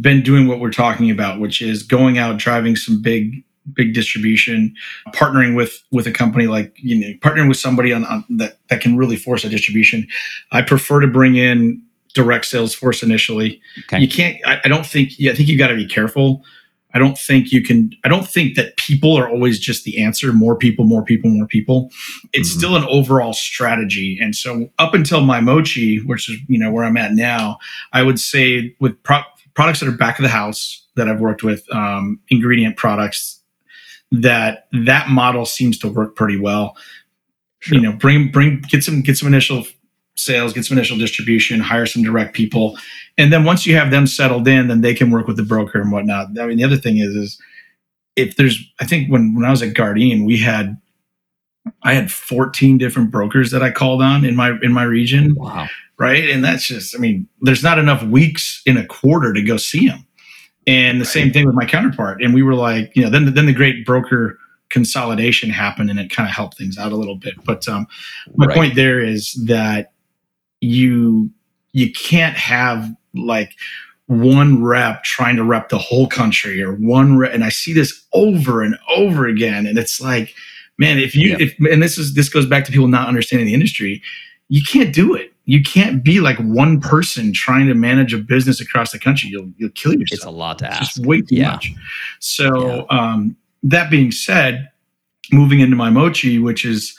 been 0.00 0.22
doing 0.22 0.48
what 0.48 0.60
we're 0.60 0.70
talking 0.70 1.10
about, 1.10 1.40
which 1.40 1.60
is 1.60 1.82
going 1.82 2.18
out 2.18 2.36
driving 2.38 2.76
some 2.76 3.02
big 3.02 3.44
big 3.72 3.94
distribution, 3.94 4.74
partnering 5.08 5.56
with 5.56 5.82
with 5.90 6.06
a 6.06 6.12
company 6.12 6.46
like 6.46 6.74
you 6.76 6.94
know 6.96 7.14
partnering 7.18 7.48
with 7.48 7.56
somebody 7.56 7.92
on, 7.92 8.04
on 8.04 8.24
that 8.30 8.58
that 8.68 8.80
can 8.80 8.96
really 8.96 9.16
force 9.16 9.44
a 9.44 9.48
distribution. 9.48 10.06
I 10.52 10.62
prefer 10.62 11.00
to 11.00 11.06
bring 11.06 11.36
in 11.36 11.82
direct 12.14 12.46
sales 12.46 12.74
force 12.74 13.02
initially. 13.02 13.60
Okay. 13.84 14.00
You 14.00 14.08
can't. 14.08 14.36
I, 14.46 14.60
I 14.64 14.68
don't 14.68 14.86
think. 14.86 15.18
Yeah, 15.18 15.32
I 15.32 15.34
think 15.34 15.48
you 15.48 15.58
got 15.58 15.68
to 15.68 15.76
be 15.76 15.86
careful. 15.86 16.44
I 16.94 17.00
don't 17.00 17.18
think 17.18 17.50
you 17.50 17.62
can. 17.62 17.90
I 18.04 18.08
don't 18.08 18.26
think 18.26 18.54
that 18.54 18.76
people 18.76 19.16
are 19.16 19.28
always 19.28 19.58
just 19.58 19.84
the 19.84 20.02
answer. 20.02 20.32
More 20.32 20.56
people, 20.56 20.84
more 20.84 21.02
people, 21.02 21.28
more 21.28 21.46
people. 21.46 21.90
It's 22.32 22.48
mm-hmm. 22.48 22.58
still 22.58 22.76
an 22.76 22.84
overall 22.84 23.32
strategy. 23.32 24.16
And 24.20 24.36
so, 24.36 24.70
up 24.78 24.94
until 24.94 25.20
my 25.20 25.40
mochi, 25.40 25.98
which 25.98 26.30
is 26.30 26.38
you 26.48 26.58
know 26.58 26.70
where 26.70 26.84
I'm 26.84 26.96
at 26.96 27.12
now, 27.12 27.58
I 27.92 28.04
would 28.04 28.20
say 28.20 28.76
with 28.78 29.02
pro- 29.02 29.22
products 29.54 29.80
that 29.80 29.88
are 29.88 29.96
back 29.96 30.18
of 30.18 30.22
the 30.22 30.28
house 30.28 30.86
that 30.94 31.08
I've 31.08 31.20
worked 31.20 31.42
with, 31.42 31.64
um, 31.74 32.20
ingredient 32.28 32.76
products, 32.76 33.42
that 34.22 34.66
that 34.72 35.08
model 35.08 35.44
seems 35.44 35.78
to 35.78 35.88
work 35.88 36.16
pretty 36.16 36.38
well. 36.38 36.76
Sure. 37.60 37.76
You 37.76 37.82
know, 37.82 37.92
bring 37.92 38.30
bring 38.30 38.62
get 38.68 38.84
some 38.84 39.02
get 39.02 39.16
some 39.16 39.28
initial 39.28 39.64
sales, 40.16 40.52
get 40.52 40.64
some 40.64 40.76
initial 40.78 40.98
distribution, 40.98 41.60
hire 41.60 41.86
some 41.86 42.02
direct 42.02 42.34
people, 42.34 42.78
and 43.18 43.32
then 43.32 43.44
once 43.44 43.66
you 43.66 43.76
have 43.76 43.90
them 43.90 44.06
settled 44.06 44.46
in, 44.46 44.68
then 44.68 44.80
they 44.80 44.94
can 44.94 45.10
work 45.10 45.26
with 45.26 45.36
the 45.36 45.42
broker 45.42 45.80
and 45.80 45.90
whatnot. 45.90 46.38
I 46.38 46.46
mean, 46.46 46.58
the 46.58 46.64
other 46.64 46.76
thing 46.76 46.98
is 46.98 47.14
is 47.14 47.40
if 48.16 48.36
there's, 48.36 48.62
I 48.80 48.86
think 48.86 49.10
when 49.10 49.34
when 49.34 49.44
I 49.44 49.50
was 49.50 49.62
at 49.62 49.74
Gardein, 49.74 50.24
we 50.24 50.38
had 50.38 50.76
I 51.82 51.94
had 51.94 52.12
14 52.12 52.76
different 52.76 53.10
brokers 53.10 53.50
that 53.50 53.62
I 53.62 53.70
called 53.70 54.02
on 54.02 54.24
in 54.24 54.36
my 54.36 54.52
in 54.62 54.72
my 54.72 54.84
region. 54.84 55.34
Wow 55.34 55.66
right? 55.98 56.28
And 56.28 56.44
that's 56.44 56.66
just, 56.66 56.94
I 56.94 56.98
mean, 56.98 57.28
there's 57.40 57.62
not 57.62 57.78
enough 57.78 58.02
weeks 58.02 58.62
in 58.66 58.76
a 58.76 58.86
quarter 58.86 59.32
to 59.32 59.42
go 59.42 59.56
see 59.56 59.88
them. 59.88 60.06
And 60.66 61.00
the 61.00 61.04
right. 61.04 61.12
same 61.12 61.32
thing 61.32 61.46
with 61.46 61.54
my 61.54 61.66
counterpart. 61.66 62.22
And 62.22 62.32
we 62.32 62.42
were 62.42 62.54
like, 62.54 62.94
you 62.96 63.02
know, 63.02 63.10
then 63.10 63.32
then 63.34 63.46
the 63.46 63.52
great 63.52 63.84
broker 63.84 64.38
consolidation 64.70 65.50
happened, 65.50 65.90
and 65.90 66.00
it 66.00 66.10
kind 66.10 66.28
of 66.28 66.34
helped 66.34 66.56
things 66.56 66.78
out 66.78 66.92
a 66.92 66.96
little 66.96 67.16
bit. 67.16 67.34
But 67.44 67.68
um, 67.68 67.86
my 68.36 68.46
right. 68.46 68.56
point 68.56 68.74
there 68.74 69.00
is 69.00 69.34
that 69.46 69.92
you 70.60 71.30
you 71.72 71.92
can't 71.92 72.36
have 72.36 72.90
like 73.14 73.52
one 74.06 74.62
rep 74.62 75.04
trying 75.04 75.36
to 75.36 75.44
rep 75.44 75.68
the 75.68 75.78
whole 75.78 76.08
country 76.08 76.62
or 76.62 76.74
one 76.74 77.18
rep, 77.18 77.34
and 77.34 77.44
I 77.44 77.50
see 77.50 77.72
this 77.72 78.04
over 78.12 78.62
and 78.62 78.76
over 78.96 79.26
again, 79.26 79.66
and 79.66 79.78
it's 79.78 80.00
like, 80.00 80.34
man, 80.78 80.98
if 80.98 81.14
you 81.14 81.36
if 81.38 81.54
and 81.58 81.82
this 81.82 81.98
is 81.98 82.14
this 82.14 82.28
goes 82.28 82.46
back 82.46 82.64
to 82.64 82.72
people 82.72 82.88
not 82.88 83.08
understanding 83.08 83.46
the 83.46 83.54
industry, 83.54 84.02
you 84.48 84.62
can't 84.62 84.94
do 84.94 85.14
it 85.14 85.33
you 85.46 85.62
can't 85.62 86.02
be 86.02 86.20
like 86.20 86.38
one 86.38 86.80
person 86.80 87.32
trying 87.32 87.66
to 87.66 87.74
manage 87.74 88.14
a 88.14 88.18
business 88.18 88.60
across 88.60 88.92
the 88.92 88.98
country. 88.98 89.28
You'll 89.28 89.50
you'll 89.56 89.70
kill 89.70 89.92
yourself. 89.94 90.18
It's 90.18 90.24
a 90.24 90.30
lot 90.30 90.58
to 90.60 90.66
it's 90.66 90.76
ask. 90.76 90.94
Just 90.94 91.06
way 91.06 91.20
too 91.20 91.36
yeah. 91.36 91.52
much. 91.52 91.72
So 92.20 92.86
yeah. 92.90 92.98
um, 92.98 93.36
that 93.62 93.90
being 93.90 94.10
said, 94.10 94.70
moving 95.32 95.60
into 95.60 95.76
my 95.76 95.90
mochi, 95.90 96.38
which 96.38 96.64
is 96.64 96.98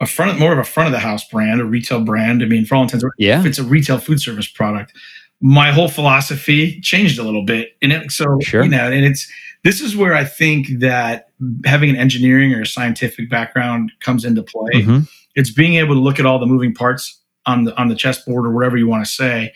a 0.00 0.06
front 0.06 0.38
more 0.38 0.52
of 0.52 0.58
a 0.58 0.64
front 0.64 0.88
of 0.88 0.92
the 0.92 0.98
house 0.98 1.26
brand, 1.28 1.60
a 1.60 1.64
retail 1.64 2.00
brand. 2.00 2.42
I 2.42 2.46
mean, 2.46 2.64
for 2.64 2.74
all 2.74 2.82
intents, 2.82 3.04
yeah, 3.18 3.44
it's 3.44 3.58
a 3.58 3.64
retail 3.64 3.98
food 3.98 4.20
service 4.20 4.48
product. 4.48 4.92
My 5.40 5.70
whole 5.70 5.88
philosophy 5.88 6.80
changed 6.80 7.18
a 7.18 7.22
little 7.22 7.44
bit, 7.44 7.76
and 7.82 7.92
it, 7.92 8.10
so 8.10 8.38
sure. 8.40 8.64
you 8.64 8.70
know, 8.70 8.90
and 8.90 9.04
it's 9.04 9.30
this 9.62 9.80
is 9.80 9.96
where 9.96 10.14
I 10.14 10.24
think 10.24 10.80
that 10.80 11.28
having 11.64 11.90
an 11.90 11.96
engineering 11.96 12.52
or 12.52 12.62
a 12.62 12.66
scientific 12.66 13.30
background 13.30 13.92
comes 14.00 14.24
into 14.24 14.42
play. 14.42 14.72
Mm-hmm. 14.74 15.00
It's 15.34 15.50
being 15.50 15.74
able 15.74 15.94
to 15.94 16.00
look 16.00 16.18
at 16.18 16.24
all 16.24 16.38
the 16.38 16.46
moving 16.46 16.74
parts 16.74 17.20
on 17.46 17.64
the 17.64 17.76
on 17.80 17.88
the 17.88 17.94
chessboard 17.94 18.46
or 18.46 18.50
whatever 18.50 18.76
you 18.76 18.86
want 18.86 19.04
to 19.04 19.10
say 19.10 19.52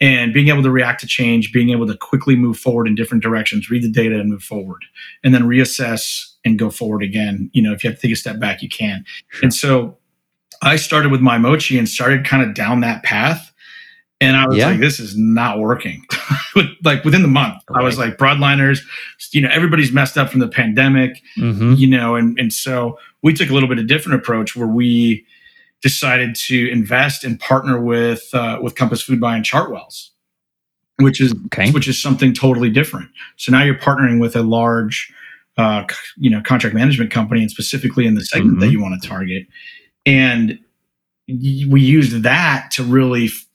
and 0.00 0.32
being 0.32 0.48
able 0.48 0.62
to 0.62 0.70
react 0.70 1.00
to 1.00 1.06
change 1.06 1.52
being 1.52 1.70
able 1.70 1.86
to 1.86 1.96
quickly 1.96 2.36
move 2.36 2.58
forward 2.58 2.86
in 2.86 2.94
different 2.94 3.22
directions 3.22 3.70
read 3.70 3.82
the 3.82 3.90
data 3.90 4.18
and 4.18 4.30
move 4.30 4.42
forward 4.42 4.84
and 5.24 5.34
then 5.34 5.42
reassess 5.42 6.32
and 6.44 6.58
go 6.58 6.70
forward 6.70 7.02
again 7.02 7.50
you 7.52 7.62
know 7.62 7.72
if 7.72 7.82
you 7.82 7.90
have 7.90 7.98
to 7.98 8.06
take 8.06 8.12
a 8.12 8.16
step 8.16 8.38
back 8.38 8.62
you 8.62 8.68
can 8.68 9.04
and 9.42 9.54
so 9.54 9.96
i 10.62 10.76
started 10.76 11.10
with 11.10 11.20
my 11.20 11.38
mochi 11.38 11.78
and 11.78 11.88
started 11.88 12.24
kind 12.24 12.42
of 12.42 12.54
down 12.54 12.80
that 12.80 13.02
path 13.02 13.52
and 14.20 14.36
i 14.36 14.46
was 14.46 14.56
yeah. 14.56 14.68
like 14.68 14.80
this 14.80 15.00
is 15.00 15.16
not 15.16 15.58
working 15.58 16.04
like 16.84 17.04
within 17.04 17.22
the 17.22 17.28
month 17.28 17.62
right. 17.70 17.80
i 17.80 17.84
was 17.84 17.98
like 17.98 18.16
broadliners 18.16 18.80
you 19.32 19.40
know 19.40 19.50
everybody's 19.52 19.92
messed 19.92 20.16
up 20.16 20.30
from 20.30 20.40
the 20.40 20.48
pandemic 20.48 21.22
mm-hmm. 21.36 21.74
you 21.74 21.86
know 21.86 22.14
and 22.14 22.38
and 22.38 22.52
so 22.52 22.98
we 23.22 23.32
took 23.32 23.50
a 23.50 23.52
little 23.52 23.68
bit 23.68 23.78
of 23.78 23.86
different 23.86 24.20
approach 24.20 24.54
where 24.54 24.68
we 24.68 25.24
decided 25.82 26.34
to 26.34 26.70
invest 26.70 27.24
and 27.24 27.38
partner 27.38 27.80
with 27.80 28.28
uh, 28.32 28.58
with 28.62 28.74
Compass 28.74 29.04
Foodbuy 29.06 29.36
and 29.36 29.44
Chartwells, 29.44 30.10
which 30.98 31.20
is 31.20 31.34
okay. 31.46 31.70
which 31.70 31.88
is 31.88 32.00
something 32.00 32.32
totally 32.32 32.70
different. 32.70 33.08
So 33.36 33.52
now 33.52 33.62
you're 33.62 33.78
partnering 33.78 34.20
with 34.20 34.34
a 34.36 34.42
large, 34.42 35.12
uh, 35.56 35.84
you 36.16 36.30
know, 36.30 36.40
contract 36.42 36.74
management 36.74 37.10
company, 37.10 37.42
and 37.42 37.50
specifically 37.50 38.06
in 38.06 38.14
the 38.14 38.24
segment 38.24 38.52
mm-hmm. 38.52 38.60
that 38.60 38.70
you 38.70 38.82
want 38.82 39.00
to 39.00 39.08
target. 39.08 39.46
And 40.04 40.58
we 41.28 41.80
used 41.80 42.22
that 42.22 42.70
to 42.72 42.82
really 42.82 43.26
f- 43.26 43.46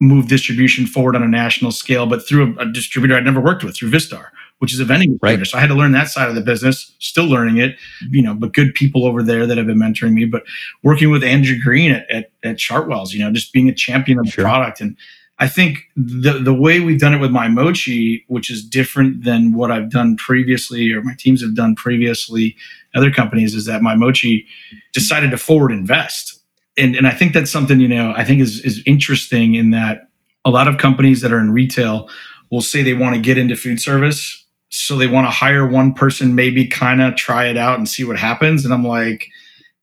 move 0.00 0.26
distribution 0.26 0.86
forward 0.86 1.14
on 1.14 1.22
a 1.22 1.28
national 1.28 1.70
scale, 1.70 2.06
but 2.06 2.26
through 2.26 2.56
a, 2.58 2.62
a 2.62 2.72
distributor 2.72 3.16
I'd 3.16 3.24
never 3.24 3.40
worked 3.40 3.62
with, 3.62 3.76
through 3.76 3.90
Vistar 3.90 4.26
which 4.58 4.72
is 4.72 4.78
a 4.78 4.84
vending 4.84 5.18
right. 5.22 5.44
So 5.44 5.58
I 5.58 5.60
had 5.60 5.66
to 5.68 5.74
learn 5.74 5.90
that 5.92 6.08
side 6.08 6.28
of 6.28 6.36
the 6.36 6.40
business, 6.40 6.94
still 7.00 7.26
learning 7.26 7.58
it, 7.58 7.76
you 8.10 8.22
know, 8.22 8.32
but 8.32 8.52
good 8.52 8.74
people 8.74 9.04
over 9.04 9.20
there 9.20 9.44
that 9.44 9.58
have 9.58 9.66
been 9.66 9.78
mentoring 9.78 10.12
me. 10.12 10.24
But 10.24 10.44
working 10.84 11.10
with 11.10 11.24
Andrew 11.24 11.56
Green 11.60 11.90
at, 11.90 12.08
at, 12.10 12.30
at 12.44 12.56
Chartwells, 12.58 13.12
you 13.12 13.18
know, 13.18 13.32
just 13.32 13.52
being 13.52 13.68
a 13.68 13.74
champion 13.74 14.20
of 14.20 14.26
the 14.26 14.40
product. 14.40 14.80
And 14.80 14.96
I 15.40 15.48
think 15.48 15.80
the 15.96 16.34
the 16.34 16.54
way 16.54 16.78
we've 16.78 17.00
done 17.00 17.12
it 17.12 17.18
with 17.18 17.32
my 17.32 17.48
mochi, 17.48 18.24
which 18.28 18.50
is 18.50 18.64
different 18.64 19.24
than 19.24 19.52
what 19.52 19.72
I've 19.72 19.90
done 19.90 20.16
previously 20.16 20.92
or 20.92 21.02
my 21.02 21.14
teams 21.18 21.42
have 21.42 21.56
done 21.56 21.74
previously, 21.74 22.54
other 22.94 23.10
companies, 23.10 23.56
is 23.56 23.66
that 23.66 23.82
my 23.82 23.96
mochi 23.96 24.46
decided 24.92 25.32
to 25.32 25.38
forward 25.38 25.72
invest. 25.72 26.40
And 26.78 26.94
and 26.94 27.08
I 27.08 27.10
think 27.10 27.32
that's 27.32 27.50
something, 27.50 27.80
you 27.80 27.88
know, 27.88 28.14
I 28.16 28.24
think 28.24 28.40
is 28.40 28.60
is 28.60 28.80
interesting 28.86 29.56
in 29.56 29.70
that 29.70 30.02
a 30.44 30.50
lot 30.50 30.68
of 30.68 30.78
companies 30.78 31.20
that 31.22 31.32
are 31.32 31.40
in 31.40 31.50
retail 31.50 32.08
will 32.52 32.60
say 32.60 32.82
they 32.82 32.94
want 32.94 33.16
to 33.16 33.20
get 33.20 33.38
into 33.38 33.56
food 33.56 33.80
service 33.80 34.41
so 34.72 34.96
they 34.96 35.06
want 35.06 35.26
to 35.26 35.30
hire 35.30 35.66
one 35.66 35.92
person, 35.92 36.34
maybe 36.34 36.66
kind 36.66 37.02
of 37.02 37.14
try 37.14 37.46
it 37.46 37.58
out 37.58 37.76
and 37.76 37.88
see 37.88 38.04
what 38.04 38.18
happens. 38.18 38.64
And 38.64 38.72
I'm 38.72 38.84
like, 38.84 39.28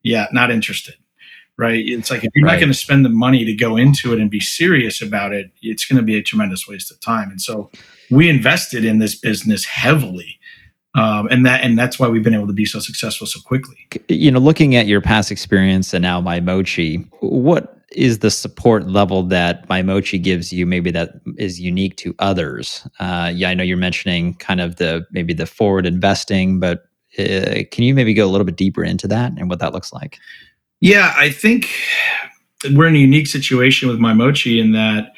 yeah, 0.02 0.26
not 0.32 0.50
interested. 0.50 0.94
Right. 1.56 1.84
It's 1.86 2.10
like 2.10 2.24
if 2.24 2.30
you're 2.34 2.46
right. 2.46 2.54
not 2.54 2.60
going 2.60 2.72
to 2.72 2.78
spend 2.78 3.04
the 3.04 3.10
money 3.10 3.44
to 3.44 3.52
go 3.52 3.76
into 3.76 4.12
it 4.14 4.18
and 4.18 4.30
be 4.30 4.40
serious 4.40 5.02
about 5.02 5.32
it, 5.32 5.50
it's 5.62 5.84
going 5.84 5.98
to 5.98 6.02
be 6.02 6.16
a 6.16 6.22
tremendous 6.22 6.66
waste 6.66 6.90
of 6.90 6.98
time. 7.00 7.30
And 7.30 7.40
so 7.40 7.70
we 8.10 8.28
invested 8.30 8.84
in 8.84 8.98
this 8.98 9.14
business 9.14 9.64
heavily. 9.66 10.38
Um, 10.94 11.28
and 11.30 11.46
that 11.46 11.62
and 11.62 11.78
that's 11.78 12.00
why 12.00 12.08
we've 12.08 12.24
been 12.24 12.34
able 12.34 12.48
to 12.48 12.52
be 12.52 12.64
so 12.64 12.80
successful 12.80 13.26
so 13.26 13.40
quickly. 13.40 13.76
You 14.08 14.32
know, 14.32 14.40
looking 14.40 14.74
at 14.74 14.86
your 14.86 15.00
past 15.00 15.30
experience 15.30 15.94
and 15.94 16.02
now 16.02 16.20
my 16.20 16.40
mochi, 16.40 16.96
what 17.20 17.79
is 17.92 18.20
the 18.20 18.30
support 18.30 18.88
level 18.88 19.22
that 19.24 19.68
My 19.68 19.82
Mochi 19.82 20.18
gives 20.18 20.52
you 20.52 20.66
maybe 20.66 20.90
that 20.90 21.14
is 21.38 21.60
unique 21.60 21.96
to 21.96 22.14
others? 22.18 22.86
Uh, 22.98 23.32
yeah, 23.34 23.50
I 23.50 23.54
know 23.54 23.64
you're 23.64 23.76
mentioning 23.76 24.34
kind 24.34 24.60
of 24.60 24.76
the 24.76 25.06
maybe 25.10 25.32
the 25.32 25.46
forward 25.46 25.86
investing, 25.86 26.60
but 26.60 26.84
uh, 27.18 27.64
can 27.72 27.84
you 27.84 27.94
maybe 27.94 28.14
go 28.14 28.26
a 28.26 28.30
little 28.30 28.44
bit 28.44 28.56
deeper 28.56 28.84
into 28.84 29.08
that 29.08 29.32
and 29.32 29.48
what 29.48 29.58
that 29.58 29.72
looks 29.72 29.92
like? 29.92 30.18
Yeah, 30.80 31.12
I 31.16 31.30
think 31.30 31.68
we're 32.72 32.86
in 32.86 32.94
a 32.94 32.98
unique 32.98 33.26
situation 33.26 33.88
with 33.88 33.98
My 33.98 34.12
Mochi 34.12 34.60
in 34.60 34.72
that 34.72 35.12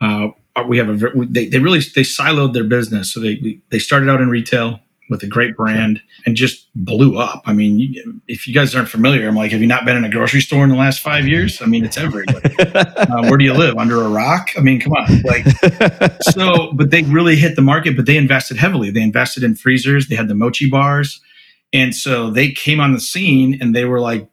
uh, 0.00 0.28
we 0.66 0.78
have 0.78 0.88
a 0.88 1.10
they, 1.26 1.46
they 1.46 1.58
really 1.58 1.80
they 1.94 2.02
siloed 2.02 2.52
their 2.54 2.64
business. 2.64 3.12
So 3.12 3.20
they 3.20 3.60
they 3.70 3.78
started 3.78 4.08
out 4.08 4.20
in 4.20 4.28
retail 4.28 4.80
with 5.10 5.22
a 5.22 5.26
great 5.26 5.56
brand 5.56 6.00
and 6.24 6.36
just 6.36 6.68
blew 6.74 7.18
up. 7.18 7.42
I 7.46 7.52
mean, 7.52 8.20
if 8.26 8.46
you 8.46 8.54
guys 8.54 8.74
aren't 8.74 8.88
familiar, 8.88 9.28
I'm 9.28 9.34
like, 9.34 9.52
have 9.52 9.60
you 9.60 9.66
not 9.66 9.84
been 9.84 9.96
in 9.96 10.04
a 10.04 10.10
grocery 10.10 10.40
store 10.40 10.64
in 10.64 10.70
the 10.70 10.76
last 10.76 11.00
five 11.00 11.26
years? 11.26 11.60
I 11.60 11.66
mean, 11.66 11.84
it's 11.84 11.98
everywhere. 11.98 12.42
uh, 12.58 13.26
where 13.28 13.36
do 13.36 13.44
you 13.44 13.52
live? 13.52 13.76
Under 13.76 14.02
a 14.02 14.08
rock? 14.08 14.50
I 14.56 14.60
mean, 14.60 14.80
come 14.80 14.94
on. 14.94 15.22
Like, 15.22 15.46
so, 16.22 16.72
but 16.72 16.90
they 16.90 17.02
really 17.02 17.36
hit 17.36 17.56
the 17.56 17.62
market, 17.62 17.96
but 17.96 18.06
they 18.06 18.16
invested 18.16 18.56
heavily. 18.56 18.90
They 18.90 19.02
invested 19.02 19.42
in 19.42 19.54
freezers. 19.56 20.08
They 20.08 20.16
had 20.16 20.28
the 20.28 20.34
mochi 20.34 20.70
bars. 20.70 21.20
And 21.72 21.94
so 21.94 22.30
they 22.30 22.50
came 22.50 22.80
on 22.80 22.92
the 22.92 23.00
scene 23.00 23.58
and 23.60 23.74
they 23.74 23.84
were 23.84 24.00
like, 24.00 24.28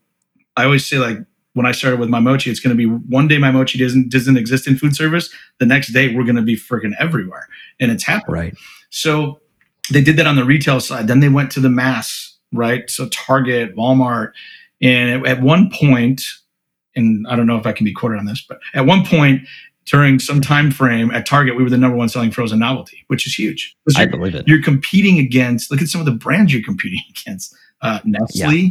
I 0.55 0.65
always 0.65 0.85
say 0.85 0.97
like, 0.97 1.17
when 1.53 1.65
I 1.65 1.73
started 1.73 1.99
with 1.99 2.07
my 2.07 2.21
mochi, 2.21 2.49
it's 2.49 2.61
going 2.61 2.75
to 2.75 2.77
be 2.77 2.85
one 2.85 3.27
day 3.27 3.37
my 3.37 3.51
mochi 3.51 3.77
doesn't 3.77 4.09
doesn't 4.09 4.37
exist 4.37 4.67
in 4.67 4.77
food 4.77 4.95
service. 4.95 5.29
The 5.59 5.65
next 5.65 5.89
day 5.89 6.15
we're 6.15 6.23
going 6.23 6.37
to 6.37 6.41
be 6.41 6.55
freaking 6.55 6.93
everywhere, 6.97 7.49
and 7.77 7.91
it's 7.91 8.05
happening. 8.05 8.33
Right. 8.33 8.57
So 8.89 9.40
they 9.89 10.01
did 10.01 10.17
that 10.17 10.27
on 10.27 10.35
the 10.35 10.45
retail 10.45 10.79
side. 10.79 11.07
Then 11.07 11.19
they 11.19 11.29
went 11.29 11.51
to 11.51 11.59
the 11.59 11.69
mass, 11.69 12.37
right? 12.51 12.89
So 12.89 13.07
Target, 13.09 13.75
Walmart, 13.75 14.31
and 14.81 15.25
at 15.25 15.41
one 15.41 15.69
point, 15.71 16.21
and 16.95 17.25
I 17.27 17.35
don't 17.35 17.47
know 17.47 17.57
if 17.57 17.65
I 17.65 17.71
can 17.71 17.85
be 17.85 17.93
quoted 17.93 18.19
on 18.19 18.25
this, 18.25 18.43
but 18.47 18.59
at 18.73 18.85
one 18.85 19.05
point 19.05 19.41
during 19.85 20.19
some 20.19 20.41
time 20.41 20.71
frame 20.71 21.11
at 21.11 21.25
Target, 21.25 21.55
we 21.57 21.63
were 21.63 21.69
the 21.69 21.77
number 21.77 21.97
one 21.97 22.09
selling 22.09 22.31
frozen 22.31 22.59
novelty, 22.59 23.03
which 23.07 23.25
is 23.25 23.33
huge. 23.37 23.75
I 23.95 24.05
believe 24.05 24.35
it. 24.35 24.47
You're 24.47 24.61
competing 24.61 25.17
against. 25.19 25.71
Look 25.71 25.81
at 25.81 25.87
some 25.87 26.01
of 26.01 26.05
the 26.05 26.11
brands 26.11 26.53
you're 26.53 26.63
competing 26.63 27.01
against. 27.09 27.55
Uh, 27.81 27.99
Nestle. 28.03 28.57
Yeah. 28.57 28.69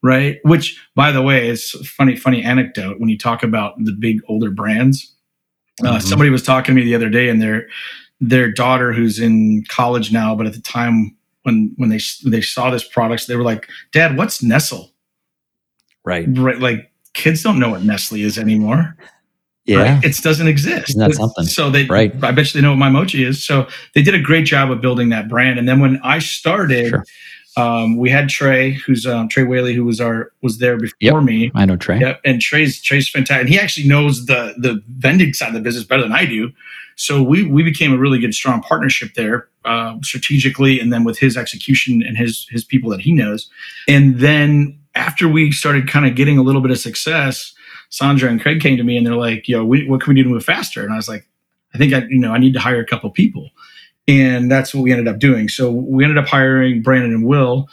Right, 0.00 0.38
which 0.44 0.80
by 0.94 1.10
the 1.10 1.22
way 1.22 1.48
is 1.48 1.72
funny. 1.84 2.14
Funny 2.14 2.40
anecdote 2.40 3.00
when 3.00 3.08
you 3.08 3.18
talk 3.18 3.42
about 3.42 3.74
the 3.84 3.90
big 3.90 4.20
older 4.28 4.48
brands. 4.48 5.12
Uh, 5.82 5.94
mm-hmm. 5.94 6.06
Somebody 6.06 6.30
was 6.30 6.42
talking 6.42 6.76
to 6.76 6.80
me 6.80 6.84
the 6.84 6.94
other 6.94 7.08
day, 7.08 7.28
and 7.28 7.42
they're 7.42 7.66
their 8.20 8.50
daughter 8.50 8.92
who's 8.92 9.18
in 9.18 9.64
college 9.68 10.12
now, 10.12 10.34
but 10.34 10.46
at 10.46 10.52
the 10.52 10.60
time 10.60 11.16
when 11.42 11.72
when 11.76 11.88
they 11.88 12.00
they 12.24 12.40
saw 12.40 12.70
this 12.70 12.86
product, 12.86 13.26
they 13.26 13.36
were 13.36 13.42
like, 13.42 13.68
"Dad, 13.92 14.16
what's 14.16 14.42
Nestle?" 14.42 14.92
Right. 16.04 16.26
Right. 16.28 16.58
Like 16.58 16.90
kids 17.14 17.42
don't 17.42 17.58
know 17.58 17.70
what 17.70 17.82
Nestle 17.82 18.22
is 18.22 18.38
anymore. 18.38 18.96
Yeah. 19.64 19.94
Right? 19.94 20.04
It 20.04 20.16
doesn't 20.22 20.48
exist. 20.48 20.90
Isn't 20.90 21.00
that 21.00 21.14
something? 21.14 21.44
So 21.44 21.68
they 21.70 21.84
right. 21.84 22.12
I 22.24 22.32
bet 22.32 22.54
you 22.54 22.60
they 22.60 22.66
know 22.66 22.70
what 22.70 22.78
my 22.78 22.88
mochi 22.88 23.24
is. 23.24 23.44
So 23.44 23.68
they 23.94 24.02
did 24.02 24.14
a 24.14 24.20
great 24.20 24.46
job 24.46 24.70
of 24.70 24.80
building 24.80 25.10
that 25.10 25.28
brand. 25.28 25.58
And 25.58 25.68
then 25.68 25.80
when 25.80 26.00
I 26.02 26.18
started, 26.20 26.88
sure. 26.88 27.04
Um, 27.56 27.96
we 27.96 28.08
had 28.08 28.28
Trey, 28.28 28.70
who's 28.70 29.04
um, 29.04 29.28
Trey 29.28 29.42
Whaley, 29.42 29.74
who 29.74 29.84
was 29.84 30.00
our 30.00 30.30
was 30.42 30.58
there 30.58 30.76
before 30.76 30.96
yep, 31.00 31.22
me. 31.24 31.50
I 31.56 31.64
know 31.64 31.76
Trey. 31.76 31.98
Yep, 31.98 32.20
and 32.24 32.40
Trey's 32.40 32.80
Trey's 32.80 33.08
fantastic. 33.08 33.40
And 33.40 33.48
he 33.48 33.58
actually 33.58 33.88
knows 33.88 34.26
the 34.26 34.54
the 34.58 34.80
vending 34.88 35.34
side 35.34 35.48
of 35.48 35.54
the 35.54 35.60
business 35.60 35.84
better 35.84 36.02
than 36.02 36.12
I 36.12 36.24
do. 36.24 36.52
So 36.98 37.22
we 37.22 37.44
we 37.44 37.62
became 37.62 37.92
a 37.92 37.96
really 37.96 38.18
good, 38.18 38.34
strong 38.34 38.60
partnership 38.60 39.14
there, 39.14 39.48
uh, 39.64 39.96
strategically, 40.02 40.80
and 40.80 40.92
then 40.92 41.04
with 41.04 41.18
his 41.18 41.36
execution 41.36 42.02
and 42.02 42.18
his 42.18 42.46
his 42.50 42.64
people 42.64 42.90
that 42.90 43.00
he 43.00 43.12
knows. 43.12 43.48
And 43.86 44.18
then 44.18 44.78
after 44.96 45.28
we 45.28 45.52
started 45.52 45.88
kind 45.88 46.06
of 46.06 46.16
getting 46.16 46.38
a 46.38 46.42
little 46.42 46.60
bit 46.60 46.72
of 46.72 46.78
success, 46.78 47.54
Sandra 47.88 48.28
and 48.28 48.40
Craig 48.40 48.60
came 48.60 48.76
to 48.76 48.82
me 48.82 48.96
and 48.96 49.06
they're 49.06 49.14
like, 49.14 49.48
"Yo, 49.48 49.64
we, 49.64 49.86
what 49.88 50.00
can 50.00 50.12
we 50.12 50.16
do 50.16 50.24
to 50.24 50.28
move 50.28 50.44
faster?" 50.44 50.82
And 50.82 50.92
I 50.92 50.96
was 50.96 51.08
like, 51.08 51.24
"I 51.72 51.78
think 51.78 51.94
I 51.94 52.02
you 52.10 52.18
know 52.18 52.32
I 52.32 52.38
need 52.38 52.54
to 52.54 52.60
hire 52.60 52.80
a 52.80 52.86
couple 52.86 53.08
people." 53.10 53.50
and 54.08 54.50
that's 54.50 54.74
what 54.74 54.82
we 54.82 54.90
ended 54.90 55.06
up 55.06 55.18
doing. 55.18 55.48
So 55.48 55.70
we 55.70 56.02
ended 56.02 56.18
up 56.18 56.26
hiring 56.26 56.82
Brandon 56.82 57.12
and 57.12 57.24
Will. 57.26 57.68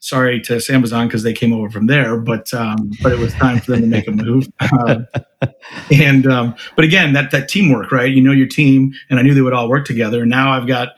Sorry 0.00 0.40
to 0.42 0.54
Sambazon 0.54 1.06
because 1.06 1.24
they 1.24 1.32
came 1.32 1.52
over 1.52 1.68
from 1.70 1.86
there, 1.86 2.18
but 2.18 2.54
um, 2.54 2.92
but 3.02 3.10
it 3.10 3.18
was 3.18 3.34
time 3.34 3.58
for 3.58 3.72
them 3.72 3.80
to 3.80 3.86
make 3.88 4.06
a 4.06 4.12
move. 4.12 4.46
Uh, 4.60 5.00
and 5.92 6.24
um, 6.24 6.54
but 6.76 6.84
again, 6.84 7.14
that 7.14 7.32
that 7.32 7.48
teamwork, 7.48 7.90
right? 7.90 8.12
You 8.12 8.22
know 8.22 8.30
your 8.30 8.46
team, 8.46 8.92
and 9.10 9.18
I 9.18 9.22
knew 9.22 9.34
they 9.34 9.40
would 9.40 9.52
all 9.52 9.68
work 9.68 9.86
together. 9.86 10.20
And 10.20 10.30
now 10.30 10.52
I've 10.52 10.68
got 10.68 10.90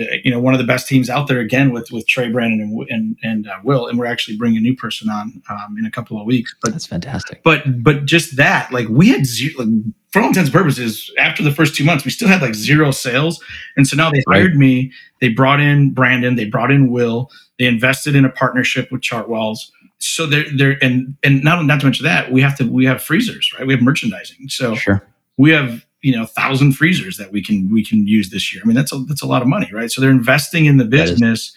uh, 0.00 0.04
you 0.24 0.30
know 0.30 0.40
one 0.40 0.54
of 0.54 0.58
the 0.58 0.66
best 0.66 0.88
teams 0.88 1.10
out 1.10 1.28
there 1.28 1.40
again 1.40 1.72
with 1.72 1.90
with 1.92 2.06
Trey 2.06 2.30
Brandon 2.30 2.60
and 2.60 2.88
and, 2.88 3.16
and 3.22 3.48
uh, 3.48 3.58
Will, 3.64 3.86
and 3.86 3.98
we're 3.98 4.06
actually 4.06 4.38
bringing 4.38 4.56
a 4.56 4.62
new 4.62 4.74
person 4.74 5.10
on 5.10 5.42
um, 5.50 5.76
in 5.78 5.84
a 5.84 5.90
couple 5.90 6.18
of 6.18 6.26
weeks. 6.26 6.54
But 6.62 6.72
that's 6.72 6.86
fantastic. 6.86 7.42
But 7.42 7.82
but 7.82 8.06
just 8.06 8.38
that, 8.38 8.72
like 8.72 8.88
we 8.88 9.10
had 9.10 9.26
zero, 9.26 9.62
like, 9.62 9.68
for 10.10 10.22
all 10.22 10.28
intents 10.28 10.48
and 10.48 10.54
purposes, 10.54 11.12
after 11.18 11.42
the 11.42 11.52
first 11.52 11.74
two 11.74 11.84
months, 11.84 12.06
we 12.06 12.10
still 12.10 12.28
had 12.28 12.40
like 12.40 12.54
zero 12.54 12.92
sales, 12.92 13.44
and 13.76 13.86
so 13.86 13.94
now 13.94 14.10
they 14.10 14.22
hired 14.26 14.52
right. 14.52 14.58
me. 14.58 14.92
They 15.20 15.28
brought 15.28 15.60
in 15.60 15.92
Brandon. 15.92 16.36
They 16.36 16.46
brought 16.46 16.70
in 16.70 16.90
Will. 16.90 17.30
They 17.58 17.66
invested 17.66 18.14
in 18.14 18.24
a 18.24 18.30
partnership 18.30 18.90
with 18.92 19.00
Chartwells. 19.00 19.70
So 19.98 20.26
they're 20.26 20.46
they're 20.56 20.78
and 20.82 21.16
and 21.22 21.42
not 21.42 21.64
not 21.64 21.80
to 21.80 21.86
mention 21.86 22.04
that 22.04 22.30
we 22.30 22.40
have 22.40 22.56
to 22.58 22.64
we 22.64 22.84
have 22.86 23.02
freezers, 23.02 23.52
right? 23.58 23.66
We 23.66 23.74
have 23.74 23.82
merchandising. 23.82 24.48
So 24.48 24.74
sure. 24.74 25.06
we 25.36 25.50
have 25.50 25.84
you 26.02 26.16
know 26.16 26.26
thousand 26.26 26.72
freezers 26.72 27.16
that 27.16 27.32
we 27.32 27.42
can 27.42 27.72
we 27.72 27.84
can 27.84 28.06
use 28.06 28.30
this 28.30 28.52
year. 28.52 28.62
I 28.64 28.66
mean 28.66 28.76
that's 28.76 28.92
a 28.92 28.98
that's 29.08 29.22
a 29.22 29.26
lot 29.26 29.42
of 29.42 29.48
money, 29.48 29.68
right? 29.72 29.90
So 29.90 30.00
they're 30.00 30.10
investing 30.10 30.66
in 30.66 30.76
the 30.76 30.84
business 30.84 31.52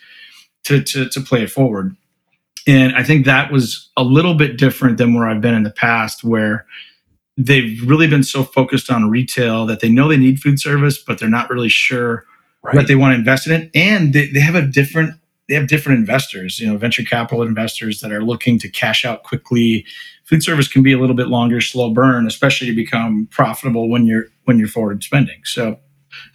to 0.64 0.82
to 0.82 1.08
to 1.10 1.22
play 1.22 1.44
it 1.44 1.52
forward. 1.52 1.96
And 2.68 2.96
I 2.96 3.04
think 3.04 3.26
that 3.26 3.52
was 3.52 3.90
a 3.98 4.04
little 4.04 4.36
bit 4.36 4.58
different 4.58 4.98
than 4.98 5.14
where 5.14 5.28
I've 5.28 5.42
been 5.42 5.56
in 5.56 5.64
the 5.64 5.72
past, 5.72 6.24
where 6.24 6.66
they've 7.38 7.82
really 7.88 8.08
been 8.08 8.24
so 8.24 8.44
focused 8.44 8.92
on 8.92 9.10
retail 9.10 9.66
that 9.66 9.80
they 9.80 9.90
know 9.90 10.08
they 10.08 10.18
need 10.18 10.40
food 10.40 10.60
service, 10.60 10.98
but 10.98 11.20
they're 11.20 11.30
not 11.30 11.50
really 11.50 11.70
sure 11.70 12.26
right. 12.62 12.76
what 12.76 12.88
they 12.88 12.96
want 12.96 13.14
to 13.14 13.18
invest 13.18 13.48
in 13.48 13.54
it. 13.54 13.72
And 13.74 14.14
they, 14.14 14.28
they 14.28 14.40
have 14.40 14.56
a 14.56 14.62
different 14.62 15.16
they 15.52 15.58
have 15.58 15.68
different 15.68 16.00
investors, 16.00 16.62
you 16.62 16.68
know, 16.68 16.78
venture 16.78 17.04
capital 17.04 17.44
investors 17.44 18.00
that 18.00 18.10
are 18.10 18.24
looking 18.24 18.58
to 18.60 18.70
cash 18.70 19.04
out 19.04 19.24
quickly. 19.24 19.86
Food 20.24 20.42
service 20.42 20.70
can 20.70 20.82
be 20.82 20.94
a 20.94 20.98
little 20.98 21.16
bit 21.16 21.28
longer, 21.28 21.60
slow 21.60 21.90
burn, 21.94 22.26
especially 22.26 22.68
to 22.68 22.74
become 22.74 23.28
profitable 23.32 23.90
when 23.90 24.06
you're 24.06 24.28
when 24.46 24.58
you're 24.58 24.70
forward 24.70 25.04
spending. 25.04 25.42
So 25.44 25.78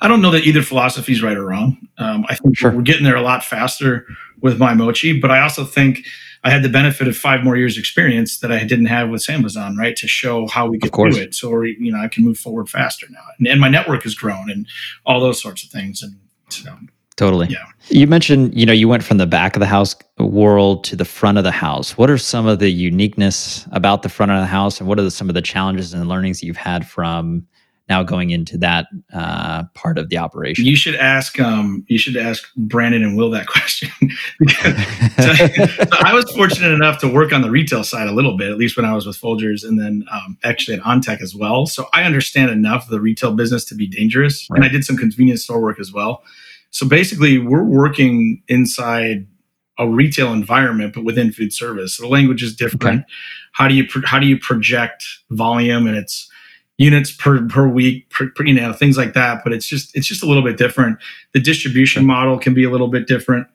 I 0.02 0.09
don't 0.09 0.20
know 0.20 0.31
that 0.33 0.46
either 0.46 0.61
philosophy 0.61 1.12
is 1.12 1.22
right 1.22 1.35
or 1.37 1.46
wrong. 1.46 1.79
Um, 1.96 2.26
I 2.29 2.35
think 2.35 2.59
sure. 2.59 2.70
we're 2.72 2.83
getting 2.83 3.05
there 3.05 3.16
a 3.16 3.22
lot 3.22 3.42
faster 3.42 4.07
with 4.42 4.59
my 4.59 4.74
mochi, 4.74 5.18
but 5.18 5.31
I 5.31 5.40
also 5.40 5.64
think 5.64 6.05
I 6.44 6.50
had 6.50 6.62
the 6.62 6.68
benefit 6.68 7.09
of 7.09 7.16
five 7.16 7.42
more 7.42 7.57
years 7.57 7.79
experience 7.79 8.40
that 8.40 8.52
I 8.52 8.64
didn't 8.64 8.87
have 8.87 9.09
with 9.09 9.24
Sambazon, 9.24 9.79
right? 9.79 9.96
To 9.96 10.07
show 10.07 10.46
how 10.46 10.66
we 10.66 10.79
could 10.79 10.92
do 10.92 11.16
it. 11.16 11.35
So, 11.35 11.62
you 11.62 11.90
know, 11.90 11.98
I 11.98 12.09
can 12.09 12.22
move 12.22 12.38
forward 12.38 12.68
faster 12.68 13.07
now. 13.09 13.24
And, 13.38 13.48
and, 13.48 13.62
my 13.62 13.70
network 13.70 14.02
has 14.02 14.14
grown 14.14 14.50
and 14.50 14.66
all 15.07 15.20
those 15.20 15.40
sorts 15.40 15.64
of 15.64 15.70
things. 15.70 16.02
And 16.02 16.16
so 16.50 16.76
Totally. 17.16 17.48
Yeah. 17.48 17.64
You 17.88 18.07
mentioned, 18.07 18.55
you 18.59 18.66
know, 18.66 18.72
you 18.72 18.88
went 18.88 19.02
from 19.02 19.16
the 19.18 19.26
back 19.26 19.57
of 19.57 19.61
the 19.61 19.66
house 19.66 19.96
world 20.18 20.85
to 20.85 20.96
the 20.96 21.05
front 21.05 21.38
of 21.38 21.44
the 21.44 21.52
house. 21.52 21.96
What 21.96 22.11
are 22.11 22.18
some 22.18 22.46
of 22.46 22.59
the 22.59 22.70
uniqueness 22.70 23.66
about 23.72 24.02
the 24.02 24.09
front 24.09 24.33
of 24.33 24.40
the 24.40 24.46
house, 24.46 24.81
and 24.81 24.88
what 24.88 24.98
are 24.98 25.02
the, 25.02 25.11
some 25.11 25.29
of 25.29 25.35
the 25.35 25.42
challenges 25.42 25.94
and 25.94 26.07
learnings 26.09 26.42
you've 26.42 26.57
had 26.57 26.87
from 26.87 27.46
now 27.88 28.02
going 28.02 28.31
into 28.31 28.59
that 28.59 28.88
uh, 29.14 29.62
part 29.74 29.98
of 29.98 30.11
the 30.11 30.18
operation? 30.18 30.66
You 30.66 30.76
should 30.76 30.96
ask. 30.96 31.40
Um, 31.40 31.87
you 31.88 31.96
should 31.96 32.16
ask 32.16 32.52
Brandon 32.57 33.02
and 33.02 33.16
Will 33.16 33.31
that 33.31 33.46
question. 33.46 33.88
so, 35.18 35.33
so 35.85 35.96
I 36.05 36.12
was 36.12 36.31
fortunate 36.33 36.72
enough 36.72 36.98
to 36.98 37.09
work 37.09 37.33
on 37.33 37.40
the 37.40 37.50
retail 37.50 37.85
side 37.85 38.09
a 38.09 38.12
little 38.12 38.37
bit, 38.37 38.50
at 38.50 38.59
least 38.59 38.76
when 38.76 38.85
I 38.85 38.94
was 38.94 39.07
with 39.07 39.18
Folgers, 39.18 39.66
and 39.66 39.81
then 39.81 40.05
um, 40.11 40.37
actually 40.44 40.76
at 40.76 40.83
OnTech 40.83 41.22
as 41.22 41.35
well. 41.35 41.66
So 41.66 41.87
I 41.94 42.02
understand 42.02 42.50
enough 42.50 42.85
of 42.85 42.90
the 42.90 43.00
retail 43.00 43.33
business 43.33 43.64
to 43.66 43.74
be 43.74 43.87
dangerous, 43.87 44.48
right. 44.50 44.57
and 44.57 44.64
I 44.64 44.68
did 44.68 44.85
some 44.85 44.96
convenience 44.96 45.44
store 45.44 45.62
work 45.62 45.79
as 45.81 45.92
well. 45.92 46.22
So 46.76 46.86
basically, 46.86 47.38
we're 47.38 47.64
working 47.64 48.42
inside 48.48 49.26
a 49.78 49.88
retail 49.88 50.34
environment, 50.34 50.92
but 50.92 51.04
within 51.04 51.32
food 51.32 51.50
service. 51.54 51.96
So 51.96 52.02
the 52.02 52.10
language 52.10 52.42
is 52.42 52.54
different. 52.54 53.00
Okay. 53.00 53.12
How 53.52 53.66
do 53.66 53.74
you 53.74 53.86
pro- 53.86 54.02
how 54.04 54.18
do 54.18 54.26
you 54.26 54.38
project 54.38 55.02
volume 55.30 55.86
and 55.86 55.96
its 55.96 56.30
units 56.76 57.11
per 57.11 57.48
per 57.48 57.66
week, 57.66 58.11
per, 58.11 58.28
per, 58.28 58.44
you 58.44 58.53
know, 58.53 58.74
things 58.74 58.98
like 58.98 59.14
that. 59.14 59.40
But 59.42 59.55
it's 59.55 59.66
just 59.66 59.96
it's 59.96 60.07
just 60.07 60.22
a 60.22 60.26
little 60.26 60.42
bit 60.42 60.59
different. 60.59 60.98
The 61.32 61.40
distribution 61.40 62.05
model 62.05 62.38
can 62.38 62.53
be 62.53 62.64
a 62.64 62.70
little 62.70 62.88
bit 62.88 63.07
different. 63.07 63.46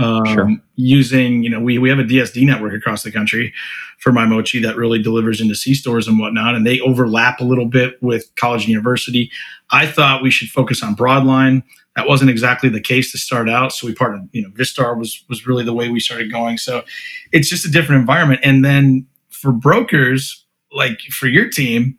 Um, 0.00 0.26
sure. 0.26 0.56
Using 0.76 1.42
you 1.42 1.50
know 1.50 1.60
we 1.60 1.78
we 1.78 1.88
have 1.90 1.98
a 1.98 2.04
DSD 2.04 2.46
network 2.46 2.72
across 2.72 3.02
the 3.02 3.12
country 3.12 3.52
for 3.98 4.12
my 4.12 4.24
mochi 4.24 4.60
that 4.60 4.76
really 4.76 5.02
delivers 5.02 5.40
into 5.40 5.54
C 5.54 5.74
stores 5.74 6.08
and 6.08 6.18
whatnot, 6.18 6.54
and 6.54 6.66
they 6.66 6.80
overlap 6.80 7.40
a 7.40 7.44
little 7.44 7.66
bit 7.66 8.02
with 8.02 8.34
college 8.36 8.62
and 8.62 8.70
university. 8.70 9.30
I 9.70 9.86
thought 9.86 10.22
we 10.22 10.30
should 10.30 10.48
focus 10.48 10.82
on 10.82 10.96
broadline 10.96 11.62
that 11.96 12.06
wasn't 12.06 12.30
exactly 12.30 12.68
the 12.68 12.80
case 12.80 13.10
to 13.12 13.18
start 13.18 13.48
out. 13.48 13.72
So 13.72 13.86
we 13.86 13.94
partnered, 13.94 14.28
you 14.32 14.42
know, 14.42 14.48
Vistar 14.50 14.96
was 14.96 15.24
was 15.28 15.46
really 15.46 15.64
the 15.64 15.72
way 15.72 15.88
we 15.90 16.00
started 16.00 16.30
going. 16.30 16.56
So 16.56 16.84
it's 17.32 17.48
just 17.48 17.66
a 17.66 17.70
different 17.70 18.00
environment. 18.00 18.40
And 18.42 18.64
then 18.64 19.06
for 19.30 19.52
brokers, 19.52 20.44
like 20.72 21.00
for 21.10 21.26
your 21.26 21.48
team, 21.48 21.96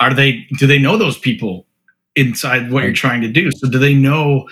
are 0.00 0.12
they 0.12 0.46
do 0.58 0.66
they 0.66 0.78
know 0.78 0.96
those 0.96 1.18
people 1.18 1.66
inside 2.14 2.70
what 2.70 2.84
you're 2.84 2.92
trying 2.92 3.22
to 3.22 3.28
do? 3.28 3.50
So 3.52 3.68
do 3.68 3.78
they 3.78 3.94
know 3.94 4.48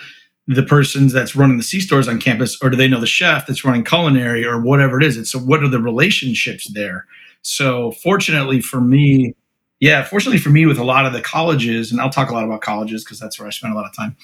the 0.47 0.63
persons 0.63 1.13
that's 1.13 1.35
running 1.35 1.57
the 1.57 1.63
C 1.63 1.79
stores 1.79 2.07
on 2.07 2.19
campus, 2.19 2.57
or 2.61 2.69
do 2.69 2.77
they 2.77 2.87
know 2.87 2.99
the 2.99 3.07
chef 3.07 3.47
that's 3.47 3.63
running 3.63 3.83
culinary 3.83 4.45
or 4.45 4.61
whatever 4.61 4.97
it 4.99 5.05
is? 5.05 5.17
And 5.17 5.27
so 5.27 5.39
what 5.39 5.63
are 5.63 5.69
the 5.69 5.81
relationships 5.81 6.71
there? 6.73 7.05
So 7.41 7.91
fortunately 7.91 8.61
for 8.61 8.81
me, 8.81 9.33
Yeah, 9.79 10.03
fortunately 10.03 10.37
for 10.37 10.51
me, 10.51 10.67
with 10.67 10.77
a 10.77 10.83
lot 10.83 11.07
of 11.07 11.13
the 11.13 11.21
colleges, 11.21 11.91
and 11.91 11.99
I'll 11.99 12.11
talk 12.11 12.29
a 12.29 12.33
lot 12.33 12.43
about 12.43 12.61
colleges 12.61 13.03
because 13.03 13.19
that's 13.19 13.39
where 13.39 13.47
I 13.47 13.51
spend 13.51 13.73
a 13.73 13.75
lot 13.75 13.85
of 13.85 13.95
time. 13.95 14.15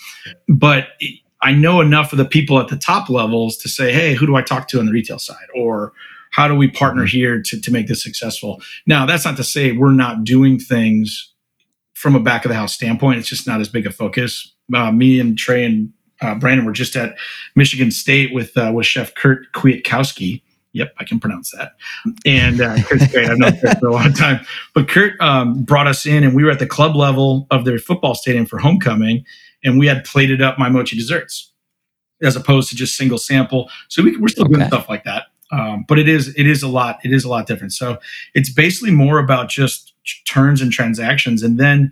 But 0.47 0.89
I 1.41 1.51
know 1.51 1.82
enough 1.82 2.13
of 2.13 2.20
the 2.20 2.26
people 2.26 2.59
at 2.59 2.68
the 2.68 2.78
top 2.78 3.09
levels 3.09 3.57
to 3.57 3.70
say, 3.70 3.91
hey, 3.91 4.13
who 4.13 4.28
do 4.28 4.36
I 4.36 4.43
talk 4.43 4.68
to 4.68 4.80
on 4.80 4.86
the 4.86 4.91
retail 4.91 5.18
side? 5.18 5.47
Or 5.55 5.93
how 6.32 6.47
do 6.47 6.53
we 6.53 6.68
partner 6.68 7.03
mm-hmm. 7.03 7.18
here 7.18 7.41
to, 7.41 7.59
to 7.59 7.72
make 7.72 7.88
this 7.88 8.03
successful? 8.03 8.61
Now, 8.86 9.07
that's 9.07 9.26
not 9.26 9.36
to 9.38 9.43
say 9.43 9.72
we're 9.72 9.93
not 9.93 10.24
doing 10.24 10.59
things 10.59 11.34
from 11.93 12.15
a 12.15 12.20
back 12.20 12.45
of 12.45 12.49
the 12.49 12.55
house 12.55 12.76
standpoint. 12.76 13.18
It's 13.18 13.30
just 13.30 13.47
not 13.47 13.59
as 13.59 13.70
big 13.70 13.88
a 13.88 13.91
focus. 13.91 14.53
Uh, 14.72 14.91
me 14.91 15.20
and 15.20 15.38
Trey 15.38 15.65
and 15.65 15.91
uh, 16.22 16.36
Brandon 16.36 16.65
were 16.65 16.72
just 16.72 16.95
at 16.95 17.15
Michigan 17.55 17.91
State 17.91 18.34
with 18.34 18.57
uh, 18.57 18.72
with 18.74 18.86
Chef 18.86 19.13
Kurt 19.15 19.51
Kwiatkowski, 19.53 20.41
Yep, 20.78 20.93
I 20.99 21.05
can 21.05 21.20
pronounce 21.20 21.51
that. 21.51 21.74
And 22.24 22.61
uh, 22.61 22.78
Kurt's 22.84 23.07
great. 23.07 23.28
I've 23.28 23.39
known 23.39 23.59
Kurt 23.59 23.80
for 23.80 23.88
a 23.88 23.93
long 23.93 24.13
time. 24.13 24.45
But 24.76 24.88
Kurt 24.88 25.20
um, 25.20 25.63
brought 25.63 25.88
us 25.88 26.05
in, 26.05 26.24
and 26.24 26.36
we 26.36 26.43
were 26.43 26.51
at 26.51 26.59
the 26.59 26.68
club 26.68 26.95
level 26.95 27.47
of 27.49 27.65
their 27.65 27.80
football 27.80 28.13
stadium 28.13 28.45
for 28.45 28.59
homecoming, 28.59 29.26
and 29.63 29.80
we 29.80 29.88
had 29.88 30.05
plated 30.05 30.39
up 30.39 30.59
my 30.59 30.70
mochi 30.70 30.95
desserts 30.95 31.51
as 32.22 32.36
opposed 32.36 32.70
to 32.70 32.76
just 32.76 32.95
single 32.95 33.18
sample. 33.18 33.70
So 33.88 34.03
we, 34.03 34.15
are 34.24 34.28
still 34.28 34.45
okay. 34.45 34.53
doing 34.53 34.68
stuff 34.68 34.88
like 34.88 35.03
that. 35.05 35.24
Um, 35.51 35.86
but 35.88 35.97
it 35.97 36.07
is 36.07 36.36
it 36.36 36.45
is 36.45 36.61
a 36.61 36.68
lot 36.68 36.99
it 37.03 37.11
is 37.11 37.24
a 37.24 37.30
lot 37.30 37.47
different. 37.47 37.74
So 37.74 37.97
it's 38.36 38.51
basically 38.51 38.91
more 38.91 39.18
about 39.18 39.49
just 39.49 39.93
turns 40.28 40.61
and 40.61 40.72
transactions, 40.72 41.41
and 41.41 41.57
then 41.57 41.91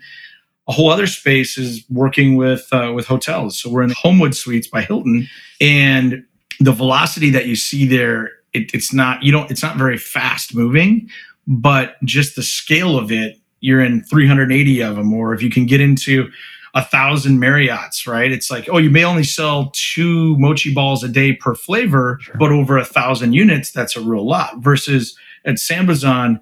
a 0.68 0.72
whole 0.72 0.90
other 0.90 1.08
space 1.08 1.58
is 1.58 1.84
working 1.90 2.36
with 2.36 2.68
uh, 2.72 2.92
with 2.96 3.06
hotels. 3.06 3.60
So 3.60 3.70
we're 3.70 3.84
in 3.84 3.90
the 3.90 3.96
Homewood 3.96 4.36
Suites 4.36 4.68
by 4.68 4.82
Hilton, 4.82 5.28
and 5.62 6.24
the 6.60 6.72
velocity 6.72 7.30
that 7.32 7.46
you 7.48 7.56
see 7.56 7.86
there 7.86 8.32
it, 8.54 8.74
it's 8.74 8.94
not 8.94 9.22
you 9.24 9.32
don't 9.32 9.52
it's 9.52 9.62
not 9.62 9.78
very 9.78 9.98
fast 9.98 10.56
moving, 10.56 11.10
but 11.48 11.96
just 12.04 12.36
the 12.36 12.44
scale 12.44 12.98
of 12.98 13.12
it, 13.12 13.38
you're 13.60 13.82
in 13.82 14.04
380 14.04 14.82
of 14.82 14.96
them, 14.96 15.14
or 15.14 15.34
if 15.34 15.42
you 15.42 15.50
can 15.50 15.66
get 15.66 15.82
into 15.82 16.30
a 16.74 16.84
thousand 16.84 17.40
Marriotts, 17.40 18.06
right? 18.06 18.32
It's 18.32 18.52
like, 18.52 18.68
oh, 18.70 18.78
you 18.78 18.90
may 18.90 19.06
only 19.06 19.24
sell 19.24 19.72
two 19.74 20.38
mochi 20.38 20.74
balls 20.74 21.04
a 21.04 21.08
day 21.08 21.34
per 21.34 21.56
flavor, 21.56 22.20
sure. 22.22 22.36
but 22.38 22.52
over 22.52 22.78
a 22.78 22.84
thousand 22.84 23.32
units, 23.32 23.72
that's 23.72 23.96
a 23.96 24.02
real 24.02 24.28
lot. 24.28 24.58
Versus 24.58 25.18
at 25.46 25.56
Sambazon, 25.56 26.40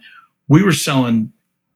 we 0.48 0.64
were 0.64 0.74
selling 0.74 1.32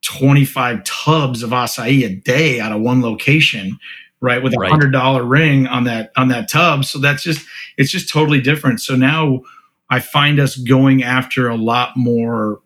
25 0.08 0.84
tubs 0.84 1.44
of 1.44 1.50
acai 1.52 2.06
a 2.06 2.16
day 2.16 2.60
out 2.60 2.72
of 2.72 2.82
one 2.82 3.02
location, 3.02 3.78
right? 4.22 4.42
With 4.42 4.54
a 4.54 4.68
hundred 4.68 4.92
dollar 4.92 5.24
ring 5.24 5.68
on 5.68 5.84
that 5.84 6.12
on 6.16 6.30
that 6.30 6.50
tub. 6.50 6.86
So 6.86 7.00
that's 7.00 7.24
just 7.24 7.46
it's 7.78 7.92
just 7.92 8.10
totally 8.10 8.42
different. 8.42 8.82
So 8.82 8.96
now 8.96 9.42
I 9.90 10.00
find 10.00 10.40
us 10.40 10.56
going 10.56 11.04
after 11.04 11.48
a 11.48 11.56
lot 11.56 11.96
more, 11.96 12.62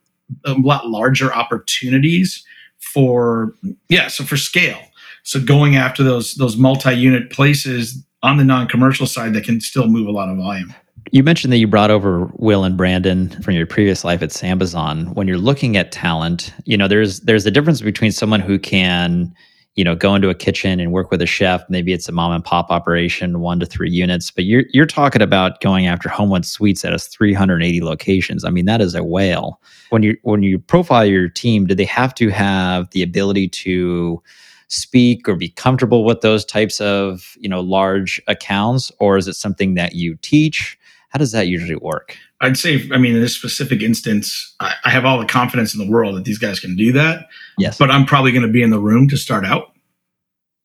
a 0.45 0.53
lot 0.53 0.87
larger 0.87 1.33
opportunities 1.33 2.43
for, 2.79 3.53
yeah, 3.89 4.07
so 4.07 4.23
for 4.23 4.37
scale. 4.37 4.79
So 5.23 5.39
going 5.39 5.75
after 5.75 6.03
those 6.03 6.35
those 6.35 6.57
multi-unit 6.57 7.31
places 7.31 8.03
on 8.23 8.37
the 8.37 8.43
non-commercial 8.43 9.07
side 9.07 9.33
that 9.33 9.43
can 9.43 9.61
still 9.61 9.87
move 9.87 10.07
a 10.07 10.11
lot 10.11 10.29
of 10.29 10.37
volume. 10.37 10.73
You 11.11 11.23
mentioned 11.23 11.51
that 11.51 11.57
you 11.57 11.67
brought 11.67 11.91
over 11.91 12.29
Will 12.33 12.63
and 12.63 12.77
Brandon 12.77 13.29
from 13.41 13.55
your 13.55 13.65
previous 13.65 14.03
life 14.03 14.21
at 14.21 14.29
Sambazon. 14.29 15.13
When 15.15 15.27
you're 15.27 15.37
looking 15.37 15.75
at 15.75 15.91
talent, 15.91 16.53
you 16.65 16.77
know, 16.77 16.87
there's 16.87 17.21
there's 17.21 17.45
a 17.45 17.51
difference 17.51 17.81
between 17.81 18.11
someone 18.11 18.39
who 18.39 18.59
can 18.59 19.33
you 19.75 19.83
know 19.83 19.95
go 19.95 20.15
into 20.15 20.29
a 20.29 20.35
kitchen 20.35 20.79
and 20.79 20.91
work 20.91 21.11
with 21.11 21.21
a 21.21 21.25
chef 21.25 21.63
maybe 21.69 21.93
it's 21.93 22.09
a 22.09 22.11
mom 22.11 22.33
and 22.33 22.43
pop 22.43 22.69
operation 22.69 23.39
one 23.39 23.59
to 23.59 23.65
three 23.65 23.89
units 23.89 24.29
but 24.29 24.43
you're 24.43 24.65
you're 24.73 24.85
talking 24.85 25.21
about 25.21 25.61
going 25.61 25.87
after 25.87 26.09
homewood 26.09 26.45
suites 26.45 26.81
that 26.81 26.91
has 26.91 27.07
380 27.07 27.81
locations. 27.81 28.43
I 28.43 28.49
mean 28.49 28.65
that 28.65 28.81
is 28.81 28.95
a 28.95 29.03
whale. 29.03 29.61
When 29.89 30.03
you 30.03 30.17
when 30.23 30.43
you 30.43 30.59
profile 30.59 31.05
your 31.05 31.29
team 31.29 31.67
do 31.67 31.75
they 31.75 31.85
have 31.85 32.13
to 32.15 32.29
have 32.29 32.89
the 32.91 33.01
ability 33.01 33.47
to 33.47 34.21
speak 34.67 35.27
or 35.27 35.35
be 35.35 35.49
comfortable 35.49 36.03
with 36.05 36.21
those 36.21 36.45
types 36.45 36.81
of 36.81 37.35
you 37.39 37.49
know 37.49 37.61
large 37.61 38.21
accounts 38.27 38.91
or 38.99 39.17
is 39.17 39.27
it 39.27 39.35
something 39.35 39.75
that 39.75 39.95
you 39.95 40.15
teach 40.21 40.77
how 41.11 41.19
does 41.19 41.31
that 41.31 41.47
usually 41.47 41.75
work 41.75 42.17
I'd 42.41 42.57
say, 42.57 42.89
I 42.91 42.97
mean, 42.97 43.15
in 43.15 43.21
this 43.21 43.35
specific 43.35 43.83
instance, 43.83 44.55
I, 44.59 44.73
I, 44.83 44.89
have 44.89 45.05
all 45.05 45.19
the 45.19 45.27
confidence 45.27 45.75
in 45.75 45.79
the 45.79 45.89
world 45.89 46.15
that 46.15 46.25
these 46.25 46.39
guys 46.39 46.59
can 46.59 46.75
do 46.75 46.91
that. 46.93 47.27
Yes. 47.59 47.77
But 47.77 47.91
I'm 47.91 48.03
probably 48.03 48.31
going 48.31 48.45
to 48.45 48.51
be 48.51 48.63
in 48.63 48.71
the 48.71 48.79
room 48.79 49.07
to 49.09 49.17
start 49.17 49.45
out. 49.45 49.71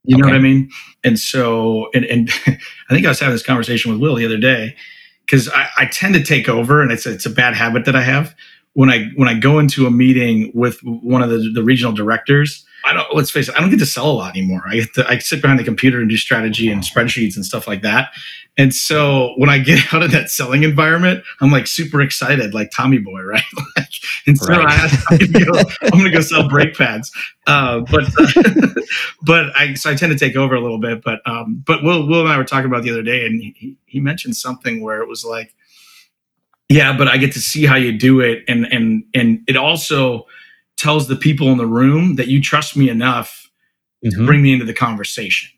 You 0.05 0.17
okay. 0.17 0.23
know 0.23 0.29
what 0.29 0.37
I 0.37 0.41
mean? 0.41 0.71
And 1.05 1.19
so, 1.19 1.91
and, 1.93 2.07
and 2.07 2.31
I 2.47 2.95
think 2.95 3.05
I 3.05 3.11
was 3.11 3.21
having 3.21 3.35
this 3.35 3.43
conversation 3.43 3.93
with 3.93 4.01
Will 4.01 4.15
the 4.15 4.25
other 4.25 4.39
day 4.39 4.75
because 5.27 5.51
I, 5.51 5.69
I, 5.77 5.87
tend 5.87 6.15
to 6.15 6.23
take 6.23 6.49
over, 6.49 6.81
and 6.81 6.91
it's 6.91 7.05
it's 7.05 7.27
a 7.27 7.31
bad 7.31 7.55
habit 7.55 7.85
that 7.85 7.97
I 7.97 8.03
have 8.03 8.35
when 8.73 8.89
I 8.89 9.11
when 9.17 9.29
I 9.29 9.35
go 9.35 9.59
into 9.59 9.87
a 9.87 9.91
meeting 9.91 10.53
with 10.55 10.79
one 10.83 11.23
of 11.23 11.29
the, 11.29 11.51
the 11.53 11.63
regional 11.63 11.93
directors. 11.93 12.65
I 12.87 12.93
don't. 12.93 13.15
Let's 13.15 13.31
face 13.31 13.49
it. 13.49 13.57
I 13.57 13.61
don't 13.61 13.71
get 13.71 13.81
to 13.81 13.87
sell 13.87 14.09
a 14.09 14.13
lot 14.13 14.37
anymore. 14.37 14.63
I 14.67 14.77
get 14.77 14.95
to, 14.95 15.09
I 15.09 15.19
sit 15.19 15.43
behind 15.43 15.59
the 15.59 15.65
computer 15.65 16.01
and 16.01 16.09
do 16.09 16.17
strategy 16.17 16.71
and 16.71 16.83
spreadsheets 16.83 17.35
and 17.35 17.45
stuff 17.45 17.67
like 17.67 17.83
that. 17.83 18.13
And 18.57 18.75
so 18.75 19.35
when 19.37 19.51
I 19.51 19.59
get 19.59 19.81
out 19.95 20.03
of 20.03 20.13
that 20.13 20.31
selling 20.31 20.63
environment, 20.63 21.25
I'm 21.41 21.51
like 21.51 21.67
super 21.67 22.01
excited, 22.01 22.55
like 22.55 22.71
Tommy 22.71 22.99
Boy, 22.99 23.23
right? 23.23 23.43
like, 23.77 23.89
and 24.27 24.39
so 24.39 24.55
right. 24.55 24.67
I, 24.69 25.15
I 25.15 25.17
go, 25.17 25.59
I'm 25.83 25.91
going 25.91 26.05
to 26.05 26.11
go 26.11 26.21
sell 26.21 26.49
brake 26.49 26.75
pads. 26.75 27.11
Uh, 27.47 27.81
but 27.81 28.05
uh, 28.19 28.81
but 29.23 29.57
I 29.57 29.75
so 29.75 29.91
I 29.91 29.95
tend 29.95 30.13
to 30.13 30.19
take 30.19 30.37
over 30.37 30.55
a 30.55 30.61
little 30.61 30.81
bit. 30.81 31.03
But 31.03 31.21
um, 31.27 31.63
but 31.67 31.83
Will 31.83 32.07
Will 32.07 32.21
and 32.21 32.29
I 32.29 32.37
were 32.37 32.45
talking 32.45 32.67
about 32.67 32.83
the 32.83 32.91
other 32.91 33.03
day, 33.03 33.27
and 33.27 33.41
he, 33.41 33.77
he 33.87 34.01
mentioned 34.01 34.37
something 34.37 34.83
where 34.83 35.03
it 35.03 35.09
was 35.09 35.25
like, 35.25 35.55
yeah, 36.69 36.97
but 36.97 37.09
I 37.09 37.17
get 37.19 37.33
to 37.33 37.41
see 37.41 37.67
how 37.67 37.77
you 37.77 37.97
do 37.97 38.21
it, 38.21 38.45
and 38.49 38.65
and 38.73 39.05
and 39.15 39.43
it 39.47 39.57
also 39.57 40.27
tells 40.77 41.09
the 41.09 41.17
people 41.17 41.49
in 41.49 41.59
the 41.59 41.67
room 41.67 42.17
that 42.17 42.29
you 42.29 42.41
trust 42.41 42.77
me 42.77 42.89
enough 42.89 43.51
mm-hmm. 44.05 44.19
to 44.19 44.27
bring 44.27 44.43
me 44.43 44.53
into 44.53 44.65
the 44.65 44.75
conversation 44.75 45.51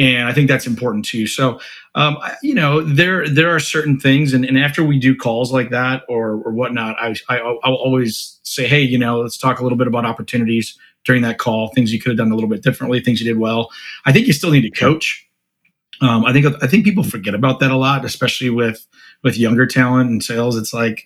and 0.00 0.26
I 0.26 0.32
think 0.32 0.48
that's 0.48 0.66
important 0.66 1.04
too. 1.04 1.26
So, 1.26 1.60
um, 1.94 2.16
you 2.42 2.54
know, 2.54 2.80
there 2.80 3.28
there 3.28 3.54
are 3.54 3.60
certain 3.60 4.00
things, 4.00 4.32
and, 4.32 4.46
and 4.46 4.58
after 4.58 4.82
we 4.82 4.98
do 4.98 5.14
calls 5.14 5.52
like 5.52 5.68
that 5.70 6.04
or 6.08 6.36
or 6.42 6.52
whatnot, 6.52 6.96
I, 6.98 7.14
I 7.28 7.38
I'll 7.38 7.74
always 7.74 8.40
say, 8.42 8.66
hey, 8.66 8.80
you 8.80 8.98
know, 8.98 9.20
let's 9.20 9.36
talk 9.36 9.60
a 9.60 9.62
little 9.62 9.76
bit 9.76 9.86
about 9.86 10.06
opportunities 10.06 10.76
during 11.04 11.20
that 11.22 11.38
call, 11.38 11.68
things 11.68 11.92
you 11.92 12.00
could 12.00 12.10
have 12.10 12.18
done 12.18 12.32
a 12.32 12.34
little 12.34 12.48
bit 12.48 12.62
differently, 12.62 13.00
things 13.00 13.20
you 13.20 13.26
did 13.26 13.38
well. 13.38 13.70
I 14.06 14.12
think 14.12 14.26
you 14.26 14.32
still 14.32 14.50
need 14.50 14.62
to 14.62 14.70
coach. 14.70 15.26
Um, 16.00 16.24
I 16.24 16.32
think 16.32 16.46
I 16.62 16.66
think 16.66 16.86
people 16.86 17.04
forget 17.04 17.34
about 17.34 17.60
that 17.60 17.70
a 17.70 17.76
lot, 17.76 18.06
especially 18.06 18.48
with 18.48 18.86
with 19.22 19.36
younger 19.36 19.66
talent 19.66 20.08
and 20.08 20.22
sales. 20.22 20.56
It's 20.56 20.72
like 20.72 21.04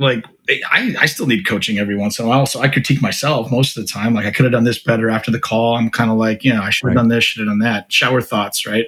like 0.00 0.24
I, 0.70 0.96
I 0.98 1.06
still 1.06 1.26
need 1.26 1.46
coaching 1.46 1.78
every 1.78 1.94
once 1.94 2.18
in 2.18 2.24
a 2.24 2.28
while. 2.28 2.46
So 2.46 2.60
I 2.60 2.68
critique 2.68 3.02
myself 3.02 3.50
most 3.52 3.76
of 3.76 3.84
the 3.84 3.92
time. 3.92 4.14
Like 4.14 4.24
I 4.24 4.30
could 4.30 4.44
have 4.44 4.52
done 4.52 4.64
this 4.64 4.82
better 4.82 5.10
after 5.10 5.30
the 5.30 5.38
call. 5.38 5.76
I'm 5.76 5.90
kind 5.90 6.10
of 6.10 6.16
like, 6.16 6.42
you 6.42 6.52
know, 6.52 6.62
I 6.62 6.70
should 6.70 6.88
have 6.88 6.96
right. 6.96 7.02
done 7.02 7.08
this, 7.08 7.22
should 7.22 7.40
have 7.40 7.48
done 7.48 7.58
that. 7.58 7.92
Shower 7.92 8.22
thoughts, 8.22 8.66
right? 8.66 8.86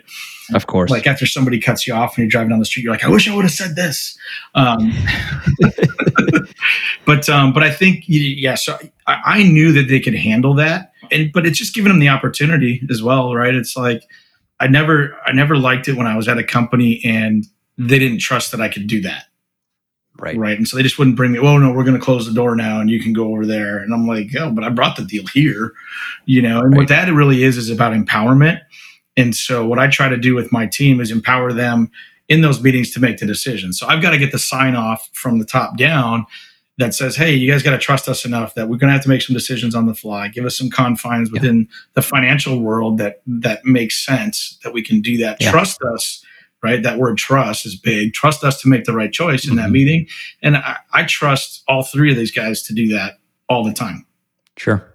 Of 0.55 0.67
course. 0.67 0.91
Like 0.91 1.07
after 1.07 1.27
somebody 1.27 1.61
cuts 1.61 1.87
you 1.87 1.93
off 1.93 2.17
and 2.17 2.25
you're 2.25 2.31
driving 2.31 2.49
down 2.49 2.59
the 2.59 2.65
street, 2.65 2.83
you're 2.83 2.93
like, 2.93 3.05
I 3.05 3.11
wish 3.11 3.29
I 3.29 3.37
would 3.37 3.45
have 3.45 3.53
said 3.53 3.77
this. 3.77 4.17
Um, 4.55 4.93
but 7.05 7.29
um, 7.29 7.53
but 7.53 7.63
I 7.63 7.71
think 7.71 8.05
yeah, 8.09 8.55
so 8.55 8.79
I, 9.07 9.21
I 9.25 9.43
knew 9.43 9.71
that 9.73 9.89
they 9.89 10.01
could 10.01 10.15
handle 10.15 10.55
that. 10.55 10.93
And 11.11 11.31
but 11.33 11.47
it's 11.47 11.59
just 11.59 11.75
giving 11.75 11.93
them 11.93 12.01
the 12.01 12.09
opportunity 12.09 12.83
as 12.91 13.03
well, 13.03 13.35
right? 13.35 13.55
It's 13.55 13.77
like 13.77 14.03
I 14.61 14.67
never 14.67 15.17
I 15.27 15.33
never 15.33 15.57
liked 15.57 15.89
it 15.89 15.97
when 15.97 16.07
I 16.07 16.17
was 16.17 16.27
at 16.27 16.39
a 16.39 16.45
company 16.45 17.03
and 17.05 17.45
they 17.77 17.99
didn't 17.99 18.19
trust 18.19 18.51
that 18.53 18.61
I 18.61 18.69
could 18.69 18.87
do 18.87 19.03
that 19.03 19.27
Right. 20.19 20.37
Right. 20.37 20.57
And 20.57 20.69
so 20.69 20.77
they 20.77 20.83
just 20.83 20.99
wouldn't 20.99 21.17
bring 21.17 21.33
me, 21.33 21.39
oh, 21.39 21.59
no, 21.59 21.73
we're 21.73 21.85
going 21.85 21.99
to 21.99 22.05
close 22.05 22.27
the 22.27 22.35
door 22.35 22.55
now 22.55 22.81
and 22.81 22.91
you 22.91 23.03
can 23.03 23.13
go 23.13 23.33
over 23.33 23.47
there. 23.47 23.79
And 23.79 23.93
I'm 23.93 24.07
like, 24.07 24.29
oh, 24.39 24.51
but 24.51 24.63
I 24.63 24.69
brought 24.69 24.97
the 24.97 25.05
deal 25.05 25.27
here, 25.27 25.73
you 26.27 26.43
know? 26.43 26.61
And 26.61 26.73
right. 26.73 26.79
what 26.79 26.89
that 26.89 27.13
really 27.13 27.43
is, 27.43 27.57
is 27.57 27.71
about 27.71 27.93
empowerment. 27.93 28.61
And 29.17 29.35
so 29.35 29.67
what 29.67 29.79
I 29.79 29.89
try 29.89 30.09
to 30.09 30.17
do 30.17 30.35
with 30.35 30.53
my 30.53 30.67
team 30.67 31.01
is 31.01 31.11
empower 31.11 31.53
them 31.53 31.91
in 32.29 32.41
those 32.41 32.63
meetings 32.63 32.91
to 32.93 33.01
make 33.01 33.19
the 33.19 33.27
decision. 33.27 33.73
So 33.73 33.87
I've 33.87 34.03
got 34.03 34.11
to 34.11 34.19
get 34.19 34.33
the 34.33 34.39
sign 34.39 34.77
off 34.77 35.09
from 35.13 35.39
the 35.39 35.45
top 35.45 35.77
down 35.77 36.27
that 36.79 36.95
says, 36.95 37.17
hey, 37.17 37.35
you 37.35 37.51
guys 37.51 37.63
got 37.63 37.73
to 37.73 37.79
trust 37.79 38.09
us 38.09 38.25
enough 38.25 38.55
that 38.55 38.69
we're 38.69 38.79
going 38.79 38.89
to 38.89 38.95
have 38.95 39.03
to 39.03 39.09
make 39.09 39.23
some 39.23 39.35
decisions 39.35 39.75
on 39.75 39.87
the 39.87 39.95
fly. 39.95 40.29
Give 40.29 40.45
us 40.45 40.57
some 40.57 40.71
confines 40.71 41.31
within 41.31 41.61
yeah. 41.61 41.77
the 41.95 42.03
financial 42.03 42.61
world 42.61 42.99
that 42.99 43.21
that 43.27 43.65
makes 43.65 44.05
sense 44.05 44.59
that 44.63 44.73
we 44.73 44.83
can 44.83 45.01
do 45.01 45.19
that. 45.19 45.41
Yeah. 45.41 45.51
Trust 45.51 45.83
us 45.83 46.25
right? 46.63 46.83
That 46.83 46.99
word 46.99 47.19
trust 47.19 47.67
is 47.67 47.77
big. 47.77 48.13
Trust 48.13 48.45
us 48.45 48.61
to 48.63 48.69
make 48.69 48.85
the 48.85 48.93
right 48.93 49.13
choice 49.13 49.45
in 49.45 49.55
mm-hmm. 49.55 49.65
that 49.65 49.71
meeting. 49.71 50.07
And 50.43 50.57
I, 50.57 50.79
I 50.93 51.05
trust 51.05 51.63
all 51.69 51.83
three 51.83 52.11
of 52.11 52.17
these 52.17 52.33
guys 52.33 52.63
to 52.65 52.75
do 52.75 52.89
that 52.89 53.19
all 53.49 53.65
the 53.65 53.73
time. 53.73 54.07
Sure. 54.57 54.92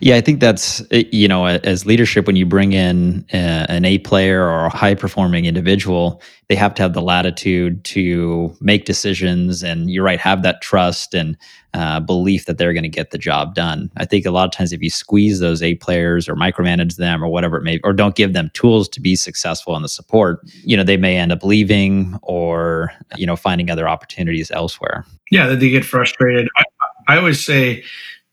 Yeah, 0.00 0.16
I 0.16 0.20
think 0.20 0.40
that's 0.40 0.82
you 0.90 1.28
know 1.28 1.46
as 1.46 1.86
leadership 1.86 2.26
when 2.26 2.36
you 2.36 2.46
bring 2.46 2.72
in 2.72 3.24
a, 3.32 3.66
an 3.68 3.84
A 3.84 3.98
player 3.98 4.42
or 4.42 4.66
a 4.66 4.76
high 4.76 4.94
performing 4.94 5.44
individual, 5.44 6.22
they 6.48 6.54
have 6.54 6.74
to 6.74 6.82
have 6.82 6.92
the 6.92 7.02
latitude 7.02 7.84
to 7.84 8.56
make 8.60 8.84
decisions, 8.84 9.62
and 9.62 9.90
you're 9.90 10.04
right, 10.04 10.20
have 10.20 10.42
that 10.42 10.62
trust 10.62 11.14
and 11.14 11.36
uh, 11.74 12.00
belief 12.00 12.46
that 12.46 12.58
they're 12.58 12.72
going 12.72 12.84
to 12.84 12.88
get 12.88 13.10
the 13.10 13.18
job 13.18 13.54
done. 13.54 13.90
I 13.96 14.04
think 14.04 14.24
a 14.24 14.30
lot 14.30 14.44
of 14.44 14.52
times 14.52 14.72
if 14.72 14.80
you 14.80 14.90
squeeze 14.90 15.40
those 15.40 15.62
A 15.62 15.74
players 15.74 16.28
or 16.28 16.34
micromanage 16.34 16.96
them 16.96 17.22
or 17.22 17.28
whatever 17.28 17.56
it 17.58 17.64
may, 17.64 17.80
or 17.82 17.92
don't 17.92 18.14
give 18.14 18.32
them 18.32 18.50
tools 18.54 18.88
to 18.90 19.00
be 19.00 19.16
successful 19.16 19.76
in 19.76 19.82
the 19.82 19.88
support, 19.88 20.40
you 20.62 20.76
know, 20.76 20.84
they 20.84 20.96
may 20.96 21.16
end 21.16 21.32
up 21.32 21.42
leaving 21.42 22.18
or 22.22 22.92
you 23.16 23.26
know 23.26 23.36
finding 23.36 23.70
other 23.70 23.88
opportunities 23.88 24.50
elsewhere. 24.50 25.04
Yeah, 25.30 25.46
that 25.48 25.60
they 25.60 25.70
get 25.70 25.84
frustrated. 25.84 26.48
I, 26.56 26.64
I 27.08 27.16
always 27.16 27.44
say 27.44 27.84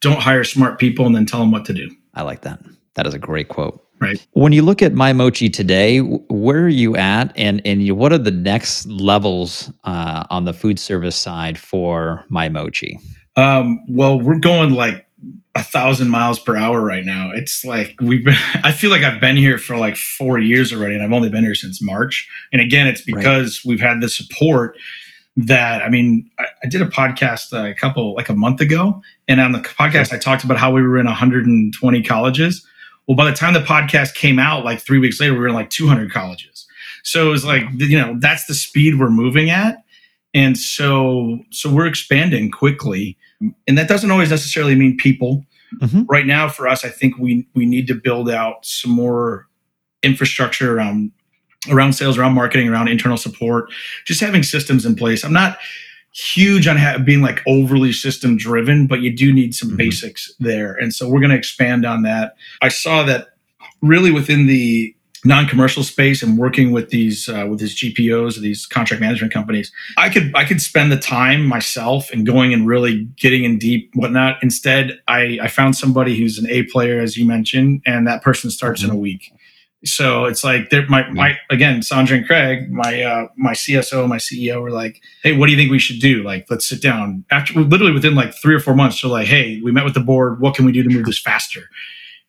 don't 0.05 0.21
hire 0.21 0.43
smart 0.43 0.79
people 0.79 1.05
and 1.07 1.15
then 1.15 1.25
tell 1.25 1.39
them 1.39 1.51
what 1.51 1.65
to 1.65 1.73
do. 1.73 1.89
I 2.13 2.21
like 2.21 2.41
that. 2.41 2.61
That 2.93 3.07
is 3.07 3.13
a 3.13 3.19
great 3.19 3.49
quote. 3.49 3.81
Right. 3.99 4.25
When 4.33 4.51
you 4.51 4.61
look 4.61 4.81
at 4.81 4.93
My 4.93 5.13
Mochi 5.13 5.49
today, 5.49 5.99
where 5.99 6.63
are 6.63 6.69
you 6.69 6.95
at, 6.95 7.35
and 7.37 7.61
and 7.65 7.81
you, 7.81 7.95
what 7.95 8.11
are 8.11 8.17
the 8.17 8.31
next 8.31 8.85
levels 8.87 9.71
uh, 9.85 10.25
on 10.29 10.45
the 10.45 10.53
food 10.53 10.77
service 10.79 11.15
side 11.15 11.57
for 11.57 12.23
My 12.29 12.49
Mochi? 12.49 12.99
Um, 13.35 13.83
well, 13.89 14.19
we're 14.19 14.39
going 14.39 14.71
like 14.71 15.07
a 15.55 15.63
thousand 15.63 16.09
miles 16.09 16.39
per 16.39 16.57
hour 16.57 16.81
right 16.81 17.05
now. 17.05 17.31
It's 17.33 17.63
like 17.63 17.95
we've 18.01 18.23
been. 18.23 18.35
I 18.63 18.73
feel 18.73 18.91
like 18.91 19.03
I've 19.03 19.21
been 19.21 19.37
here 19.37 19.57
for 19.57 19.77
like 19.77 19.95
four 19.95 20.39
years 20.39 20.73
already, 20.73 20.95
and 20.95 21.03
I've 21.03 21.13
only 21.13 21.29
been 21.29 21.43
here 21.43 21.55
since 21.55 21.81
March. 21.81 22.29
And 22.51 22.61
again, 22.61 22.87
it's 22.87 23.01
because 23.01 23.61
right. 23.63 23.69
we've 23.69 23.81
had 23.81 24.01
the 24.01 24.09
support 24.09 24.77
that 25.38 25.81
I 25.81 25.89
mean, 25.89 26.29
I, 26.39 26.45
I 26.63 26.67
did 26.67 26.81
a 26.81 26.88
podcast 26.88 27.53
uh, 27.53 27.69
a 27.69 27.73
couple 27.73 28.13
like 28.15 28.29
a 28.29 28.36
month 28.36 28.61
ago, 28.61 29.01
and 29.27 29.41
on 29.41 29.51
the 29.51 29.59
podcast 29.59 30.13
I 30.13 30.17
talked 30.17 30.43
about 30.43 30.57
how 30.57 30.71
we 30.71 30.81
were 30.81 30.97
in 30.97 31.05
120 31.05 32.03
colleges. 32.03 32.65
Well, 33.07 33.17
by 33.17 33.29
the 33.29 33.36
time 33.36 33.53
the 33.53 33.59
podcast 33.59 34.15
came 34.15 34.39
out, 34.39 34.65
like 34.65 34.81
three 34.81 34.97
weeks 34.97 35.19
later, 35.19 35.33
we 35.33 35.39
were 35.39 35.49
in 35.49 35.53
like 35.53 35.69
200 35.69 36.11
colleges. 36.11 36.65
So 37.03 37.27
it 37.27 37.29
was 37.29 37.45
like 37.45 37.63
you 37.75 37.99
know 37.99 38.17
that's 38.19 38.45
the 38.45 38.53
speed 38.53 38.99
we're 38.99 39.09
moving 39.09 39.49
at, 39.49 39.83
and 40.33 40.57
so 40.57 41.39
so 41.51 41.71
we're 41.71 41.88
expanding 41.88 42.49
quickly, 42.49 43.17
and 43.67 43.77
that 43.77 43.88
doesn't 43.88 44.11
always 44.11 44.31
necessarily 44.31 44.75
mean 44.75 44.97
people. 44.97 45.45
Mm-hmm. 45.81 46.03
Right 46.07 46.25
now, 46.25 46.47
for 46.47 46.67
us, 46.67 46.86
I 46.86 46.89
think 46.89 47.17
we 47.17 47.47
we 47.53 47.65
need 47.65 47.88
to 47.88 47.95
build 47.95 48.29
out 48.29 48.65
some 48.65 48.91
more 48.91 49.47
infrastructure 50.01 50.77
around 50.77 51.11
around 51.70 51.93
sales, 51.93 52.18
around 52.18 52.34
marketing, 52.34 52.68
around 52.70 52.88
internal 52.88 53.18
support, 53.18 53.72
just 54.05 54.22
having 54.22 54.43
systems 54.43 54.86
in 54.86 54.95
place. 54.95 55.24
I'm 55.24 55.34
not 55.34 55.57
huge 56.13 56.68
on 56.68 56.78
ha- 56.78 56.97
being 56.97 57.22
like 57.22 57.41
overly 57.45 57.91
system 57.91 58.38
driven, 58.38 58.88
but 58.88 59.01
you 59.01 59.16
do 59.16 59.34
need 59.34 59.53
some 59.53 59.70
mm-hmm. 59.70 59.78
basics 59.78 60.34
there. 60.39 60.74
And 60.74 60.93
so 60.93 61.09
we're 61.09 61.20
going 61.20 61.32
to 61.32 61.38
expand 61.38 61.86
on 61.86 62.03
that. 62.03 62.36
I 62.61 62.70
saw 62.70 63.03
that 63.03 63.28
really 63.82 64.11
within 64.11 64.47
the 64.47 64.95
non-commercial 65.26 65.84
space 65.84 66.22
and 66.22 66.38
working 66.38 66.72
with 66.72 66.89
these 66.89 67.28
uh, 67.28 67.47
with 67.49 67.59
these 67.59 67.76
GPOs, 67.76 68.39
these 68.39 68.66
contract 68.66 69.01
management 69.01 69.34
companies, 69.34 69.72
I 69.97 70.09
could 70.09 70.34
I 70.36 70.45
could 70.45 70.61
spend 70.61 70.91
the 70.91 70.99
time 70.99 71.45
myself 71.45 72.11
and 72.11 72.26
going 72.26 72.53
and 72.53 72.68
really 72.68 73.05
getting 73.18 73.43
in 73.43 73.57
deep 73.57 73.91
whatnot. 73.95 74.38
Instead, 74.41 74.99
I 75.07 75.39
I 75.41 75.47
found 75.47 75.76
somebody 75.76 76.16
who's 76.18 76.38
an 76.38 76.47
A 76.49 76.63
player, 76.63 76.99
as 76.99 77.18
you 77.18 77.26
mentioned, 77.26 77.82
and 77.86 78.07
that 78.07 78.22
person 78.22 78.51
starts 78.51 78.82
mm-hmm. 78.82 78.91
in 78.91 78.97
a 78.97 78.99
week. 78.99 79.34
So 79.86 80.25
it's 80.25 80.43
like 80.43 80.71
there 80.71 80.86
my 80.88 81.09
my 81.11 81.38
again, 81.49 81.81
Sandra 81.83 82.17
and 82.17 82.25
Craig, 82.25 82.71
my 82.71 83.03
uh 83.03 83.27
my 83.38 83.53
CSO, 83.53 84.07
my 84.07 84.17
CEO 84.17 84.61
were 84.61 84.71
like, 84.71 85.01
Hey, 85.21 85.38
what 85.38 85.45
do 85.45 85.51
you 85.51 85.57
think 85.57 85.71
we 85.71 85.79
should 85.79 85.99
do? 85.99 86.23
Like, 86.23 86.47
let's 86.49 86.67
sit 86.67 86.81
down. 86.81 87.23
After 87.31 87.59
literally 87.59 87.93
within 87.93 88.15
like 88.15 88.33
three 88.33 88.55
or 88.55 88.59
four 88.59 88.75
months, 88.75 89.01
they're 89.01 89.11
like, 89.11 89.27
Hey, 89.27 89.61
we 89.63 89.71
met 89.71 89.86
with 89.86 89.93
the 89.93 89.99
board, 89.99 90.39
what 90.39 90.55
can 90.55 90.65
we 90.65 90.71
do 90.71 90.83
to 90.83 90.89
move 90.89 91.05
this 91.05 91.19
faster? 91.19 91.61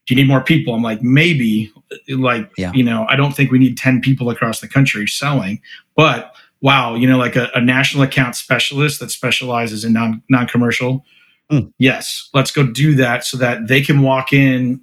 Do 0.07 0.15
you 0.15 0.17
need 0.17 0.29
more 0.29 0.43
people? 0.43 0.75
I'm 0.75 0.83
like, 0.83 1.03
maybe 1.03 1.73
like 2.09 2.51
yeah. 2.57 2.73
you 2.73 2.85
know, 2.85 3.07
I 3.09 3.17
don't 3.17 3.33
think 3.35 3.51
we 3.51 3.59
need 3.59 3.77
10 3.77 4.01
people 4.01 4.31
across 4.31 4.61
the 4.61 4.69
country 4.69 5.07
selling, 5.07 5.61
but 5.97 6.35
wow, 6.61 6.95
you 6.95 7.09
know, 7.09 7.19
like 7.19 7.37
a, 7.37 7.51
a 7.55 7.61
national 7.61 8.03
account 8.03 8.37
specialist 8.37 9.01
that 9.01 9.11
specializes 9.11 9.85
in 9.85 9.93
non 9.93 10.23
non-commercial. 10.29 11.05
Mm. 11.51 11.73
Yes, 11.79 12.29
let's 12.35 12.51
go 12.51 12.67
do 12.67 12.95
that 12.97 13.25
so 13.25 13.37
that 13.37 13.69
they 13.69 13.81
can 13.81 14.03
walk 14.03 14.33
in 14.33 14.81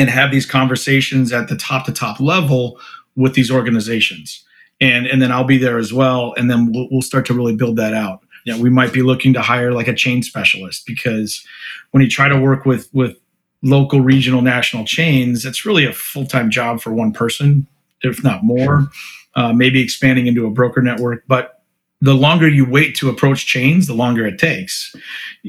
and 0.00 0.08
have 0.08 0.30
these 0.30 0.46
conversations 0.46 1.30
at 1.30 1.48
the 1.48 1.56
top 1.56 1.84
to 1.84 1.92
top 1.92 2.18
level 2.20 2.80
with 3.16 3.34
these 3.34 3.50
organizations. 3.50 4.42
And, 4.80 5.06
and 5.06 5.20
then 5.20 5.30
I'll 5.30 5.44
be 5.44 5.58
there 5.58 5.76
as 5.76 5.92
well. 5.92 6.32
And 6.38 6.50
then 6.50 6.72
we'll, 6.72 6.88
we'll 6.90 7.02
start 7.02 7.26
to 7.26 7.34
really 7.34 7.54
build 7.54 7.76
that 7.76 7.92
out. 7.92 8.20
You 8.46 8.54
know, 8.54 8.62
we 8.62 8.70
might 8.70 8.94
be 8.94 9.02
looking 9.02 9.34
to 9.34 9.42
hire 9.42 9.72
like 9.72 9.88
a 9.88 9.94
chain 9.94 10.22
specialist 10.22 10.86
because 10.86 11.46
when 11.90 12.02
you 12.02 12.08
try 12.08 12.30
to 12.30 12.40
work 12.40 12.64
with, 12.64 12.88
with 12.94 13.18
local, 13.62 14.00
regional, 14.00 14.40
national 14.40 14.86
chains, 14.86 15.44
it's 15.44 15.66
really 15.66 15.84
a 15.84 15.92
full 15.92 16.24
time 16.24 16.50
job 16.50 16.80
for 16.80 16.94
one 16.94 17.12
person, 17.12 17.66
if 18.00 18.24
not 18.24 18.42
more. 18.42 18.88
Uh, 19.36 19.52
maybe 19.52 19.82
expanding 19.82 20.26
into 20.26 20.46
a 20.46 20.50
broker 20.50 20.80
network, 20.80 21.24
but 21.28 21.59
the 22.00 22.14
longer 22.14 22.48
you 22.48 22.64
wait 22.64 22.94
to 22.96 23.08
approach 23.10 23.46
chains, 23.46 23.86
the 23.86 23.94
longer 23.94 24.26
it 24.26 24.38
takes. 24.38 24.94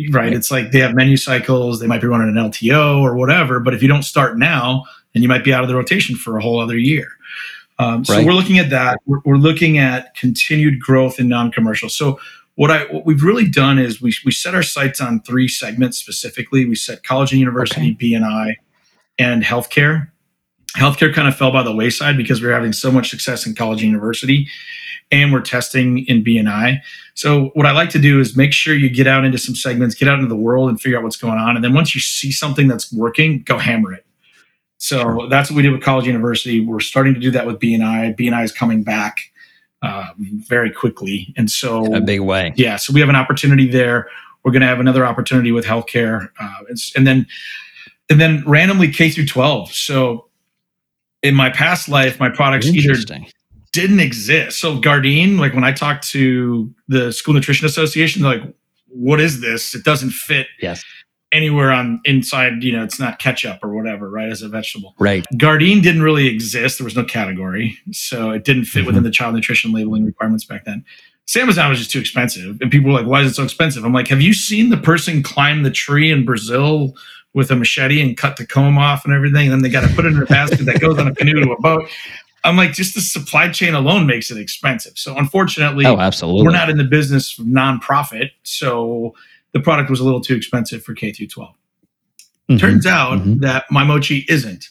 Right? 0.10 0.34
It's 0.34 0.52
like 0.52 0.72
they 0.72 0.80
have 0.80 0.94
menu 0.94 1.18
cycles, 1.18 1.80
they 1.80 1.88
might 1.88 2.02
be 2.02 2.08
running 2.08 2.30
an 2.30 2.36
LTO 2.36 3.02
or 3.02 3.16
whatever, 3.16 3.60
but 3.60 3.74
if 3.74 3.82
you 3.82 3.88
don't 3.88 4.04
start 4.04 4.38
now, 4.38 4.84
then 5.14 5.24
you 5.24 5.30
might 5.30 5.44
be 5.44 5.54
out 5.54 5.64
of 5.64 5.70
the 5.70 5.76
rotation 5.76 6.16
for 6.16 6.38
a 6.38 6.42
whole 6.42 6.60
other 6.60 6.78
year. 6.78 7.08
Um, 7.80 8.06
so 8.06 8.16
right. 8.16 8.26
we're 8.26 8.34
looking 8.34 8.60
at 8.60 8.70
that. 8.70 9.00
We're, 9.06 9.22
we're, 9.26 9.38
looking 9.38 9.78
at 9.78 10.14
continued 10.16 10.80
growth 10.80 11.20
in 11.20 11.28
non-commercial. 11.28 11.90
So 11.90 12.20
what 12.56 12.70
I 12.70 12.84
what 12.86 13.06
we've 13.06 13.24
really 13.24 13.50
done 13.50 13.80
is 13.80 14.02
we 14.02 14.14
we 14.24 14.32
set 14.32 14.54
our 14.54 14.62
sights 14.62 15.02
on 15.02 15.22
three 15.22 15.48
segments 15.48 15.98
specifically. 15.98 16.66
We 16.66 16.76
set 16.76 17.04
college 17.04 17.32
and 17.32 17.40
university, 17.40 17.88
okay. 17.88 17.94
B&I, 17.94 18.58
and 19.18 19.42
healthcare. 19.42 20.12
Healthcare 20.78 21.14
kind 21.14 21.28
of 21.28 21.36
fell 21.36 21.52
by 21.52 21.64
the 21.64 21.76
wayside 21.76 22.18
because 22.18 22.40
we 22.40 22.48
were 22.48 22.54
having 22.54 22.72
so 22.72 22.92
much 22.92 23.10
success 23.10 23.48
in 23.48 23.56
college 23.56 23.82
and 23.82 23.90
university 23.90 24.48
and 25.12 25.34
we're 25.34 25.42
testing 25.42 26.06
in 26.08 26.24
B&I. 26.24 26.82
So 27.16 27.52
what 27.54 27.66
I 27.66 27.72
like 27.72 27.90
to 27.92 28.00
do 28.00 28.20
is 28.20 28.38
make 28.38 28.54
sure 28.54 28.74
you 28.74 28.90
get 28.90 29.08
out 29.08 29.26
into 29.26 29.38
some 29.38 29.56
segments, 29.56 29.94
get 29.96 30.08
out 30.08 30.16
into 30.16 30.30
the 30.30 30.36
world 30.36 30.70
and 30.70 30.80
figure 30.80 30.98
out 30.98 31.04
what's 31.04 31.18
going 31.18 31.38
on. 31.38 31.56
And 31.56 31.64
then 31.64 31.74
once 31.74 31.94
you 31.94 32.02
see 32.02 32.32
something 32.32 32.68
that's 32.68 32.92
working, 32.94 33.44
go 33.44 33.58
hammer 33.58 33.94
it. 33.94 34.06
So 34.78 35.02
sure. 35.02 35.30
that's 35.30 35.52
what 35.52 35.58
we 35.58 35.62
did 35.62 35.72
with 35.72 35.84
college 35.84 36.08
university. 36.08 36.66
We're 36.66 36.80
starting 36.80 37.14
to 37.14 37.20
do 37.20 37.30
that 37.32 37.46
with 37.46 37.60
B&I. 37.60 38.14
B&I 38.14 38.44
is 38.44 38.52
coming 38.52 38.84
back 38.84 39.20
uh, 39.82 40.08
very 40.18 40.72
quickly. 40.72 41.34
And 41.38 41.50
so 41.50 41.86
in 41.86 41.94
a 41.94 42.02
big 42.02 42.22
way. 42.22 42.54
Yeah. 42.56 42.78
So 42.78 42.94
we 42.94 43.00
have 43.00 43.10
an 43.10 43.16
opportunity 43.16 43.70
there. 43.70 44.10
We're 44.44 44.52
going 44.52 44.62
to 44.62 44.68
have 44.68 44.80
another 44.80 45.06
opportunity 45.06 45.52
with 45.52 45.66
healthcare. 45.66 46.30
Uh, 46.40 46.64
and 46.96 47.06
then, 47.06 47.28
and 48.10 48.20
then 48.20 48.44
randomly 48.48 48.92
K 48.92 49.12
through 49.12 49.28
12. 49.28 49.72
So 49.72 50.28
in 51.22 51.36
my 51.36 51.50
past 51.50 51.88
life, 51.88 52.20
my 52.20 52.30
products 52.30 52.66
either 52.68 52.96
didn't 53.72 54.00
exist. 54.00 54.60
So 54.60 54.80
Gardein, 54.80 55.40
like 55.40 55.54
when 55.54 55.64
I 55.64 55.72
talked 55.72 56.08
to 56.10 56.74
the 56.88 57.12
School 57.12 57.34
Nutrition 57.34 57.66
Association, 57.66 58.22
they're 58.22 58.40
like, 58.40 58.56
"What 58.88 59.20
is 59.20 59.42
this? 59.42 59.74
It 59.74 59.84
doesn't 59.84 60.12
fit." 60.12 60.48
Yes. 60.60 60.84
Anywhere 61.32 61.72
on 61.72 62.02
inside, 62.04 62.62
you 62.62 62.74
know, 62.74 62.84
it's 62.84 63.00
not 63.00 63.18
ketchup 63.18 63.60
or 63.64 63.74
whatever, 63.74 64.10
right? 64.10 64.30
As 64.30 64.42
a 64.42 64.50
vegetable, 64.50 64.96
right? 65.00 65.26
Gardein 65.36 65.82
didn't 65.82 66.04
really 66.04 66.28
exist. 66.28 66.78
There 66.78 66.86
was 66.86 66.96
no 66.96 67.06
category, 67.06 67.78
so 67.92 68.32
it 68.32 68.44
didn't 68.44 68.66
fit 68.66 68.80
mm-hmm. 68.80 68.88
within 68.88 69.04
the 69.04 69.12
child 69.12 69.36
nutrition 69.36 69.72
labeling 69.72 70.06
requirements 70.06 70.44
back 70.44 70.66
then. 70.66 70.84
Sambazon 71.28 71.70
was 71.70 71.80
just 71.80 71.92
too 71.92 72.00
expensive, 72.00 72.58
and 72.60 72.70
people 72.70 72.92
were 72.92 72.98
like, 72.98 73.08
"Why 73.08 73.22
is 73.22 73.32
it 73.32 73.36
so 73.36 73.44
expensive?" 73.44 73.86
I'm 73.86 73.94
like, 73.94 74.10
"Have 74.10 74.22
you 74.22 74.34
seen 74.34 74.70
the 74.70 74.78
person 74.78 75.24
climb 75.24 75.64
the 75.64 75.72
tree 75.72 76.12
in 76.12 76.26
Brazil 76.26 76.94
with 77.34 77.50
a 77.52 77.56
machete 77.56 78.02
and 78.02 78.18
cut 78.18 78.38
the 78.38 78.46
comb 78.46 78.78
off 78.78 79.06
and 79.06 79.14
everything. 79.14 79.46
And 79.46 79.54
then 79.54 79.62
they 79.62 79.70
got 79.70 79.88
to 79.88 79.96
put 79.96 80.06
it 80.06 80.14
in 80.14 80.22
a 80.22 80.26
basket 80.26 80.66
that 80.66 80.82
goes 80.82 80.98
on 80.98 81.08
a 81.08 81.16
canoe 81.16 81.46
to 81.46 81.52
a 81.52 81.62
boat. 81.62 81.90
I'm 82.44 82.58
like, 82.58 82.74
just 82.74 82.96
the 82.96 83.02
supply 83.02 83.50
chain 83.50 83.74
alone 83.74 84.08
makes 84.08 84.32
it 84.32 84.38
expensive. 84.38 84.94
So 84.96 85.16
unfortunately, 85.16 85.86
oh, 85.86 85.98
absolutely, 85.98 86.44
we're 86.44 86.52
not 86.52 86.70
in 86.70 86.78
the 86.78 86.84
business 86.84 87.38
of 87.38 87.46
nonprofit. 87.46 88.32
So 88.44 89.14
the 89.54 89.60
product 89.60 89.90
was 89.90 90.00
a 90.00 90.04
little 90.04 90.22
too 90.22 90.36
expensive 90.36 90.84
for 90.84 90.94
K 90.94 91.12
through 91.12 91.28
12. 91.28 91.56
Mm-hmm. 92.50 92.58
Turns 92.58 92.86
out 92.86 93.20
mm-hmm. 93.20 93.40
that 93.40 93.66
my 93.70 93.84
mochi 93.84 94.26
isn't 94.28 94.70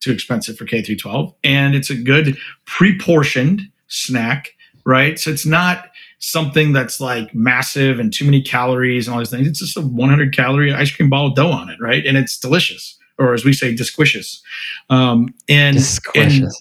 too 0.00 0.12
expensive 0.12 0.56
for 0.56 0.64
K 0.64 0.82
through 0.82 0.96
12, 0.96 1.34
and 1.42 1.74
it's 1.74 1.90
a 1.90 1.96
good 1.96 2.36
pre-portioned 2.66 3.62
snack, 3.88 4.54
right? 4.84 5.18
So 5.18 5.30
it's 5.30 5.46
not 5.46 5.90
something 6.18 6.72
that's 6.72 7.00
like 7.00 7.34
massive 7.34 7.98
and 7.98 8.12
too 8.12 8.24
many 8.24 8.42
calories 8.42 9.06
and 9.06 9.14
all 9.14 9.20
these 9.20 9.30
things. 9.30 9.46
It's 9.46 9.60
just 9.60 9.76
a 9.76 9.80
100 9.80 10.34
calorie 10.34 10.72
ice 10.72 10.94
cream 10.94 11.10
ball 11.10 11.28
of 11.28 11.34
dough 11.34 11.50
on 11.50 11.68
it, 11.70 11.78
right? 11.80 12.04
And 12.06 12.16
it's 12.16 12.38
delicious, 12.38 12.98
or 13.18 13.34
as 13.34 13.44
we 13.44 13.52
say, 13.52 13.74
disquicious. 13.74 14.42
Um, 14.90 15.34
and, 15.48 15.76
disquicious. 15.76 16.40
and 16.40 16.52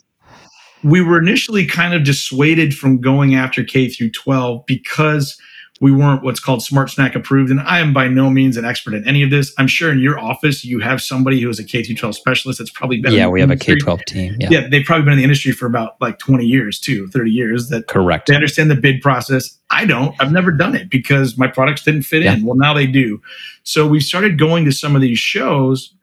we 0.86 1.02
were 1.02 1.18
initially 1.18 1.66
kind 1.66 1.96
of 1.96 2.04
dissuaded 2.04 2.78
from 2.78 3.02
going 3.02 3.34
after 3.34 3.64
K 3.64 3.90
through 3.90 4.12
12 4.12 4.66
because 4.68 5.36
we 5.82 5.92
weren't 5.92 6.24
what's 6.24 6.40
called 6.40 6.64
smart 6.64 6.92
snack 6.92 7.16
approved. 7.16 7.50
And 7.50 7.60
i 7.60 7.80
am 7.80 7.92
by 7.92 8.08
no 8.08 8.30
means 8.30 8.56
an 8.56 8.66
expert 8.66 8.94
in 8.94 9.06
any 9.08 9.24
of 9.24 9.32
this. 9.32 9.52
I'm 9.58 9.68
sure 9.68 9.92
in 9.92 10.00
your 10.00 10.20
office 10.20 10.64
you 10.64 10.80
have 10.80 11.02
somebody 11.02 11.42
who 11.42 11.50
is 11.50 11.60
a 11.60 11.64
k 11.64 11.84
through 11.84 11.96
12 11.96 12.16
specialist 12.16 12.60
that's 12.60 12.70
probably 12.70 13.02
been 13.02 13.14
yeah 13.14 13.28
we 13.28 13.42
have 13.42 13.50
a 13.50 13.56
k-12 13.58 14.06
team 14.06 14.36
yeah. 14.40 14.50
yeah 14.52 14.68
they've 14.70 14.86
probably 14.86 15.04
been 15.04 15.14
in 15.14 15.18
the 15.18 15.24
industry 15.24 15.52
for 15.52 15.66
about 15.66 16.00
like 16.00 16.20
20 16.20 16.46
years 16.46 16.80
too 16.80 17.08
30 17.08 17.32
years 17.32 17.70
that 17.70 17.88
correct. 17.88 18.28
they 18.28 18.36
understand 18.36 18.70
the 18.70 18.76
bid 18.76 19.02
process. 19.02 19.58
I 19.72 19.86
don't. 19.86 20.16
I've 20.22 20.32
never 20.32 20.52
done 20.52 20.76
it 20.76 20.90
because 20.92 21.38
my 21.38 21.48
products 21.48 21.84
didn't 21.84 22.04
fit 22.04 22.24
yeah. 22.24 22.36
in. 22.36 22.46
Well 22.46 22.56
now 22.56 22.74
they 22.76 22.88
do. 22.88 23.22
So 23.64 23.88
we 23.88 24.00
started 24.00 24.38
going 24.38 24.66
to 24.66 24.72
some 24.72 24.96
of 24.96 25.02
these 25.02 25.20
shows 25.20 25.94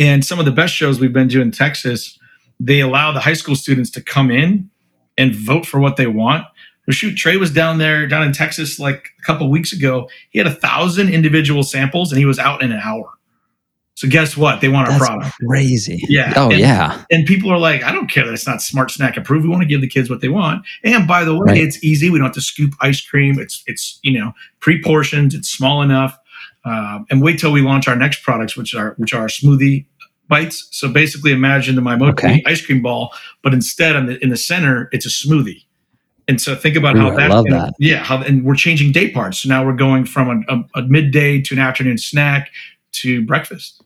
and 0.00 0.24
some 0.24 0.40
of 0.40 0.46
the 0.46 0.52
best 0.52 0.74
shows 0.74 0.98
we've 0.98 1.12
been 1.12 1.28
to 1.28 1.40
in 1.40 1.52
texas 1.52 2.18
they 2.60 2.80
allow 2.80 3.10
the 3.10 3.20
high 3.20 3.32
school 3.32 3.56
students 3.56 3.90
to 3.90 4.02
come 4.02 4.30
in 4.30 4.70
and 5.16 5.34
vote 5.34 5.66
for 5.66 5.80
what 5.80 5.96
they 5.96 6.06
want. 6.06 6.44
Well, 6.86 6.94
shoot, 6.94 7.16
Trey 7.16 7.36
was 7.36 7.50
down 7.50 7.78
there, 7.78 8.06
down 8.06 8.22
in 8.22 8.32
Texas, 8.32 8.78
like 8.78 9.10
a 9.18 9.22
couple 9.22 9.50
weeks 9.50 9.72
ago. 9.72 10.08
He 10.30 10.38
had 10.38 10.46
a 10.46 10.54
thousand 10.54 11.08
individual 11.08 11.62
samples, 11.62 12.12
and 12.12 12.18
he 12.18 12.26
was 12.26 12.38
out 12.38 12.62
in 12.62 12.70
an 12.70 12.80
hour. 12.82 13.10
So 13.94 14.08
guess 14.08 14.34
what? 14.34 14.62
They 14.62 14.68
want 14.68 14.88
our 14.88 14.94
That's 14.94 15.06
product. 15.06 15.36
Crazy. 15.46 16.02
Yeah. 16.08 16.32
Oh 16.34 16.50
and, 16.50 16.58
yeah. 16.58 17.04
And 17.10 17.26
people 17.26 17.52
are 17.52 17.58
like, 17.58 17.82
I 17.82 17.92
don't 17.92 18.10
care 18.10 18.24
that 18.24 18.32
it's 18.32 18.46
not 18.46 18.62
smart 18.62 18.90
snack 18.90 19.18
approved. 19.18 19.44
We 19.44 19.50
want 19.50 19.62
to 19.62 19.68
give 19.68 19.82
the 19.82 19.88
kids 19.88 20.08
what 20.08 20.22
they 20.22 20.30
want. 20.30 20.64
And 20.82 21.06
by 21.06 21.22
the 21.24 21.34
way, 21.34 21.44
right. 21.44 21.58
it's 21.58 21.84
easy. 21.84 22.08
We 22.08 22.18
don't 22.18 22.28
have 22.28 22.34
to 22.34 22.40
scoop 22.40 22.72
ice 22.80 23.02
cream. 23.02 23.38
It's 23.38 23.62
it's 23.66 23.98
you 24.02 24.18
know 24.18 24.32
pre-portioned. 24.60 25.34
It's 25.34 25.50
small 25.50 25.82
enough. 25.82 26.18
Uh, 26.64 27.00
and 27.10 27.22
wait 27.22 27.38
till 27.38 27.52
we 27.52 27.60
launch 27.60 27.88
our 27.88 27.96
next 27.96 28.22
products, 28.22 28.56
which 28.56 28.74
are 28.74 28.94
which 28.96 29.12
are 29.12 29.26
smoothie 29.26 29.84
bites. 30.30 30.68
So 30.70 30.90
basically, 30.90 31.32
imagine 31.32 31.74
the 31.74 31.82
my 31.82 31.98
okay. 32.00 32.42
ice 32.46 32.64
cream 32.64 32.80
ball, 32.80 33.12
but 33.42 33.52
instead 33.52 33.94
in 33.96 34.06
the 34.06 34.22
in 34.22 34.30
the 34.30 34.36
center, 34.38 34.88
it's 34.92 35.04
a 35.04 35.10
smoothie. 35.10 35.64
And 36.28 36.40
so 36.40 36.54
think 36.54 36.76
about 36.76 36.96
Ooh, 36.96 37.00
how 37.00 37.10
that, 37.10 37.30
and, 37.32 37.52
that, 37.52 37.74
yeah, 37.80 38.04
how 38.04 38.22
and 38.22 38.44
we're 38.44 38.54
changing 38.54 38.92
day 38.92 39.10
parts. 39.10 39.42
So 39.42 39.48
now 39.48 39.66
we're 39.66 39.74
going 39.74 40.04
from 40.04 40.44
a, 40.48 40.54
a, 40.54 40.80
a 40.80 40.82
midday 40.82 41.40
to 41.42 41.54
an 41.54 41.60
afternoon 41.60 41.98
snack 41.98 42.50
to 42.92 43.26
breakfast. 43.26 43.82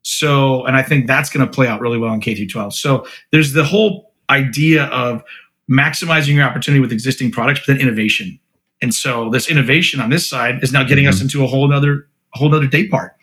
So, 0.00 0.64
and 0.64 0.74
I 0.74 0.82
think 0.82 1.06
that's 1.06 1.28
going 1.28 1.46
to 1.46 1.52
play 1.52 1.68
out 1.68 1.80
really 1.80 1.98
well 1.98 2.12
in 2.14 2.20
K 2.20 2.34
through 2.34 2.48
12. 2.48 2.74
So 2.74 3.06
there's 3.30 3.52
the 3.52 3.62
whole 3.62 4.12
idea 4.30 4.84
of 4.86 5.22
maximizing 5.70 6.34
your 6.34 6.44
opportunity 6.44 6.80
with 6.80 6.92
existing 6.92 7.30
products, 7.30 7.60
but 7.60 7.74
then 7.74 7.80
innovation. 7.80 8.38
And 8.80 8.94
so 8.94 9.30
this 9.30 9.48
innovation 9.48 10.00
on 10.00 10.10
this 10.10 10.28
side 10.28 10.62
is 10.62 10.72
now 10.72 10.82
getting 10.82 11.04
mm-hmm. 11.04 11.10
us 11.10 11.22
into 11.22 11.44
a 11.44 11.46
whole 11.46 11.72
other, 11.72 12.08
whole 12.32 12.52
other 12.54 12.66
day 12.66 12.88
part. 12.88 13.14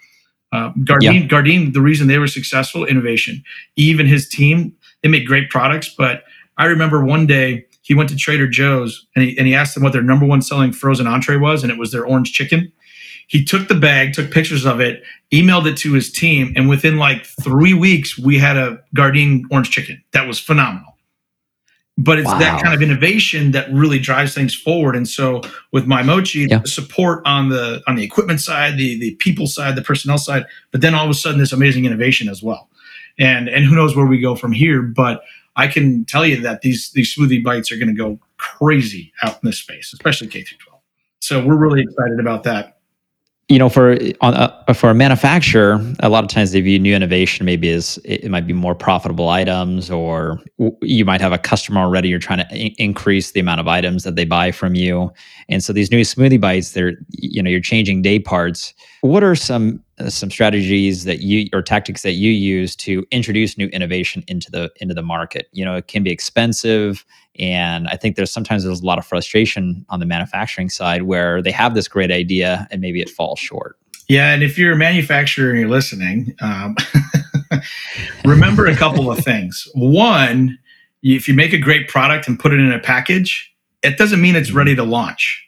Uh, 0.51 0.71
Gardein, 0.79 1.21
yeah. 1.21 1.27
Gardein, 1.27 1.73
the 1.73 1.81
reason 1.81 2.07
they 2.07 2.17
were 2.17 2.27
successful, 2.27 2.85
innovation. 2.85 3.43
Even 3.75 4.07
his 4.07 4.27
team, 4.27 4.73
they 5.03 5.09
make 5.09 5.27
great 5.27 5.49
products. 5.49 5.93
But 5.95 6.23
I 6.57 6.65
remember 6.65 7.03
one 7.03 7.27
day 7.27 7.65
he 7.81 7.93
went 7.93 8.09
to 8.09 8.15
Trader 8.15 8.47
Joe's 8.47 9.07
and 9.15 9.23
he, 9.23 9.37
and 9.37 9.47
he 9.47 9.55
asked 9.55 9.73
them 9.73 9.83
what 9.83 9.93
their 9.93 10.01
number 10.01 10.25
one 10.25 10.41
selling 10.41 10.71
frozen 10.71 11.07
entree 11.07 11.37
was, 11.37 11.63
and 11.63 11.71
it 11.71 11.77
was 11.77 11.91
their 11.91 12.05
orange 12.05 12.33
chicken. 12.33 12.71
He 13.27 13.45
took 13.45 13.67
the 13.67 13.75
bag, 13.75 14.13
took 14.13 14.31
pictures 14.31 14.65
of 14.65 14.79
it, 14.79 15.03
emailed 15.31 15.67
it 15.67 15.77
to 15.77 15.93
his 15.93 16.11
team, 16.11 16.51
and 16.55 16.67
within 16.67 16.97
like 16.97 17.27
three 17.43 17.75
weeks, 17.75 18.17
we 18.17 18.39
had 18.39 18.57
a 18.57 18.79
Gardein 18.95 19.43
orange 19.51 19.69
chicken 19.69 20.03
that 20.13 20.27
was 20.27 20.39
phenomenal. 20.39 20.88
But 22.01 22.17
it's 22.17 22.27
wow. 22.27 22.39
that 22.39 22.63
kind 22.63 22.73
of 22.73 22.81
innovation 22.81 23.51
that 23.51 23.69
really 23.73 23.99
drives 23.99 24.33
things 24.33 24.55
forward. 24.55 24.95
And 24.95 25.05
so 25.05 25.41
with 25.73 25.85
my 25.85 26.01
mochi, 26.01 26.47
yeah. 26.49 26.61
support 26.63 27.21
on 27.25 27.49
the 27.49 27.81
on 27.87 27.95
the 27.95 28.03
equipment 28.03 28.39
side, 28.39 28.77
the 28.77 28.97
the 28.99 29.15
people 29.15 29.47
side, 29.47 29.75
the 29.75 29.81
personnel 29.81 30.17
side, 30.17 30.45
but 30.71 30.79
then 30.79 30.95
all 30.95 31.03
of 31.03 31.11
a 31.11 31.13
sudden 31.13 31.39
this 31.39 31.51
amazing 31.51 31.83
innovation 31.83 32.29
as 32.29 32.41
well. 32.41 32.69
And 33.17 33.49
and 33.49 33.65
who 33.65 33.75
knows 33.75 33.97
where 33.97 34.05
we 34.05 34.21
go 34.21 34.35
from 34.35 34.53
here, 34.53 34.81
but 34.81 35.23
I 35.57 35.67
can 35.67 36.05
tell 36.05 36.25
you 36.25 36.39
that 36.41 36.61
these 36.61 36.91
these 36.91 37.13
smoothie 37.13 37.43
bites 37.43 37.69
are 37.69 37.75
going 37.75 37.89
to 37.89 37.93
go 37.93 38.17
crazy 38.37 39.11
out 39.21 39.33
in 39.33 39.39
this 39.43 39.59
space, 39.59 39.91
especially 39.91 40.27
K 40.27 40.43
through 40.43 40.59
12. 40.59 40.81
So 41.19 41.45
we're 41.45 41.57
really 41.57 41.81
excited 41.81 42.19
about 42.21 42.43
that 42.43 42.78
you 43.49 43.57
know, 43.57 43.67
for 43.67 43.97
on 44.21 44.35
a, 44.35 44.73
for 44.75 44.91
a 44.91 44.93
manufacturer, 44.93 45.83
a 46.01 46.09
lot 46.09 46.23
of 46.23 46.29
times 46.29 46.51
they 46.51 46.61
view 46.61 46.77
new 46.77 46.95
innovation 46.95 47.47
maybe 47.47 47.71
as 47.71 47.97
it 48.05 48.29
might 48.29 48.45
be 48.45 48.53
more 48.53 48.75
profitable 48.75 49.29
items, 49.29 49.89
or 49.89 50.39
you 50.83 51.03
might 51.03 51.19
have 51.19 51.33
a 51.33 51.37
customer 51.39 51.81
already. 51.81 52.09
You're 52.09 52.19
trying 52.19 52.39
to 52.39 52.53
I- 52.53 52.75
increase 52.77 53.31
the 53.31 53.39
amount 53.39 53.59
of 53.59 53.67
items 53.67 54.03
that 54.03 54.15
they 54.15 54.23
buy 54.23 54.51
from 54.51 54.75
you, 54.75 55.11
and 55.49 55.63
so 55.63 55.73
these 55.73 55.91
new 55.91 56.01
smoothie 56.01 56.39
bites, 56.39 56.73
they're 56.73 56.93
you 57.09 57.41
know 57.41 57.49
you're 57.49 57.59
changing 57.59 58.03
day 58.03 58.19
parts. 58.19 58.75
What 59.01 59.23
are 59.23 59.35
some 59.35 59.83
uh, 59.88 59.88
some 60.07 60.31
strategies 60.31 61.03
that 61.03 61.19
you 61.19 61.49
or 61.53 61.61
tactics 61.61 62.03
that 62.03 62.13
you 62.13 62.31
use 62.31 62.75
to 62.77 63.05
introduce 63.11 63.57
new 63.57 63.67
innovation 63.67 64.23
into 64.27 64.49
the 64.49 64.71
into 64.77 64.93
the 64.93 65.03
market? 65.03 65.49
You 65.51 65.65
know, 65.65 65.75
it 65.75 65.87
can 65.87 66.03
be 66.03 66.11
expensive 66.11 67.05
and 67.39 67.87
I 67.87 67.95
think 67.95 68.15
there's 68.15 68.31
sometimes 68.31 68.63
there's 68.65 68.81
a 68.81 68.85
lot 68.85 68.97
of 68.97 69.05
frustration 69.05 69.85
on 69.89 69.99
the 69.99 70.05
manufacturing 70.05 70.69
side 70.69 71.03
where 71.03 71.41
they 71.41 71.51
have 71.51 71.73
this 71.73 71.87
great 71.87 72.11
idea 72.11 72.67
and 72.69 72.81
maybe 72.81 73.01
it 73.01 73.09
falls 73.09 73.39
short. 73.39 73.77
Yeah, 74.09 74.33
and 74.33 74.43
if 74.43 74.57
you're 74.57 74.73
a 74.73 74.77
manufacturer 74.77 75.51
and 75.51 75.59
you're 75.59 75.69
listening, 75.69 76.35
um, 76.41 76.75
remember 78.25 78.65
a 78.65 78.75
couple 78.75 79.11
of 79.11 79.19
things. 79.19 79.67
One, 79.75 80.57
if 81.03 81.27
you 81.27 81.33
make 81.33 81.53
a 81.53 81.59
great 81.59 81.87
product 81.87 82.27
and 82.27 82.37
put 82.37 82.51
it 82.51 82.59
in 82.59 82.71
a 82.71 82.79
package, 82.79 83.53
it 83.83 83.97
doesn't 83.97 84.19
mean 84.19 84.35
it's 84.35 84.51
ready 84.51 84.75
to 84.75 84.83
launch. 84.83 85.45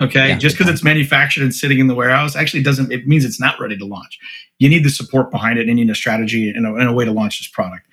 Okay, 0.00 0.30
yeah, 0.30 0.38
just 0.38 0.56
because 0.56 0.72
it's 0.72 0.82
manufactured 0.82 1.42
and 1.42 1.54
sitting 1.54 1.78
in 1.78 1.86
the 1.86 1.94
warehouse 1.94 2.34
actually 2.34 2.62
doesn't. 2.62 2.90
It 2.90 3.06
means 3.06 3.24
it's 3.24 3.40
not 3.40 3.60
ready 3.60 3.76
to 3.76 3.84
launch. 3.84 4.18
You 4.58 4.68
need 4.68 4.84
the 4.84 4.90
support 4.90 5.30
behind 5.30 5.58
it, 5.58 5.68
and 5.68 5.78
you 5.78 5.84
need 5.84 5.90
a 5.90 5.94
strategy 5.94 6.50
and 6.50 6.66
a, 6.66 6.74
and 6.74 6.88
a 6.88 6.92
way 6.92 7.04
to 7.04 7.12
launch 7.12 7.38
this 7.38 7.48
product. 7.48 7.86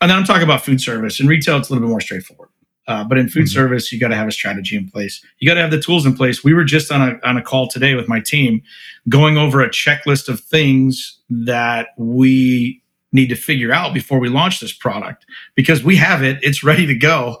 And 0.00 0.10
then 0.10 0.18
I'm 0.18 0.24
talking 0.24 0.42
about 0.42 0.64
food 0.64 0.80
service 0.80 1.20
and 1.20 1.28
retail. 1.28 1.58
It's 1.58 1.68
a 1.68 1.72
little 1.72 1.86
bit 1.86 1.90
more 1.90 2.00
straightforward. 2.00 2.48
Uh, 2.88 3.04
but 3.04 3.16
in 3.16 3.28
food 3.28 3.44
mm-hmm. 3.44 3.54
service, 3.54 3.92
you 3.92 4.00
got 4.00 4.08
to 4.08 4.16
have 4.16 4.26
a 4.26 4.32
strategy 4.32 4.76
in 4.76 4.88
place. 4.90 5.24
You 5.38 5.48
got 5.48 5.54
to 5.54 5.60
have 5.60 5.70
the 5.70 5.80
tools 5.80 6.04
in 6.04 6.16
place. 6.16 6.42
We 6.42 6.52
were 6.52 6.64
just 6.64 6.90
on 6.90 7.00
a 7.00 7.26
on 7.26 7.36
a 7.36 7.42
call 7.42 7.68
today 7.68 7.94
with 7.94 8.08
my 8.08 8.20
team, 8.20 8.62
going 9.08 9.36
over 9.38 9.60
a 9.60 9.68
checklist 9.68 10.28
of 10.28 10.40
things 10.40 11.20
that 11.30 11.88
we 11.96 12.82
need 13.12 13.28
to 13.28 13.36
figure 13.36 13.72
out 13.72 13.94
before 13.94 14.18
we 14.18 14.28
launch 14.28 14.58
this 14.58 14.72
product 14.72 15.26
because 15.54 15.84
we 15.84 15.96
have 15.96 16.22
it. 16.22 16.38
It's 16.42 16.64
ready 16.64 16.86
to 16.86 16.94
go. 16.94 17.38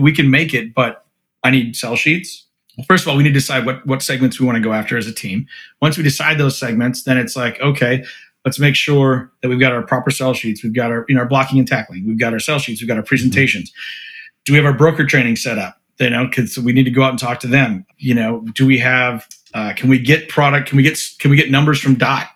We 0.00 0.12
can 0.12 0.30
make 0.30 0.54
it, 0.54 0.72
but 0.72 1.04
I 1.42 1.50
need 1.50 1.76
sell 1.76 1.96
sheets. 1.96 2.46
First 2.86 3.04
of 3.04 3.08
all, 3.08 3.16
we 3.16 3.22
need 3.22 3.30
to 3.30 3.34
decide 3.34 3.66
what 3.66 3.84
what 3.86 4.02
segments 4.02 4.38
we 4.40 4.46
want 4.46 4.56
to 4.56 4.62
go 4.62 4.72
after 4.72 4.96
as 4.96 5.06
a 5.06 5.12
team. 5.12 5.46
Once 5.80 5.96
we 5.96 6.02
decide 6.02 6.38
those 6.38 6.58
segments, 6.58 7.04
then 7.04 7.18
it's 7.18 7.36
like 7.36 7.60
okay, 7.60 8.04
let's 8.44 8.58
make 8.58 8.76
sure 8.76 9.32
that 9.42 9.48
we've 9.48 9.60
got 9.60 9.72
our 9.72 9.82
proper 9.82 10.10
sell 10.10 10.34
sheets. 10.34 10.62
We've 10.62 10.74
got 10.74 10.90
our 10.90 11.04
you 11.08 11.14
know 11.14 11.22
our 11.22 11.28
blocking 11.28 11.58
and 11.58 11.68
tackling. 11.68 12.06
We've 12.06 12.18
got 12.18 12.32
our 12.32 12.38
sell 12.38 12.58
sheets. 12.58 12.80
We've 12.80 12.88
got 12.88 12.96
our 12.96 13.02
presentations. 13.02 13.70
Mm-hmm 13.70 14.06
do 14.44 14.52
we 14.52 14.56
have 14.56 14.66
our 14.66 14.76
broker 14.76 15.04
training 15.04 15.36
set 15.36 15.58
up? 15.58 15.76
You 15.98 16.10
know, 16.10 16.26
because 16.26 16.58
we 16.58 16.72
need 16.72 16.84
to 16.84 16.90
go 16.90 17.02
out 17.02 17.10
and 17.10 17.18
talk 17.18 17.40
to 17.40 17.46
them. 17.46 17.84
You 17.98 18.14
know, 18.14 18.40
do 18.54 18.66
we 18.66 18.78
have? 18.78 19.28
Uh, 19.52 19.74
can 19.74 19.90
we 19.90 19.98
get 19.98 20.28
product? 20.28 20.68
Can 20.68 20.76
we 20.76 20.82
get? 20.82 20.98
Can 21.18 21.30
we 21.30 21.36
get 21.36 21.50
numbers 21.50 21.78
from 21.80 21.94
Dot? 21.94 22.28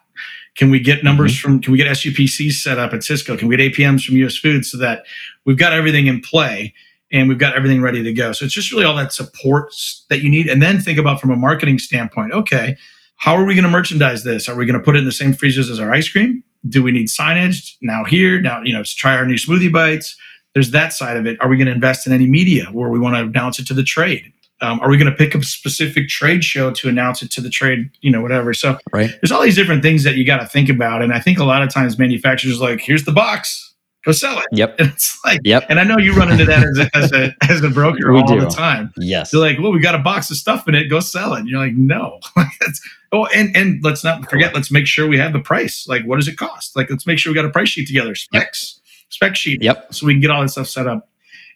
Can 0.56 0.70
we 0.70 0.78
get 0.78 1.02
numbers 1.02 1.32
mm-hmm. 1.32 1.40
from? 1.40 1.60
Can 1.62 1.72
we 1.72 1.78
get 1.78 1.88
SUPCs 1.88 2.52
set 2.52 2.78
up 2.78 2.92
at 2.92 3.00
Sysco? 3.00 3.38
Can 3.38 3.48
we 3.48 3.56
get 3.56 3.72
APMs 3.72 4.04
from 4.04 4.16
US 4.18 4.36
Foods 4.36 4.70
so 4.70 4.78
that 4.78 5.04
we've 5.46 5.56
got 5.56 5.72
everything 5.72 6.06
in 6.06 6.20
play 6.20 6.74
and 7.12 7.28
we've 7.28 7.38
got 7.38 7.54
everything 7.54 7.82
ready 7.82 8.02
to 8.02 8.12
go? 8.12 8.32
So 8.32 8.44
it's 8.44 8.54
just 8.54 8.72
really 8.72 8.84
all 8.84 8.96
that 8.96 9.12
support 9.12 9.74
that 10.10 10.22
you 10.22 10.30
need, 10.30 10.48
and 10.48 10.62
then 10.62 10.80
think 10.80 10.98
about 10.98 11.20
from 11.20 11.30
a 11.30 11.36
marketing 11.36 11.78
standpoint. 11.78 12.32
Okay, 12.32 12.76
how 13.16 13.34
are 13.34 13.44
we 13.44 13.54
going 13.54 13.64
to 13.64 13.70
merchandise 13.70 14.24
this? 14.24 14.48
Are 14.48 14.56
we 14.56 14.66
going 14.66 14.78
to 14.78 14.84
put 14.84 14.96
it 14.96 15.00
in 15.00 15.04
the 15.04 15.12
same 15.12 15.32
freezers 15.32 15.70
as 15.70 15.80
our 15.80 15.92
ice 15.92 16.08
cream? 16.08 16.42
Do 16.68 16.82
we 16.82 16.92
need 16.92 17.08
signage 17.08 17.76
now 17.82 18.04
here? 18.04 18.40
Now, 18.40 18.62
you 18.62 18.72
know, 18.72 18.80
let's 18.80 18.94
try 18.94 19.16
our 19.16 19.26
new 19.26 19.36
smoothie 19.36 19.72
bites 19.72 20.16
there's 20.54 20.70
that 20.70 20.92
side 20.92 21.16
of 21.16 21.26
it. 21.26 21.36
Are 21.40 21.48
we 21.48 21.56
going 21.56 21.66
to 21.66 21.72
invest 21.72 22.06
in 22.06 22.12
any 22.12 22.26
media 22.26 22.66
where 22.66 22.88
we 22.88 22.98
want 22.98 23.16
to 23.16 23.22
announce 23.22 23.58
it 23.58 23.66
to 23.66 23.74
the 23.74 23.82
trade? 23.82 24.32
Um, 24.60 24.80
are 24.80 24.88
we 24.88 24.96
going 24.96 25.10
to 25.10 25.16
pick 25.16 25.34
a 25.34 25.42
specific 25.42 26.08
trade 26.08 26.44
show 26.44 26.70
to 26.70 26.88
announce 26.88 27.22
it 27.22 27.30
to 27.32 27.40
the 27.40 27.50
trade? 27.50 27.90
You 28.00 28.12
know, 28.12 28.22
whatever. 28.22 28.54
So 28.54 28.78
right. 28.92 29.10
there's 29.20 29.32
all 29.32 29.42
these 29.42 29.56
different 29.56 29.82
things 29.82 30.04
that 30.04 30.14
you 30.14 30.24
got 30.24 30.38
to 30.38 30.46
think 30.46 30.68
about. 30.68 31.02
And 31.02 31.12
I 31.12 31.18
think 31.18 31.38
a 31.38 31.44
lot 31.44 31.62
of 31.62 31.70
times 31.70 31.98
manufacturers 31.98 32.60
like, 32.60 32.80
here's 32.80 33.04
the 33.04 33.12
box, 33.12 33.63
go 34.04 34.12
sell 34.12 34.38
it. 34.38 34.46
Yep. 34.52 34.78
And 34.78 34.88
it's 34.90 35.18
like, 35.24 35.40
yep. 35.44 35.64
And 35.68 35.80
I 35.80 35.84
know 35.84 35.98
you 35.98 36.14
run 36.14 36.30
into 36.30 36.44
that 36.44 36.64
as 36.64 36.78
a, 36.78 36.96
as 36.96 37.12
a, 37.12 37.34
as 37.50 37.62
a 37.62 37.70
broker 37.70 38.12
we 38.12 38.20
all 38.20 38.26
do. 38.26 38.40
the 38.40 38.46
time. 38.46 38.92
Yes. 38.98 39.30
They're 39.30 39.40
like, 39.40 39.58
well, 39.58 39.72
we 39.72 39.80
got 39.80 39.94
a 39.94 39.98
box 39.98 40.30
of 40.30 40.36
stuff 40.36 40.68
in 40.68 40.74
it, 40.74 40.88
go 40.88 41.00
sell 41.00 41.34
it. 41.34 41.40
And 41.40 41.48
you're 41.48 41.60
like, 41.60 41.74
no. 41.74 42.20
oh, 43.12 43.26
and 43.34 43.56
and 43.56 43.82
let's 43.82 44.04
not 44.04 44.28
forget, 44.30 44.54
let's 44.54 44.70
make 44.70 44.86
sure 44.86 45.06
we 45.06 45.18
have 45.18 45.32
the 45.32 45.40
price. 45.40 45.86
Like, 45.88 46.04
what 46.04 46.16
does 46.16 46.28
it 46.28 46.36
cost? 46.36 46.76
Like, 46.76 46.90
let's 46.90 47.06
make 47.06 47.18
sure 47.18 47.32
we 47.32 47.34
got 47.34 47.44
a 47.44 47.50
price 47.50 47.68
sheet 47.68 47.86
together, 47.86 48.14
specs. 48.14 48.74
Yep 48.76 48.84
spec 49.14 49.36
sheet. 49.36 49.62
Yep. 49.62 49.94
So 49.94 50.06
we 50.06 50.14
can 50.14 50.20
get 50.20 50.30
all 50.30 50.42
that 50.42 50.48
stuff 50.48 50.68
set 50.68 50.86
up. 50.86 51.08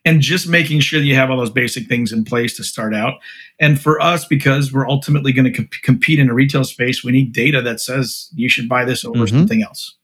And 0.05 0.23
just 0.23 0.49
making 0.49 0.81
sure 0.81 1.01
that 1.01 1.07
you 1.07 1.17
have 1.17 1.29
all 1.29 1.37
those 1.37 1.51
basic 1.51 1.87
things 1.87 2.13
in 2.13 2.25
place 2.25 2.57
to 2.57 2.65
start 2.65 2.95
out. 2.95 3.15
And 3.59 3.81
for 3.81 4.01
us, 4.01 4.25
because 4.25 4.73
we're 4.73 4.89
ultimately 4.89 5.33
going 5.33 5.45
to 5.45 5.53
comp- 5.53 5.83
compete 5.83 6.21
in 6.21 6.31
a 6.31 6.35
retail 6.35 6.65
space, 6.65 7.03
we 7.05 7.13
need 7.13 7.33
data 7.33 7.61
that 7.63 7.81
says 7.81 8.31
you 8.35 8.49
should 8.49 8.69
buy 8.69 8.85
this 8.85 9.05
over 9.05 9.19
mm-hmm. 9.19 9.37
something 9.37 9.63
else. 9.63 9.98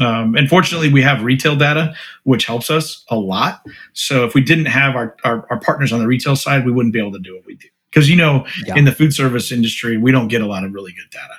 Um, 0.00 0.34
and 0.34 0.48
fortunately, 0.48 0.92
we 0.92 1.02
have 1.02 1.22
retail 1.22 1.56
data, 1.56 1.94
which 2.24 2.46
helps 2.46 2.70
us 2.70 3.04
a 3.08 3.16
lot. 3.16 3.64
So 3.92 4.24
if 4.24 4.34
we 4.34 4.40
didn't 4.40 4.66
have 4.66 4.96
our, 4.96 5.16
our, 5.24 5.46
our 5.50 5.60
partners 5.60 5.92
on 5.92 6.00
the 6.00 6.06
retail 6.06 6.36
side, 6.36 6.64
we 6.64 6.72
wouldn't 6.72 6.92
be 6.92 6.98
able 6.98 7.12
to 7.12 7.20
do 7.20 7.34
what 7.34 7.46
we 7.46 7.54
do. 7.54 7.68
Because, 7.90 8.08
you 8.08 8.16
know, 8.16 8.44
yeah. 8.66 8.76
in 8.76 8.86
the 8.86 8.92
food 8.92 9.14
service 9.14 9.52
industry, 9.52 9.96
we 9.96 10.10
don't 10.10 10.28
get 10.28 10.42
a 10.42 10.46
lot 10.46 10.64
of 10.64 10.72
really 10.72 10.92
good 10.92 11.10
data. 11.10 11.34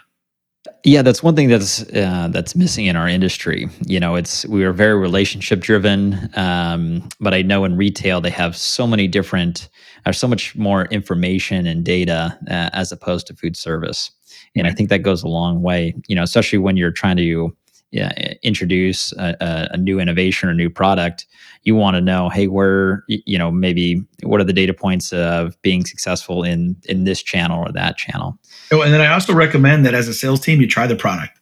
Yeah, 0.86 1.02
that's 1.02 1.24
one 1.24 1.36
thing 1.36 1.50
that's 1.50 1.82
uh, 1.94 2.30
that's 2.32 2.56
missing 2.56 2.86
in 2.86 2.96
our 2.96 3.08
industry. 3.08 3.68
You 3.88 4.00
know, 4.00 4.16
it's 4.16 4.46
we 4.46 4.64
are 4.64 4.72
very 4.72 4.96
relationship 4.96 5.60
driven, 5.60 6.30
um, 6.36 7.10
but 7.20 7.34
I 7.34 7.42
know 7.42 7.66
in 7.66 7.76
retail 7.76 8.22
they 8.22 8.30
have 8.30 8.56
so 8.56 8.86
many 8.86 9.08
different, 9.08 9.68
there's 10.04 10.20
so 10.20 10.28
much 10.28 10.56
more 10.56 10.86
information 10.86 11.66
and 11.66 11.84
data 11.84 12.38
uh, 12.48 12.70
as 12.74 12.92
opposed 12.92 13.26
to 13.28 13.34
food 13.34 13.58
service, 13.58 14.12
and 14.56 14.68
I 14.68 14.72
think 14.72 14.90
that 14.90 15.00
goes 15.00 15.24
a 15.24 15.28
long 15.28 15.64
way. 15.64 15.96
You 16.08 16.16
know, 16.16 16.24
especially 16.24 16.60
when 16.60 16.78
you're 16.78 16.92
trying 16.92 17.18
to 17.18 17.56
yeah, 17.96 18.12
introduce 18.44 19.14
a, 19.14 19.70
a, 19.72 19.78
new 19.78 20.02
innovation 20.02 20.50
or 20.50 20.54
new 20.54 20.70
product, 20.70 21.26
you 21.64 21.76
want 21.76 21.96
to 21.96 22.02
know, 22.02 22.28
hey, 22.28 22.48
where 22.48 23.06
you 23.08 23.38
know 23.38 23.50
maybe 23.50 24.04
what 24.22 24.42
are 24.42 24.44
the 24.44 24.52
data 24.52 24.74
points 24.74 25.14
of 25.14 25.60
being 25.62 25.86
successful 25.86 26.44
in 26.44 26.76
in 26.90 27.06
this 27.06 27.24
channel 27.24 27.66
or 27.66 27.72
that 27.72 27.96
channel. 27.96 28.38
Oh, 28.74 28.82
and 28.82 28.94
then 28.94 29.00
I 29.00 29.08
also 29.14 29.34
recommend 29.34 29.86
that 29.86 29.94
as 29.94 30.10
a 30.10 30.14
sales 30.14 30.42
team, 30.42 30.60
you 30.60 30.68
try 30.68 30.88
the 30.88 30.96
product. 30.98 31.40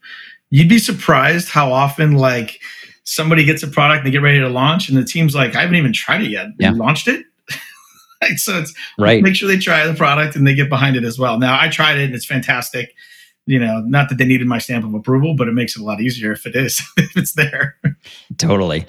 You'd 0.51 0.69
be 0.69 0.77
surprised 0.77 1.49
how 1.49 1.73
often 1.73 2.17
like 2.17 2.59
somebody 3.03 3.45
gets 3.45 3.63
a 3.63 3.67
product 3.67 3.99
and 3.99 4.07
they 4.07 4.11
get 4.11 4.21
ready 4.21 4.39
to 4.39 4.49
launch, 4.49 4.89
and 4.89 4.97
the 4.97 5.03
team's 5.03 5.33
like, 5.33 5.55
I 5.55 5.61
haven't 5.61 5.77
even 5.77 5.91
tried 5.91 6.21
it 6.21 6.29
yet. 6.29 6.49
Yeah. 6.59 6.69
You 6.69 6.77
launched 6.77 7.07
it. 7.07 7.25
like, 8.21 8.37
so 8.37 8.59
it's 8.59 8.75
right. 8.99 9.23
Make 9.23 9.35
sure 9.35 9.47
they 9.47 9.57
try 9.57 9.87
the 9.87 9.95
product 9.95 10.35
and 10.35 10.45
they 10.45 10.53
get 10.53 10.69
behind 10.69 10.97
it 10.97 11.03
as 11.03 11.17
well. 11.17 11.39
Now 11.39 11.59
I 11.59 11.69
tried 11.69 11.97
it 11.97 12.03
and 12.03 12.13
it's 12.13 12.27
fantastic 12.27 12.93
you 13.45 13.59
know, 13.59 13.81
not 13.85 14.09
that 14.09 14.17
they 14.17 14.25
needed 14.25 14.47
my 14.47 14.57
stamp 14.57 14.85
of 14.85 14.93
approval, 14.93 15.35
but 15.35 15.47
it 15.47 15.53
makes 15.53 15.75
it 15.75 15.81
a 15.81 15.85
lot 15.85 15.99
easier 15.99 16.31
if 16.31 16.45
it 16.45 16.55
is, 16.55 16.81
if 16.97 17.15
it's 17.17 17.33
there. 17.33 17.77
Totally. 18.37 18.85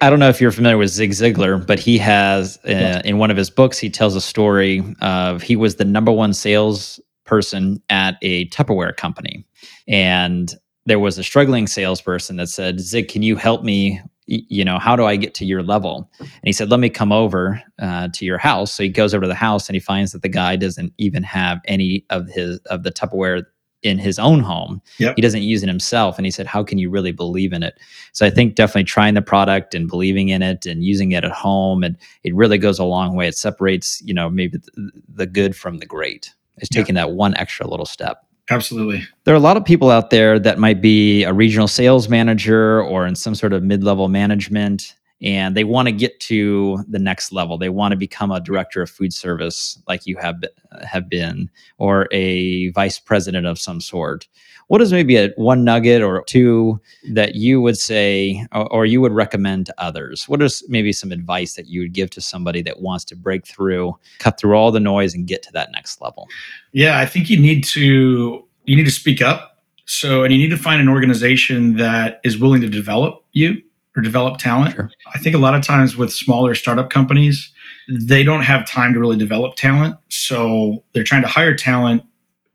I 0.00 0.08
don't 0.10 0.18
know 0.18 0.28
if 0.28 0.40
you're 0.40 0.52
familiar 0.52 0.78
with 0.78 0.90
Zig 0.90 1.10
Ziglar, 1.10 1.64
but 1.64 1.78
he 1.78 1.98
has 1.98 2.58
uh, 2.64 3.02
in 3.04 3.18
one 3.18 3.30
of 3.30 3.36
his 3.36 3.50
books, 3.50 3.78
he 3.78 3.90
tells 3.90 4.16
a 4.16 4.20
story 4.20 4.82
of 5.00 5.42
he 5.42 5.56
was 5.56 5.76
the 5.76 5.84
number 5.84 6.12
one 6.12 6.32
sales 6.32 7.00
person 7.24 7.82
at 7.90 8.16
a 8.22 8.48
Tupperware 8.48 8.96
company, 8.96 9.46
and 9.86 10.54
there 10.86 10.98
was 10.98 11.18
a 11.18 11.22
struggling 11.22 11.66
salesperson 11.66 12.36
that 12.36 12.48
said, 12.48 12.80
"Zig, 12.80 13.08
can 13.08 13.22
you 13.22 13.36
help 13.36 13.62
me 13.62 14.00
you 14.30 14.64
know, 14.64 14.78
how 14.78 14.94
do 14.94 15.04
I 15.04 15.16
get 15.16 15.34
to 15.34 15.44
your 15.44 15.62
level? 15.62 16.08
And 16.20 16.28
he 16.44 16.52
said, 16.52 16.70
let 16.70 16.78
me 16.78 16.88
come 16.88 17.10
over 17.10 17.60
uh, 17.80 18.08
to 18.14 18.24
your 18.24 18.38
house. 18.38 18.72
So 18.72 18.84
he 18.84 18.88
goes 18.88 19.12
over 19.12 19.22
to 19.22 19.28
the 19.28 19.34
house 19.34 19.68
and 19.68 19.74
he 19.74 19.80
finds 19.80 20.12
that 20.12 20.22
the 20.22 20.28
guy 20.28 20.54
doesn't 20.54 20.92
even 20.98 21.24
have 21.24 21.58
any 21.64 22.06
of 22.10 22.28
his 22.28 22.60
of 22.66 22.84
the 22.84 22.92
Tupperware 22.92 23.42
in 23.82 23.98
his 23.98 24.18
own 24.18 24.40
home. 24.40 24.82
Yep. 24.98 25.16
He 25.16 25.22
doesn't 25.22 25.42
use 25.42 25.62
it 25.62 25.68
himself. 25.68 26.18
And 26.18 26.26
he 26.26 26.30
said, 26.30 26.46
How 26.46 26.62
can 26.62 26.78
you 26.78 26.90
really 26.90 27.12
believe 27.12 27.52
in 27.52 27.62
it? 27.62 27.78
So 28.12 28.26
I 28.26 28.30
think 28.30 28.54
definitely 28.54 28.84
trying 28.84 29.14
the 29.14 29.22
product 29.22 29.74
and 29.74 29.88
believing 29.88 30.28
in 30.28 30.42
it 30.42 30.66
and 30.66 30.84
using 30.84 31.12
it 31.12 31.24
at 31.24 31.32
home 31.32 31.82
and 31.82 31.96
it 32.22 32.34
really 32.34 32.58
goes 32.58 32.78
a 32.78 32.84
long 32.84 33.16
way. 33.16 33.28
It 33.28 33.36
separates, 33.36 34.02
you 34.02 34.14
know, 34.14 34.28
maybe 34.28 34.58
the, 34.58 34.90
the 35.08 35.26
good 35.26 35.56
from 35.56 35.78
the 35.78 35.86
great. 35.86 36.34
It's 36.58 36.68
taking 36.68 36.94
that 36.96 37.12
one 37.12 37.34
extra 37.36 37.66
little 37.66 37.86
step. 37.86 38.24
Absolutely. 38.50 39.06
There 39.24 39.32
are 39.32 39.36
a 39.36 39.40
lot 39.40 39.56
of 39.56 39.64
people 39.64 39.90
out 39.90 40.10
there 40.10 40.38
that 40.40 40.58
might 40.58 40.82
be 40.82 41.22
a 41.22 41.32
regional 41.32 41.68
sales 41.68 42.08
manager 42.08 42.82
or 42.82 43.06
in 43.06 43.14
some 43.14 43.34
sort 43.34 43.52
of 43.52 43.62
mid 43.62 43.84
level 43.84 44.08
management, 44.08 44.94
and 45.22 45.56
they 45.56 45.64
want 45.64 45.86
to 45.86 45.92
get 45.92 46.18
to 46.20 46.82
the 46.88 46.98
next 46.98 47.32
level. 47.32 47.58
They 47.58 47.68
want 47.68 47.92
to 47.92 47.96
become 47.96 48.30
a 48.30 48.40
director 48.40 48.80
of 48.82 48.90
food 48.90 49.12
service, 49.12 49.78
like 49.86 50.06
you 50.06 50.16
have 50.16 50.42
have 50.86 51.08
been, 51.08 51.50
or 51.78 52.08
a 52.10 52.70
vice 52.70 52.98
president 52.98 53.46
of 53.46 53.58
some 53.58 53.80
sort. 53.80 54.26
What 54.68 54.80
is 54.80 54.92
maybe 54.92 55.16
a 55.16 55.30
one 55.36 55.64
nugget 55.64 56.00
or 56.00 56.22
two 56.24 56.80
that 57.10 57.34
you 57.34 57.60
would 57.60 57.76
say, 57.76 58.46
or, 58.52 58.72
or 58.72 58.86
you 58.86 59.00
would 59.00 59.12
recommend 59.12 59.66
to 59.66 59.74
others? 59.78 60.28
What 60.28 60.40
is 60.40 60.64
maybe 60.68 60.92
some 60.92 61.12
advice 61.12 61.54
that 61.54 61.66
you 61.66 61.80
would 61.80 61.92
give 61.92 62.10
to 62.10 62.20
somebody 62.20 62.62
that 62.62 62.80
wants 62.80 63.04
to 63.06 63.16
break 63.16 63.46
through, 63.46 63.98
cut 64.20 64.38
through 64.38 64.54
all 64.54 64.70
the 64.70 64.80
noise, 64.80 65.12
and 65.12 65.26
get 65.26 65.42
to 65.42 65.52
that 65.52 65.70
next 65.72 66.00
level? 66.00 66.28
Yeah, 66.72 66.98
I 66.98 67.06
think 67.06 67.28
you 67.28 67.38
need 67.38 67.64
to 67.64 68.46
you 68.64 68.76
need 68.76 68.84
to 68.84 68.90
speak 68.90 69.20
up. 69.20 69.48
So, 69.86 70.22
and 70.22 70.32
you 70.32 70.38
need 70.38 70.50
to 70.50 70.56
find 70.56 70.80
an 70.80 70.88
organization 70.88 71.76
that 71.78 72.20
is 72.22 72.38
willing 72.38 72.60
to 72.60 72.68
develop 72.68 73.24
you 73.32 73.60
or 73.96 74.02
develop 74.02 74.38
talent. 74.38 74.74
Sure. 74.74 74.90
I 75.14 75.18
think 75.18 75.34
a 75.34 75.38
lot 75.38 75.54
of 75.54 75.62
times 75.62 75.96
with 75.96 76.12
smaller 76.12 76.54
startup 76.54 76.90
companies, 76.90 77.52
they 77.88 78.22
don't 78.22 78.42
have 78.42 78.68
time 78.68 78.92
to 78.94 79.00
really 79.00 79.16
develop 79.16 79.56
talent. 79.56 79.96
So 80.08 80.84
they're 80.92 81.04
trying 81.04 81.22
to 81.22 81.28
hire 81.28 81.54
talent, 81.54 82.02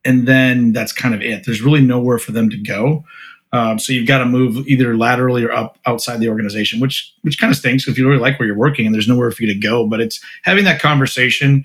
and 0.05 0.27
then 0.27 0.71
that's 0.71 0.93
kind 0.93 1.13
of 1.13 1.21
it. 1.21 1.45
There's 1.45 1.61
really 1.61 1.81
nowhere 1.81 2.19
for 2.19 2.31
them 2.31 2.49
to 2.49 2.57
go. 2.57 3.03
Um, 3.51 3.79
so 3.79 3.93
you've 3.93 4.07
got 4.07 4.17
to 4.17 4.25
move 4.25 4.67
either 4.67 4.97
laterally 4.97 5.43
or 5.43 5.51
up 5.51 5.77
outside 5.85 6.19
the 6.19 6.27
organization, 6.27 6.79
which 6.79 7.13
which 7.21 7.39
kind 7.39 7.51
of 7.51 7.57
stinks 7.57 7.87
if 7.87 7.97
you 7.97 8.07
really 8.07 8.19
like 8.19 8.37
where 8.37 8.47
you're 8.47 8.57
working 8.57 8.85
and 8.85 8.93
there's 8.93 9.07
nowhere 9.07 9.31
for 9.31 9.43
you 9.43 9.53
to 9.53 9.59
go. 9.59 9.87
But 9.87 10.01
it's 10.01 10.19
having 10.43 10.65
that 10.65 10.81
conversation, 10.81 11.63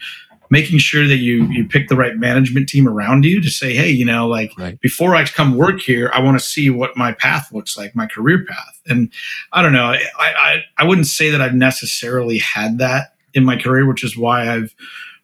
making 0.51 0.79
sure 0.79 1.07
that 1.07 1.19
you 1.19 1.45
you 1.47 1.67
pick 1.67 1.89
the 1.89 1.97
right 1.97 2.17
management 2.17 2.69
team 2.69 2.89
around 2.89 3.25
you 3.25 3.41
to 3.41 3.51
say, 3.51 3.75
hey, 3.75 3.91
you 3.91 4.05
know, 4.05 4.27
like 4.27 4.53
right. 4.59 4.81
before 4.81 5.15
I 5.15 5.25
come 5.25 5.57
work 5.57 5.81
here, 5.81 6.11
I 6.13 6.21
want 6.21 6.39
to 6.39 6.45
see 6.45 6.69
what 6.69 6.97
my 6.97 7.13
path 7.13 7.53
looks 7.53 7.77
like, 7.77 7.95
my 7.95 8.07
career 8.07 8.45
path. 8.45 8.81
And 8.87 9.13
I 9.53 9.63
don't 9.63 9.73
know, 9.73 9.85
I, 9.85 10.01
I 10.19 10.65
I 10.79 10.85
wouldn't 10.85 11.07
say 11.07 11.31
that 11.31 11.41
I've 11.41 11.55
necessarily 11.55 12.39
had 12.39 12.79
that 12.79 13.15
in 13.33 13.45
my 13.45 13.57
career, 13.57 13.87
which 13.87 14.05
is 14.05 14.17
why 14.17 14.53
I've 14.53 14.75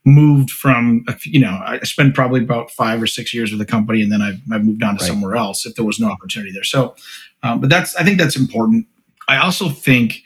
moved 0.05 0.51
from 0.51 1.05
you 1.24 1.41
know 1.41 1.61
I 1.64 1.81
spent 1.81 2.14
probably 2.14 2.41
about 2.41 2.70
five 2.70 3.03
or 3.03 3.09
six 3.09 3.35
years 3.35 3.51
with 3.51 3.59
the 3.59 3.66
company, 3.66 4.01
and 4.03 4.12
then 4.12 4.22
I 4.22 4.39
I 4.55 4.59
moved 4.59 4.83
on 4.83 4.97
to 4.97 5.03
right. 5.03 5.09
somewhere 5.09 5.35
else 5.35 5.66
if 5.66 5.74
there 5.74 5.85
was 5.85 5.99
no 5.99 6.09
opportunity 6.09 6.53
there. 6.53 6.64
So, 6.64 6.95
um, 7.43 7.61
but 7.61 7.68
that's 7.68 7.97
I 7.97 8.05
think 8.05 8.18
that's 8.18 8.37
important. 8.37 8.87
I 9.29 9.39
also 9.39 9.68
think 9.68 10.22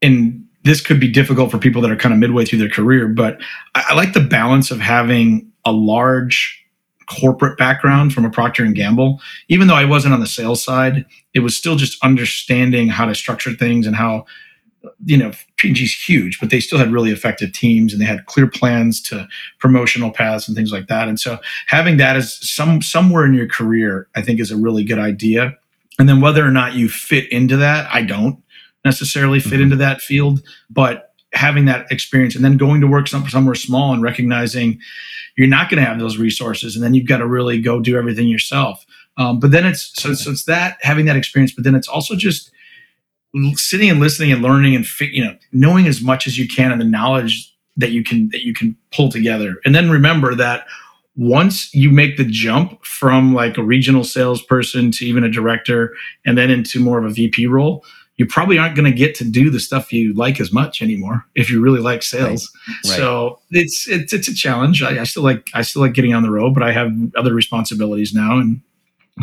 in 0.00 0.47
this 0.68 0.82
could 0.82 1.00
be 1.00 1.08
difficult 1.08 1.50
for 1.50 1.58
people 1.58 1.80
that 1.80 1.90
are 1.90 1.96
kind 1.96 2.12
of 2.12 2.18
midway 2.18 2.44
through 2.44 2.58
their 2.58 2.68
career, 2.68 3.08
but 3.08 3.40
I, 3.74 3.86
I 3.88 3.94
like 3.94 4.12
the 4.12 4.20
balance 4.20 4.70
of 4.70 4.80
having 4.80 5.50
a 5.64 5.72
large 5.72 6.54
corporate 7.06 7.56
background 7.56 8.12
from 8.12 8.26
a 8.26 8.30
Procter 8.30 8.64
and 8.64 8.74
Gamble. 8.74 9.20
Even 9.48 9.66
though 9.66 9.74
I 9.74 9.86
wasn't 9.86 10.12
on 10.12 10.20
the 10.20 10.26
sales 10.26 10.62
side, 10.62 11.06
it 11.32 11.40
was 11.40 11.56
still 11.56 11.76
just 11.76 12.02
understanding 12.04 12.88
how 12.88 13.06
to 13.06 13.14
structure 13.14 13.54
things 13.54 13.86
and 13.86 13.96
how 13.96 14.26
you 15.06 15.16
know 15.16 15.32
P&G's 15.56 15.94
huge, 15.94 16.38
but 16.38 16.50
they 16.50 16.60
still 16.60 16.78
had 16.78 16.92
really 16.92 17.10
effective 17.10 17.52
teams 17.52 17.92
and 17.92 18.00
they 18.00 18.06
had 18.06 18.26
clear 18.26 18.46
plans 18.46 19.00
to 19.02 19.26
promotional 19.58 20.10
paths 20.10 20.46
and 20.46 20.56
things 20.56 20.70
like 20.70 20.86
that. 20.88 21.08
And 21.08 21.18
so 21.18 21.38
having 21.66 21.96
that 21.96 22.14
as 22.14 22.38
some 22.46 22.82
somewhere 22.82 23.24
in 23.24 23.32
your 23.32 23.48
career, 23.48 24.06
I 24.14 24.22
think 24.22 24.38
is 24.38 24.50
a 24.50 24.56
really 24.56 24.84
good 24.84 24.98
idea. 24.98 25.56
And 25.98 26.08
then 26.08 26.20
whether 26.20 26.44
or 26.44 26.50
not 26.50 26.74
you 26.74 26.88
fit 26.88 27.30
into 27.32 27.56
that, 27.56 27.88
I 27.92 28.02
don't 28.02 28.40
necessarily 28.84 29.40
fit 29.40 29.54
mm-hmm. 29.54 29.62
into 29.62 29.76
that 29.76 30.00
field, 30.00 30.42
but 30.70 31.12
having 31.32 31.66
that 31.66 31.90
experience 31.90 32.34
and 32.34 32.44
then 32.44 32.56
going 32.56 32.80
to 32.80 32.86
work 32.86 33.06
somewhere 33.06 33.54
small 33.54 33.92
and 33.92 34.02
recognizing 34.02 34.78
you're 35.36 35.46
not 35.46 35.70
going 35.70 35.82
to 35.82 35.88
have 35.88 35.98
those 36.00 36.18
resources, 36.18 36.74
and 36.74 36.84
then 36.84 36.94
you've 36.94 37.06
got 37.06 37.18
to 37.18 37.26
really 37.26 37.60
go 37.60 37.80
do 37.80 37.96
everything 37.96 38.26
yourself. 38.26 38.84
Um, 39.18 39.38
but 39.38 39.50
then 39.50 39.66
it's 39.66 39.92
so, 40.00 40.14
so 40.14 40.30
it's 40.30 40.44
that 40.44 40.78
having 40.80 41.06
that 41.06 41.16
experience, 41.16 41.52
but 41.52 41.64
then 41.64 41.74
it's 41.74 41.88
also 41.88 42.16
just 42.16 42.50
sitting 43.54 43.90
and 43.90 44.00
listening 44.00 44.32
and 44.32 44.42
learning 44.42 44.74
and 44.74 44.86
you 45.00 45.24
know 45.24 45.36
knowing 45.52 45.86
as 45.86 46.00
much 46.00 46.26
as 46.26 46.38
you 46.38 46.48
can 46.48 46.72
and 46.72 46.80
the 46.80 46.84
knowledge 46.84 47.54
that 47.76 47.90
you 47.90 48.02
can 48.02 48.28
that 48.30 48.42
you 48.42 48.54
can 48.54 48.76
pull 48.90 49.10
together 49.10 49.56
and 49.64 49.74
then 49.74 49.90
remember 49.90 50.34
that 50.34 50.66
once 51.16 51.72
you 51.74 51.90
make 51.90 52.16
the 52.16 52.24
jump 52.24 52.82
from 52.84 53.34
like 53.34 53.58
a 53.58 53.62
regional 53.62 54.02
salesperson 54.02 54.90
to 54.90 55.04
even 55.04 55.24
a 55.24 55.30
director 55.30 55.94
and 56.24 56.38
then 56.38 56.50
into 56.50 56.80
more 56.80 56.98
of 56.98 57.04
a 57.04 57.10
vp 57.10 57.46
role 57.46 57.84
you 58.18 58.26
probably 58.26 58.58
aren't 58.58 58.74
going 58.74 58.84
to 58.84 58.96
get 58.96 59.14
to 59.14 59.24
do 59.24 59.48
the 59.48 59.60
stuff 59.60 59.92
you 59.92 60.12
like 60.12 60.40
as 60.40 60.52
much 60.52 60.82
anymore 60.82 61.24
if 61.36 61.48
you 61.48 61.62
really 61.62 61.80
like 61.80 62.02
sales. 62.02 62.50
Right. 62.66 62.74
Right. 62.84 62.96
So 62.96 63.38
it's 63.50 63.88
it's 63.88 64.12
it's 64.12 64.28
a 64.28 64.34
challenge. 64.34 64.82
I, 64.82 65.00
I, 65.00 65.04
still 65.04 65.22
like 65.22 65.48
I 65.54 65.62
still 65.62 65.82
like 65.82 65.94
getting 65.94 66.12
on 66.12 66.24
the 66.24 66.30
road, 66.30 66.52
but 66.52 66.64
I 66.64 66.72
have 66.72 66.92
other 67.16 67.32
responsibilities 67.32 68.12
now, 68.12 68.38
and 68.38 68.60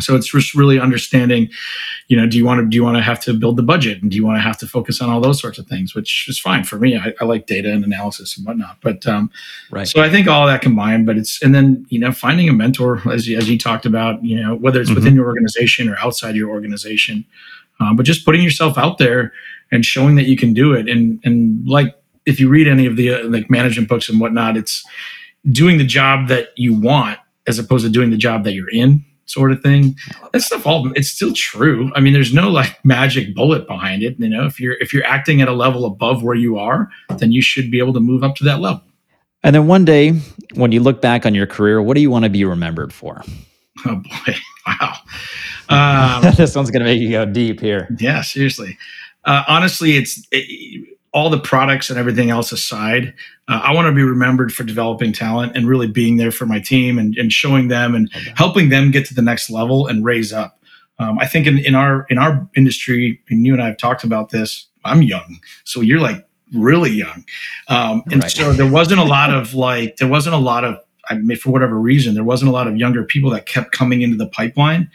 so 0.00 0.16
it's 0.16 0.30
just 0.30 0.54
really 0.54 0.80
understanding. 0.80 1.50
You 2.08 2.16
know, 2.16 2.26
do 2.26 2.38
you 2.38 2.46
want 2.46 2.60
to 2.60 2.66
do 2.66 2.74
you 2.74 2.82
want 2.82 2.96
to 2.96 3.02
have 3.02 3.20
to 3.20 3.34
build 3.34 3.58
the 3.58 3.62
budget, 3.62 4.00
and 4.00 4.10
do 4.10 4.16
you 4.16 4.24
want 4.24 4.38
to 4.38 4.40
have 4.40 4.56
to 4.58 4.66
focus 4.66 5.02
on 5.02 5.10
all 5.10 5.20
those 5.20 5.40
sorts 5.40 5.58
of 5.58 5.66
things, 5.66 5.94
which 5.94 6.26
is 6.26 6.38
fine 6.38 6.64
for 6.64 6.78
me. 6.78 6.96
I, 6.96 7.12
I 7.20 7.26
like 7.26 7.46
data 7.46 7.70
and 7.70 7.84
analysis 7.84 8.38
and 8.38 8.46
whatnot, 8.46 8.78
but 8.80 9.06
um, 9.06 9.30
right. 9.70 9.86
So 9.86 10.00
I 10.00 10.08
think 10.08 10.26
all 10.26 10.46
that 10.46 10.62
combined, 10.62 11.04
but 11.04 11.18
it's 11.18 11.42
and 11.42 11.54
then 11.54 11.84
you 11.90 11.98
know 11.98 12.12
finding 12.12 12.48
a 12.48 12.54
mentor 12.54 13.02
as 13.12 13.28
you, 13.28 13.36
as 13.36 13.46
you 13.50 13.58
talked 13.58 13.84
about, 13.84 14.24
you 14.24 14.40
know 14.40 14.54
whether 14.54 14.80
it's 14.80 14.88
mm-hmm. 14.88 14.96
within 14.96 15.14
your 15.14 15.26
organization 15.26 15.86
or 15.90 15.98
outside 15.98 16.34
your 16.34 16.48
organization 16.48 17.26
um, 17.80 17.96
but 17.96 18.06
just 18.06 18.24
putting 18.24 18.42
yourself 18.42 18.78
out 18.78 18.98
there 18.98 19.32
and 19.70 19.84
showing 19.84 20.16
that 20.16 20.26
you 20.26 20.36
can 20.36 20.52
do 20.52 20.72
it. 20.72 20.88
And 20.88 21.20
and 21.24 21.66
like 21.66 21.94
if 22.24 22.40
you 22.40 22.48
read 22.48 22.68
any 22.68 22.86
of 22.86 22.96
the 22.96 23.14
uh, 23.14 23.28
like 23.28 23.50
management 23.50 23.88
books 23.88 24.08
and 24.08 24.20
whatnot, 24.20 24.56
it's 24.56 24.84
doing 25.50 25.78
the 25.78 25.84
job 25.84 26.28
that 26.28 26.48
you 26.56 26.78
want 26.78 27.18
as 27.46 27.58
opposed 27.58 27.84
to 27.84 27.90
doing 27.90 28.10
the 28.10 28.16
job 28.16 28.44
that 28.44 28.52
you're 28.52 28.70
in 28.70 29.04
sort 29.26 29.52
of 29.52 29.60
thing. 29.60 29.96
That 30.32 30.40
stuff 30.40 30.66
all 30.66 30.90
it's 30.94 31.08
still 31.08 31.32
true. 31.32 31.90
I 31.94 32.00
mean, 32.00 32.12
there's 32.12 32.32
no 32.32 32.48
like 32.48 32.84
magic 32.84 33.34
bullet 33.34 33.66
behind 33.66 34.02
it. 34.02 34.18
You 34.18 34.28
know, 34.28 34.46
if 34.46 34.60
you're 34.60 34.74
if 34.74 34.92
you're 34.92 35.04
acting 35.04 35.40
at 35.42 35.48
a 35.48 35.52
level 35.52 35.84
above 35.84 36.22
where 36.22 36.34
you 36.34 36.58
are, 36.58 36.88
then 37.18 37.32
you 37.32 37.42
should 37.42 37.70
be 37.70 37.78
able 37.78 37.92
to 37.94 38.00
move 38.00 38.22
up 38.24 38.36
to 38.36 38.44
that 38.44 38.60
level. 38.60 38.82
And 39.42 39.54
then 39.54 39.66
one 39.66 39.84
day, 39.84 40.12
when 40.54 40.72
you 40.72 40.80
look 40.80 41.00
back 41.00 41.24
on 41.26 41.34
your 41.34 41.46
career, 41.46 41.80
what 41.80 41.94
do 41.94 42.00
you 42.00 42.10
want 42.10 42.24
to 42.24 42.30
be 42.30 42.44
remembered 42.44 42.92
for? 42.92 43.22
Oh 43.84 43.96
boy, 43.96 44.34
wow. 44.66 44.94
Um, 45.68 46.22
this 46.36 46.54
one's 46.54 46.70
going 46.70 46.84
to 46.84 46.86
make 46.86 47.00
you 47.00 47.10
go 47.10 47.26
deep 47.26 47.58
here. 47.58 47.88
Yeah, 47.98 48.22
seriously. 48.22 48.78
Uh, 49.24 49.42
honestly, 49.48 49.96
it's 49.96 50.24
it, 50.30 50.96
all 51.12 51.28
the 51.28 51.40
products 51.40 51.90
and 51.90 51.98
everything 51.98 52.30
else 52.30 52.52
aside. 52.52 53.14
Uh, 53.48 53.60
I 53.64 53.74
want 53.74 53.86
to 53.86 53.92
be 53.92 54.02
remembered 54.02 54.52
for 54.52 54.64
developing 54.64 55.12
talent 55.12 55.56
and 55.56 55.66
really 55.66 55.88
being 55.88 56.18
there 56.18 56.30
for 56.30 56.46
my 56.46 56.60
team 56.60 56.98
and, 56.98 57.16
and 57.16 57.32
showing 57.32 57.68
them 57.68 57.94
and 57.94 58.08
okay. 58.14 58.32
helping 58.36 58.68
them 58.68 58.90
get 58.90 59.06
to 59.06 59.14
the 59.14 59.22
next 59.22 59.50
level 59.50 59.86
and 59.86 60.04
raise 60.04 60.32
up. 60.32 60.60
Um, 60.98 61.18
I 61.18 61.26
think 61.26 61.46
in, 61.46 61.58
in 61.58 61.74
our 61.74 62.06
in 62.10 62.18
our 62.18 62.48
industry, 62.54 63.20
and 63.28 63.46
you 63.46 63.52
and 63.52 63.62
I 63.62 63.66
have 63.66 63.76
talked 63.76 64.04
about 64.04 64.30
this. 64.30 64.66
I'm 64.84 65.02
young, 65.02 65.40
so 65.64 65.80
you're 65.80 66.00
like 66.00 66.26
really 66.54 66.92
young, 66.92 67.24
um, 67.68 68.02
and 68.10 68.22
right. 68.22 68.30
so 68.30 68.52
there 68.52 68.70
wasn't 68.70 69.00
a 69.00 69.04
lot 69.04 69.34
of 69.34 69.52
like 69.52 69.96
there 69.96 70.08
wasn't 70.08 70.34
a 70.34 70.38
lot 70.38 70.64
of 70.64 70.78
I 71.08 71.14
mean, 71.14 71.36
for 71.36 71.50
whatever 71.50 71.78
reason, 71.78 72.14
there 72.14 72.24
wasn't 72.24 72.48
a 72.48 72.52
lot 72.52 72.66
of 72.66 72.76
younger 72.76 73.04
people 73.04 73.30
that 73.30 73.46
kept 73.46 73.72
coming 73.72 74.02
into 74.02 74.16
the 74.16 74.28
pipeline. 74.28 74.90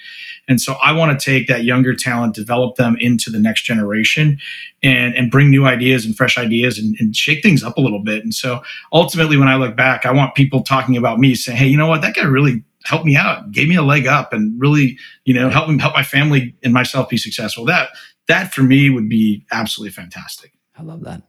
And 0.47 0.59
so 0.59 0.75
I 0.83 0.91
want 0.91 1.17
to 1.17 1.23
take 1.23 1.47
that 1.47 1.63
younger 1.63 1.95
talent, 1.95 2.35
develop 2.35 2.75
them 2.75 2.97
into 2.99 3.29
the 3.29 3.39
next 3.39 3.63
generation 3.63 4.39
and, 4.83 5.15
and 5.15 5.31
bring 5.31 5.49
new 5.49 5.65
ideas 5.65 6.05
and 6.05 6.15
fresh 6.15 6.37
ideas 6.37 6.77
and, 6.77 6.95
and 6.99 7.15
shake 7.15 7.43
things 7.43 7.63
up 7.63 7.77
a 7.77 7.81
little 7.81 8.03
bit. 8.03 8.23
And 8.23 8.33
so 8.33 8.61
ultimately, 8.91 9.37
when 9.37 9.47
I 9.47 9.55
look 9.55 9.75
back, 9.75 10.05
I 10.05 10.11
want 10.11 10.35
people 10.35 10.63
talking 10.63 10.97
about 10.97 11.19
me 11.19 11.35
saying, 11.35 11.57
hey, 11.57 11.67
you 11.67 11.77
know 11.77 11.87
what? 11.87 12.01
That 12.01 12.15
guy 12.15 12.23
really 12.23 12.63
helped 12.83 13.05
me 13.05 13.15
out, 13.15 13.51
gave 13.51 13.69
me 13.69 13.75
a 13.75 13.83
leg 13.83 14.07
up 14.07 14.33
and 14.33 14.59
really, 14.59 14.97
you 15.25 15.33
know, 15.33 15.49
help 15.49 15.69
me 15.69 15.79
help 15.79 15.93
my 15.93 16.03
family 16.03 16.55
and 16.63 16.73
myself 16.73 17.09
be 17.09 17.17
successful. 17.17 17.65
That 17.65 17.89
that 18.27 18.53
for 18.53 18.63
me 18.63 18.89
would 18.89 19.09
be 19.09 19.45
absolutely 19.51 19.91
fantastic. 19.91 20.53
I 20.77 20.83
love 20.83 21.01
that. 21.01 21.21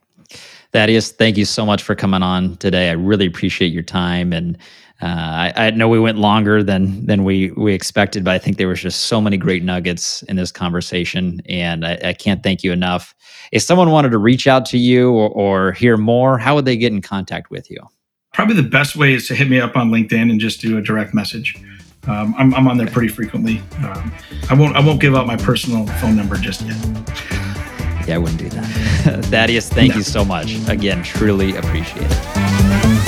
Thaddeus, 0.73 1.13
thank 1.13 1.37
you 1.37 1.45
so 1.45 1.67
much 1.67 1.83
for 1.83 1.95
coming 1.95 2.23
on 2.23 2.57
today. 2.57 2.89
I 2.89 2.93
really 2.93 3.27
appreciate 3.27 3.73
your 3.73 3.83
time, 3.83 4.33
and 4.33 4.57
uh, 5.03 5.07
I, 5.07 5.53
I, 5.57 5.71
know 5.71 5.89
we 5.89 6.01
went 6.01 6.17
longer 6.17 6.63
than 6.63 7.05
than 7.05 7.25
we 7.25 7.51
we 7.53 7.75
expected, 7.75 8.25
but 8.25 8.33
I 8.33 8.39
think 8.39 8.57
there 8.57 8.69
was 8.69 8.81
just 8.81 9.03
so 9.03 9.21
many 9.21 9.37
great 9.37 9.63
nuggets 9.63 10.23
in 10.25 10.37
this 10.37 10.51
conversation, 10.51 11.43
and 11.47 11.85
I, 11.85 11.99
I 12.03 12.13
can't 12.15 12.43
thank 12.43 12.65
you 12.65 12.73
enough. 12.73 13.15
If 13.53 13.63
someone 13.63 13.91
wanted 13.91 14.13
to 14.13 14.19
reach 14.19 14.47
out 14.47 14.65
to 14.67 14.79
you 14.79 15.11
or, 15.11 15.29
or 15.31 15.73
hear 15.73 15.99
more, 15.99 16.39
how 16.39 16.55
would 16.55 16.65
they 16.65 16.79
get 16.79 16.91
in 16.91 17.03
contact 17.03 17.51
with 17.51 17.71
you? 17.71 17.81
Probably 18.33 18.55
the 18.55 18.63
best 18.63 18.97
way 18.97 19.13
is 19.13 19.29
to 19.29 19.35
hit 19.35 19.51
me 19.51 19.61
up 19.61 19.77
on 19.77 19.91
LinkedIn 19.91 20.31
and 20.31 20.41
just 20.41 20.63
do 20.63 20.79
a 20.79 20.81
direct 20.81 21.13
message. 21.13 21.55
Um, 22.07 22.35
I'm, 22.39 22.55
I'm, 22.55 22.67
on 22.67 22.79
there 22.79 22.87
pretty 22.87 23.09
frequently. 23.09 23.61
Um, 23.85 24.11
I 24.49 24.55
won't 24.55 24.75
I 24.75 24.81
won't 24.81 25.01
give 25.01 25.15
out 25.15 25.27
my 25.27 25.37
personal 25.37 25.87
phone 25.99 26.17
number 26.17 26.37
just 26.37 26.63
yet. 26.63 27.52
Yeah, 28.07 28.17
I 28.17 28.19
wouldn't 28.19 28.41
do 28.41 28.49
that. 28.51 28.67
Thaddeus, 29.27 29.69
thank 29.69 29.91
no. 29.91 29.97
you 29.97 30.03
so 30.03 30.25
much. 30.25 30.57
Again, 30.69 31.03
truly 31.03 31.57
appreciate 31.57 32.07
it. 32.11 33.02